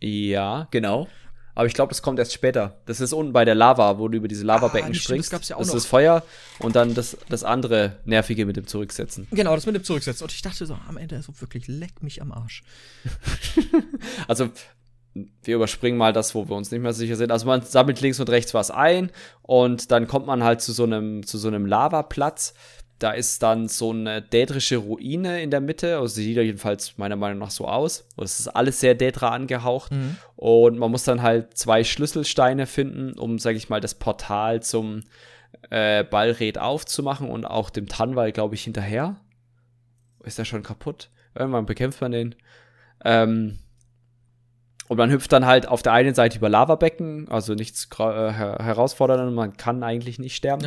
[0.00, 1.08] Ja, genau.
[1.54, 2.80] Aber ich glaube, das kommt erst später.
[2.86, 5.26] Das ist unten bei der Lava, wo du über diese Lavabecken ah, springst.
[5.26, 6.22] Das, gab's ja auch das ist das Feuer
[6.60, 9.26] und dann das, das andere Nervige mit dem Zurücksetzen.
[9.32, 10.24] Genau, das mit dem Zurücksetzen.
[10.24, 12.62] Und ich dachte so, am Ende so wirklich, leck mich am Arsch.
[14.28, 14.48] also,
[15.14, 17.30] wir überspringen mal das, wo wir uns nicht mehr sicher sind.
[17.30, 19.10] Also man sammelt links und rechts was ein
[19.42, 22.54] und dann kommt man halt zu so einem, zu so einem Lavaplatz.
[22.98, 25.96] Da ist dann so eine dädrische Ruine in der Mitte.
[25.96, 28.06] Also sieht jedenfalls meiner Meinung nach so aus.
[28.14, 29.90] Und es ist alles sehr Dädra angehaucht.
[29.90, 30.16] Mhm.
[30.36, 35.02] Und man muss dann halt zwei Schlüsselsteine finden, um, sag ich mal, das Portal zum
[35.70, 39.16] äh, Ballred aufzumachen und auch dem Tanwal, glaube ich, hinterher.
[40.22, 41.10] Ist der schon kaputt?
[41.34, 42.34] Irgendwann bekämpft man den.
[43.04, 43.58] Ähm,
[44.92, 49.34] und man hüpft dann halt auf der einen Seite über Lavabecken, also nichts äh, herausforderndes,
[49.34, 50.66] man kann eigentlich nicht sterben.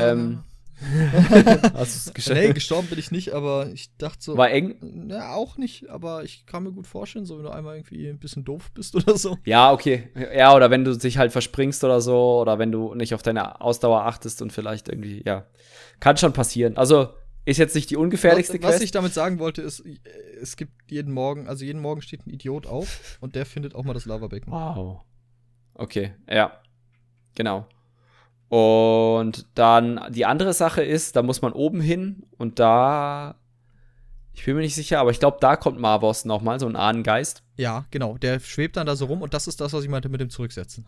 [0.00, 0.42] ähm,
[0.80, 4.38] du Nee, gestorben bin ich nicht, aber ich dachte so.
[4.38, 5.10] War eng?
[5.10, 8.18] Ja, auch nicht, aber ich kann mir gut vorstellen, so wenn du einmal irgendwie ein
[8.18, 9.36] bisschen doof bist oder so.
[9.44, 10.08] Ja, okay.
[10.34, 13.60] Ja, oder wenn du dich halt verspringst oder so, oder wenn du nicht auf deine
[13.60, 15.44] Ausdauer achtest und vielleicht irgendwie, ja.
[16.00, 16.78] Kann schon passieren.
[16.78, 17.10] Also,
[17.44, 18.74] ist jetzt nicht die ungefährlichste was, Quest.
[18.74, 19.82] Was ich damit sagen wollte, ist,
[20.40, 23.84] es gibt jeden Morgen, also jeden Morgen steht ein Idiot auf und der findet auch
[23.84, 24.52] mal das Lavabecken.
[24.52, 25.02] Wow.
[25.74, 26.60] Okay, ja.
[27.34, 27.66] Genau.
[28.48, 33.36] Und dann die andere Sache ist, da muss man oben hin und da,
[34.32, 37.42] ich bin mir nicht sicher, aber ich glaube, da kommt Marvos nochmal, so ein Ahnengeist.
[37.56, 38.16] Ja, genau.
[38.18, 40.30] Der schwebt dann da so rum und das ist das, was ich meinte mit dem
[40.30, 40.86] Zurücksetzen.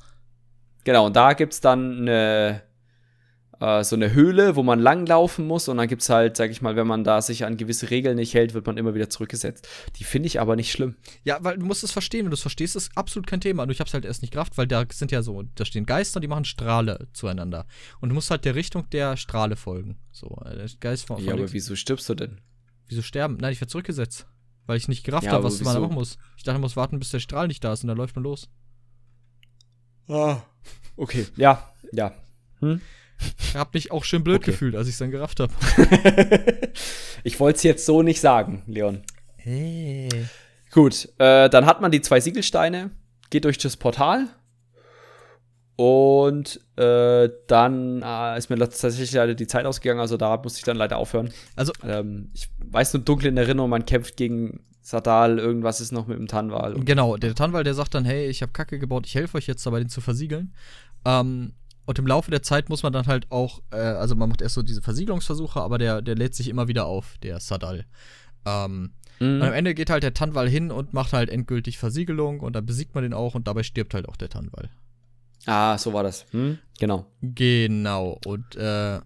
[0.85, 2.63] Genau, und da gibt es dann eine,
[3.61, 6.63] äh, so eine Höhle, wo man langlaufen muss und dann gibt es halt, sag ich
[6.63, 9.69] mal, wenn man da sich an gewisse Regeln nicht hält, wird man immer wieder zurückgesetzt.
[9.97, 10.97] Die finde ich aber nicht schlimm.
[11.25, 13.67] Ja, weil du musst es verstehen, wenn du es verstehst, ist absolut kein Thema.
[13.67, 16.21] Nur ich hab's halt erst nicht gerafft, weil da sind ja so, da stehen Geister,
[16.21, 17.67] die machen Strahle zueinander.
[18.01, 19.99] Und du musst halt der Richtung der Strahle folgen.
[20.11, 22.41] So, äh, der Geist von, von Ja, aber wieso stirbst du denn?
[22.89, 23.37] Wieso sterben?
[23.41, 24.27] Nein, ich werde zurückgesetzt.
[24.67, 26.17] Weil ich nicht gerafft ja, habe, was man da machen muss.
[26.37, 28.23] Ich dachte, man muss warten, bis der Strahl nicht da ist und dann läuft man
[28.23, 28.49] los.
[30.09, 30.43] Ah,
[30.97, 31.27] okay.
[31.37, 32.13] Ja, ja.
[32.61, 32.81] Hm?
[33.39, 34.53] Ich habe mich auch schön blöd okay.
[34.53, 35.53] gefühlt, als ich es dann gerafft habe.
[37.25, 39.03] ich wollte es jetzt so nicht sagen, Leon.
[39.37, 40.09] Hey.
[40.71, 42.91] Gut, äh, dann hat man die zwei Siegelsteine,
[43.31, 44.29] geht durch das Portal
[45.77, 50.65] und äh, dann äh, ist mir tatsächlich leider die Zeit ausgegangen, also da musste ich
[50.65, 51.33] dann leider aufhören.
[51.57, 56.07] Also, ähm, ich weiß nur dunkel in Erinnerung, man kämpft gegen Sadal, irgendwas ist noch
[56.07, 56.75] mit dem Tanwal.
[56.85, 59.65] Genau, der Tanwal, der sagt dann, hey, ich habe Kacke gebaut, ich helfe euch jetzt
[59.65, 60.55] dabei, den zu versiegeln.
[61.05, 61.55] Ähm,
[61.91, 64.55] und im Laufe der Zeit muss man dann halt auch, äh, also man macht erst
[64.55, 67.85] so diese Versiegelungsversuche, aber der, der lädt sich immer wieder auf, der Sadal.
[68.47, 69.41] Ähm, mhm.
[69.41, 72.65] Und am Ende geht halt der Tanwal hin und macht halt endgültig Versiegelung und dann
[72.65, 74.71] besiegt man den auch und dabei stirbt halt auch der Tanwal.
[75.47, 76.27] Ah, so war das.
[76.31, 76.59] Hm?
[76.79, 77.07] Genau.
[77.23, 78.21] Genau.
[78.25, 79.01] Und äh,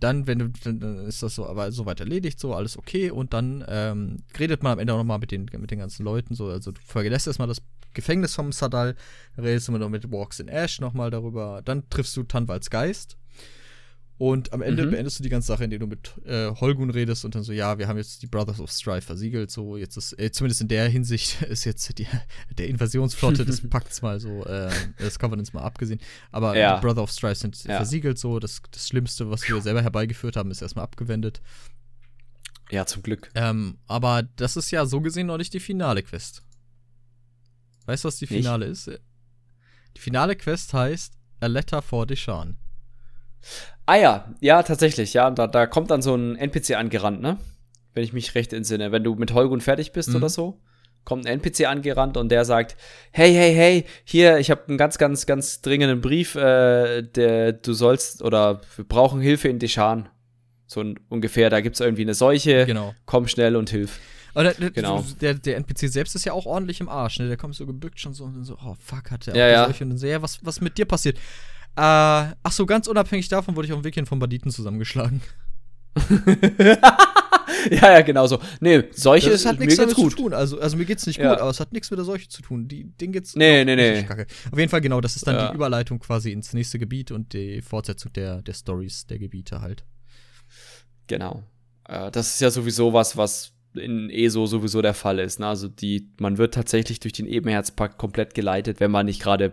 [0.00, 3.10] dann, wenn du, dann ist das so, aber soweit erledigt, so, alles okay.
[3.10, 6.34] Und dann ähm, redet man am Ende auch nochmal mit den, mit den ganzen Leuten,
[6.34, 7.60] so, also du verlässt erstmal das
[7.96, 8.94] Gefängnis vom Sadal,
[9.36, 13.16] redest du noch mit Walks in Ash nochmal darüber, dann triffst du Tanwals Geist.
[14.18, 14.92] Und am Ende mhm.
[14.92, 17.76] beendest du die ganze Sache, indem du mit äh, Holgun redest und dann so, ja,
[17.78, 20.88] wir haben jetzt die Brothers of Strife versiegelt, so jetzt ist, äh, zumindest in der
[20.88, 22.06] Hinsicht ist jetzt die,
[22.56, 26.00] der Invasionsflotte des Pakts mal so, äh, des Covenants mal abgesehen.
[26.32, 26.76] Aber ja.
[26.76, 27.76] die Brothers of Strife sind ja.
[27.76, 31.42] versiegelt, so, das, das Schlimmste, was wir selber herbeigeführt haben, ist erstmal abgewendet.
[32.70, 33.30] Ja, zum Glück.
[33.34, 36.42] Ähm, aber das ist ja so gesehen noch nicht die finale Quest.
[37.86, 38.86] Weißt du, was die Finale Nicht?
[38.88, 39.00] ist?
[39.96, 42.58] Die finale Quest heißt A Letter for Deshan.
[43.86, 45.30] Ah ja, ja, tatsächlich, ja.
[45.30, 47.38] Da, da kommt dann so ein NPC angerannt, ne?
[47.94, 48.92] Wenn ich mich recht entsinne.
[48.92, 50.16] Wenn du mit Holgun fertig bist mhm.
[50.16, 50.60] oder so,
[51.04, 52.76] kommt ein NPC angerannt und der sagt:
[53.12, 57.72] Hey, hey, hey, hier, ich habe einen ganz, ganz, ganz dringenden Brief, äh, der du
[57.72, 60.08] sollst oder wir brauchen Hilfe in Deshan.
[60.66, 62.66] So ungefähr, da gibt es irgendwie eine Seuche.
[62.66, 62.94] Genau.
[63.06, 64.00] Komm schnell und hilf.
[64.36, 65.02] Aber der, genau.
[65.22, 67.26] der, der, NPC selbst ist ja auch ordentlich im Arsch, ne?
[67.26, 69.64] Der kommt so gebückt schon so und so, oh fuck, hat der ja, ja.
[69.64, 71.16] solche und dann so, ja, was, was mit dir passiert?
[71.16, 75.22] Äh, ach so, ganz unabhängig davon wurde ich auf dem Weg hin von Banditen zusammengeschlagen.
[77.70, 78.38] ja, ja, genau so.
[78.60, 80.10] Nee, Seuche das hat nichts damit gut.
[80.10, 80.34] zu tun.
[80.34, 81.30] Also, also mir geht's nicht ja.
[81.30, 82.68] gut, aber es hat nichts mit der Seuche zu tun.
[82.68, 84.02] Die, denen geht's nee, nee, nee.
[84.02, 84.26] Kacke.
[84.52, 85.48] Auf jeden Fall genau, das ist dann ja.
[85.48, 89.86] die Überleitung quasi ins nächste Gebiet und die Fortsetzung der, der Stories der Gebiete halt.
[91.06, 91.42] Genau.
[91.88, 95.40] Äh, das ist ja sowieso was, was in ESO sowieso der Fall ist.
[95.40, 95.46] Ne?
[95.46, 99.52] Also die, man wird tatsächlich durch den Ebenherzpakt komplett geleitet, wenn man nicht gerade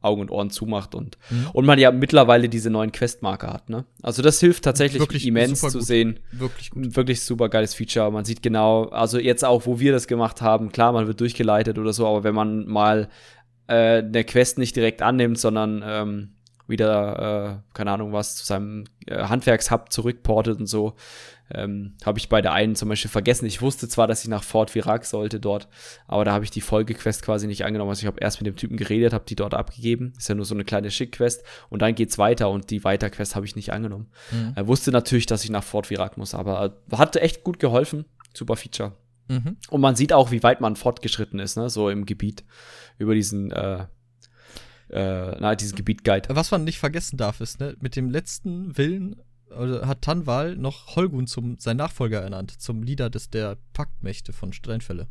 [0.00, 1.48] Augen und Ohren zumacht und, mhm.
[1.52, 3.68] und man ja mittlerweile diese neuen Questmarker hat.
[3.68, 3.84] Ne?
[4.02, 6.20] Also das hilft tatsächlich wirklich immens zu sehen.
[6.30, 6.94] Wirklich gut.
[6.96, 8.10] Wirklich super geiles Feature.
[8.12, 11.78] Man sieht genau, also jetzt auch, wo wir das gemacht haben, klar, man wird durchgeleitet
[11.78, 13.08] oder so, aber wenn man mal
[13.66, 16.28] äh, eine Quest nicht direkt annimmt, sondern ähm,
[16.68, 20.94] wieder, äh, keine Ahnung was, zu seinem äh, Handwerkshub zurückportet und so,
[21.50, 23.46] ähm, habe ich bei der einen zum Beispiel vergessen.
[23.46, 25.68] Ich wusste zwar, dass ich nach Fort Virac sollte dort,
[26.06, 27.90] aber da habe ich die Folgequest quasi nicht angenommen.
[27.90, 30.12] Also ich habe erst mit dem Typen geredet, habe die dort abgegeben.
[30.18, 31.42] Ist ja nur so eine kleine Schickquest.
[31.70, 34.08] Und dann geht's weiter und die Weiterquest habe ich nicht angenommen.
[34.30, 34.52] Mhm.
[34.56, 38.04] Er wusste natürlich, dass ich nach Fort Virac muss, aber hat echt gut geholfen.
[38.34, 38.92] Super Feature.
[39.28, 39.56] Mhm.
[39.70, 42.44] Und man sieht auch, wie weit man fortgeschritten ist, ne, so im Gebiet
[42.98, 43.86] über diesen, äh,
[44.90, 46.28] äh, na, diesen Gebiet-Guide.
[46.34, 49.16] Was man nicht vergessen darf, ist, ne, mit dem letzten Willen
[49.56, 54.52] also hat Tanwal noch Holgun zum sein Nachfolger ernannt, zum Leader des der Paktmächte von
[54.52, 55.06] Steinfälle.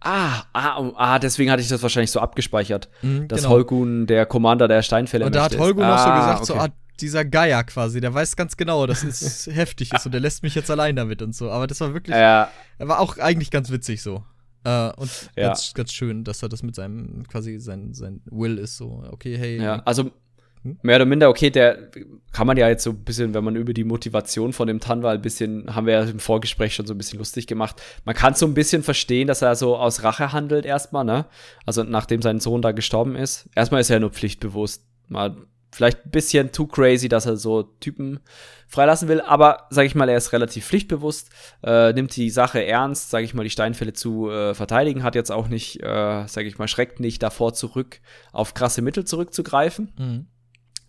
[0.00, 3.50] Ah, ah, oh, ah, deswegen hatte ich das wahrscheinlich so abgespeichert, mhm, dass genau.
[3.50, 5.26] Holgun der Commander der Steinfälle ist.
[5.26, 6.46] Und da hat Holgun ah, noch so gesagt, okay.
[6.46, 6.68] so, ah,
[7.00, 10.54] dieser Geier quasi, der weiß ganz genau, dass es heftig ist und der lässt mich
[10.54, 11.50] jetzt allein damit und so.
[11.50, 12.50] Aber das war wirklich, ja.
[12.78, 14.24] er war auch eigentlich ganz witzig so.
[14.64, 15.48] Äh, und ja.
[15.48, 19.36] ganz, ganz schön, dass er das mit seinem, quasi sein, sein Will ist so, okay,
[19.36, 19.62] hey.
[19.62, 20.10] Ja, also
[20.62, 20.78] hm?
[20.82, 21.90] mehr oder minder, okay, der
[22.32, 25.16] kann man ja jetzt so ein bisschen, wenn man über die Motivation von dem Tanwal
[25.16, 27.80] ein bisschen, haben wir ja im Vorgespräch schon so ein bisschen lustig gemacht.
[28.04, 31.26] Man kann so ein bisschen verstehen, dass er so aus Rache handelt erstmal, ne?
[31.64, 33.48] Also nachdem sein Sohn da gestorben ist.
[33.54, 34.86] Erstmal ist er nur pflichtbewusst.
[35.08, 35.36] Mal
[35.70, 38.20] vielleicht ein bisschen too crazy, dass er so Typen
[38.66, 41.30] freilassen will, aber sag ich mal, er ist relativ pflichtbewusst,
[41.62, 45.32] äh, nimmt die Sache ernst, sag ich mal, die Steinfälle zu äh, verteidigen, hat jetzt
[45.32, 48.00] auch nicht, äh, sag ich mal, schreckt nicht davor zurück,
[48.32, 49.92] auf krasse Mittel zurückzugreifen.
[49.98, 50.26] Mhm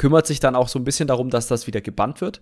[0.02, 2.42] kümmert sich dann auch so ein bisschen darum, dass das wieder gebannt wird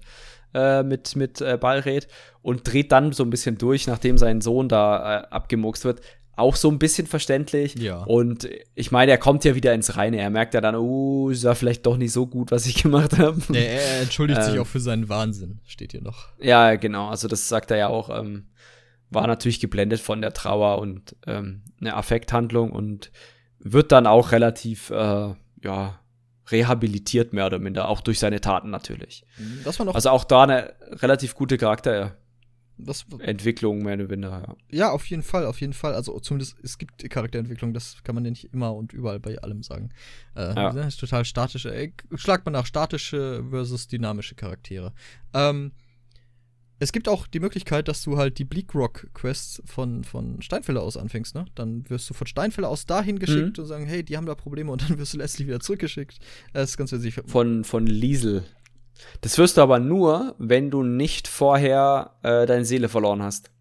[0.53, 2.07] äh, mit, mit äh, Ballred
[2.41, 5.99] und dreht dann so ein bisschen durch, nachdem sein Sohn da äh, abgemurkst wird.
[6.39, 7.75] Auch so ein bisschen verständlich.
[7.75, 8.03] Ja.
[8.03, 10.17] Und ich meine, er kommt ja wieder ins Reine.
[10.17, 13.17] Er merkt ja dann, oh, ist ja vielleicht doch nicht so gut, was ich gemacht
[13.17, 13.41] habe.
[13.49, 14.61] Ja, er entschuldigt sich ähm.
[14.61, 16.29] auch für seinen Wahnsinn, steht hier noch.
[16.39, 17.09] Ja, genau.
[17.09, 18.09] Also, das sagt er ja auch.
[18.09, 18.45] Ähm,
[19.09, 23.11] war natürlich geblendet von der Trauer und ähm, eine Affekthandlung und
[23.59, 25.33] wird dann auch relativ, äh,
[25.63, 25.99] ja,
[26.51, 29.23] rehabilitiert, mehr oder minder, auch durch seine Taten natürlich.
[29.63, 31.57] Das war noch also auch da eine relativ gute
[32.85, 34.29] Charakterentwicklung, mehr oder minder.
[34.29, 34.77] Ja.
[34.77, 35.93] ja, auf jeden Fall, auf jeden Fall.
[35.93, 39.63] Also zumindest, es gibt Charakterentwicklung, das kann man ja nicht immer und überall bei allem
[39.63, 39.89] sagen.
[40.35, 40.71] Äh, ja.
[40.71, 44.93] Das ist total statische, äh, schlagt man nach statische versus dynamische Charaktere.
[45.33, 45.71] Ähm,
[46.81, 50.81] es gibt auch die Möglichkeit, dass du halt die Bleak Rock Quests von, von Steinfälle
[50.81, 51.45] aus anfängst, ne?
[51.55, 53.63] Dann wirst du von Steinfälle aus dahin geschickt mhm.
[53.63, 56.19] und sagen, hey, die haben da Probleme und dann wirst du letztlich wieder zurückgeschickt.
[56.53, 57.21] Das ist ganz witzig.
[57.25, 58.45] Von, von Liesel.
[59.21, 63.51] Das wirst du aber nur, wenn du nicht vorher äh, deine Seele verloren hast.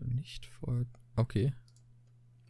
[0.00, 0.84] Nicht vorher.
[1.16, 1.52] Okay.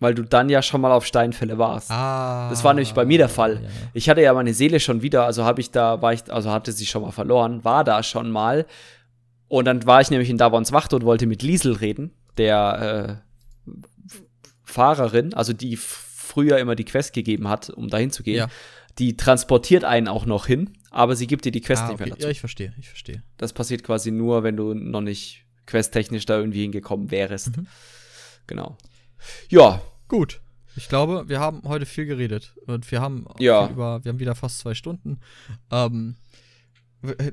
[0.00, 1.90] Weil du dann ja schon mal auf Steinfälle warst.
[1.90, 2.48] Ah.
[2.50, 3.62] Das war nämlich bei mir der Fall.
[3.62, 3.68] Ja.
[3.94, 6.72] Ich hatte ja meine Seele schon wieder, also habe ich da, war ich, also hatte
[6.72, 8.66] sie schon mal verloren, war da schon mal
[9.48, 13.20] und dann war ich nämlich in Davons Wacht und wollte mit Liesel reden, der
[13.66, 13.72] äh,
[14.64, 18.36] Fahrerin, also die früher immer die Quest gegeben hat, um dahin zu gehen.
[18.36, 18.48] Ja.
[18.98, 22.08] Die transportiert einen auch noch hin, aber sie gibt dir die Quest ah, nicht mehr
[22.08, 22.22] dazu.
[22.22, 23.22] Ja, ich verstehe, ich verstehe.
[23.36, 27.56] Das passiert quasi nur, wenn du noch nicht questtechnisch da irgendwie hingekommen wärst.
[27.56, 27.66] Mhm.
[28.46, 28.76] Genau.
[29.48, 29.82] Ja.
[30.08, 30.40] Gut.
[30.76, 33.68] Ich glaube, wir haben heute viel geredet und wir haben ja.
[33.68, 35.20] über, wir haben wieder fast zwei Stunden.
[35.70, 36.16] Ähm,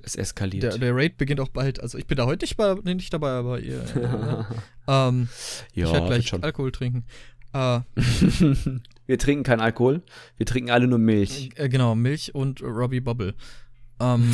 [0.04, 0.64] es eskaliert.
[0.64, 1.80] Der, der, Raid beginnt auch bald.
[1.80, 3.84] Also ich bin da heute nicht, bei, nicht dabei, aber ihr.
[4.88, 5.30] ja, ähm,
[5.74, 6.44] ja, ich werde gleich.
[6.44, 7.06] Alkohol trinken.
[7.54, 7.82] Äh,
[9.06, 10.02] wir trinken keinen Alkohol,
[10.38, 11.52] wir trinken alle nur Milch.
[11.56, 13.36] Äh, genau, Milch und Robbie Bubble.
[14.00, 14.30] Ähm,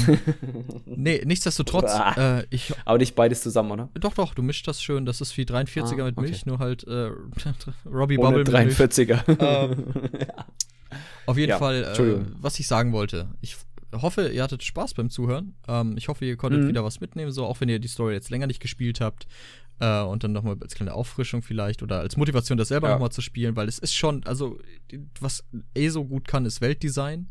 [0.86, 1.92] nee, nichtsdestotrotz.
[2.18, 3.90] äh, ich, aber nicht beides zusammen, oder?
[3.94, 5.06] Doch, doch, du mischst das schön.
[5.06, 6.50] Das ist wie 43er ah, mit Milch, okay.
[6.50, 7.12] nur halt äh,
[7.86, 9.28] Robbie Ohne Bubble 43er.
[9.28, 9.52] mit Milch.
[9.52, 9.86] Ähm,
[11.26, 13.30] Auf jeden ja, Fall, äh, was ich sagen wollte.
[13.42, 13.56] Ich
[13.94, 15.54] hoffe, ihr hattet Spaß beim Zuhören.
[15.68, 16.68] Ähm, ich hoffe, ihr konntet mhm.
[16.68, 19.28] wieder was mitnehmen, so auch wenn ihr die Story jetzt länger nicht gespielt habt.
[19.82, 22.94] Äh, und dann nochmal als kleine Auffrischung vielleicht oder als Motivation, das selber ja.
[22.94, 24.60] nochmal zu spielen, weil es ist schon, also,
[25.20, 25.44] was
[25.74, 27.30] eh so gut kann, ist Weltdesign.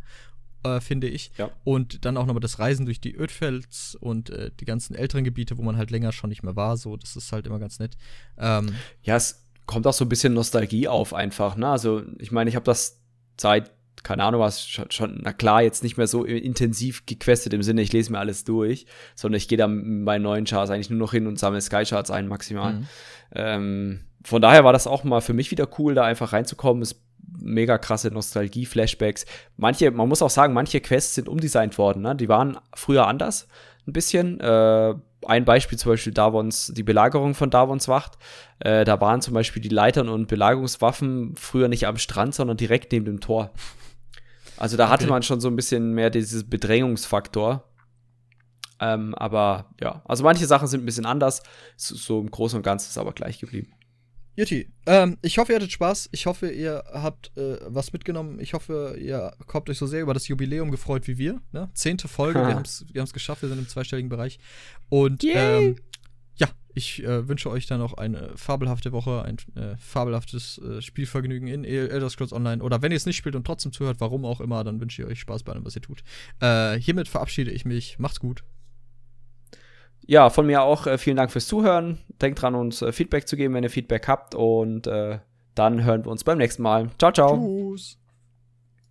[0.62, 1.30] Äh, finde ich.
[1.38, 1.50] Ja.
[1.64, 5.56] Und dann auch nochmal das Reisen durch die Ödfels und äh, die ganzen älteren Gebiete,
[5.56, 6.76] wo man halt länger schon nicht mehr war.
[6.76, 7.96] So, das ist halt immer ganz nett.
[8.36, 11.56] Ähm, ja, es kommt auch so ein bisschen Nostalgie auf einfach.
[11.56, 11.66] Ne?
[11.66, 13.00] Also ich meine, ich habe das
[13.38, 13.72] seit
[14.02, 17.82] keine Ahnung was, schon, schon, na klar, jetzt nicht mehr so intensiv gequestet im Sinne,
[17.82, 21.12] ich lese mir alles durch, sondern ich gehe da bei neuen Charts eigentlich nur noch
[21.12, 22.74] hin und sammle Sky-Charts ein, maximal.
[22.74, 22.86] Mhm.
[23.34, 26.82] Ähm, von daher war das auch mal für mich wieder cool, da einfach reinzukommen.
[26.82, 27.02] Ist
[27.38, 29.24] mega krasse Nostalgie-Flashbacks.
[29.56, 32.02] Manche, man muss auch sagen, manche Quests sind umdesignt worden.
[32.02, 32.16] Ne?
[32.16, 33.48] Die waren früher anders,
[33.86, 34.40] ein bisschen.
[34.40, 34.94] Äh,
[35.26, 38.16] ein Beispiel zum Beispiel Davons, die Belagerung von Davons Wacht.
[38.58, 42.92] Äh, da waren zum Beispiel die Leitern und Belagerungswaffen früher nicht am Strand, sondern direkt
[42.92, 43.50] neben dem Tor.
[44.60, 47.64] Also da hatte man schon so ein bisschen mehr dieses Bedrängungsfaktor.
[48.78, 51.42] Ähm, aber ja, also manche Sachen sind ein bisschen anders.
[51.76, 53.72] So, im Großen und Ganzen ist aber gleich geblieben.
[54.36, 56.10] Jutti, ähm, ich hoffe, ihr hattet Spaß.
[56.12, 58.38] Ich hoffe, ihr habt äh, was mitgenommen.
[58.38, 61.40] Ich hoffe, ihr habt euch so sehr über das Jubiläum gefreut wie wir.
[61.52, 61.70] Ne?
[61.74, 64.38] Zehnte Folge, wir haben es wir geschafft, wir sind im zweistelligen Bereich.
[64.90, 65.76] Und ähm,
[66.80, 71.64] ich äh, wünsche euch dann noch eine fabelhafte Woche, ein äh, fabelhaftes äh, Spielvergnügen in
[71.64, 72.62] Elder Scrolls Online.
[72.62, 75.08] Oder wenn ihr es nicht spielt und trotzdem zuhört, warum auch immer, dann wünsche ich
[75.08, 76.02] euch Spaß bei allem, was ihr tut.
[76.40, 77.98] Äh, hiermit verabschiede ich mich.
[77.98, 78.42] Macht's gut.
[80.06, 81.98] ja, von mir auch äh, vielen Dank fürs Zuhören.
[82.20, 84.34] Denkt dran, uns äh, Feedback zu geben, wenn ihr Feedback habt.
[84.34, 84.88] Und
[85.54, 86.90] dann hören wir uns beim nächsten Mal.
[86.98, 87.36] Ciao, ciao.
[87.36, 88.00] Tschüss.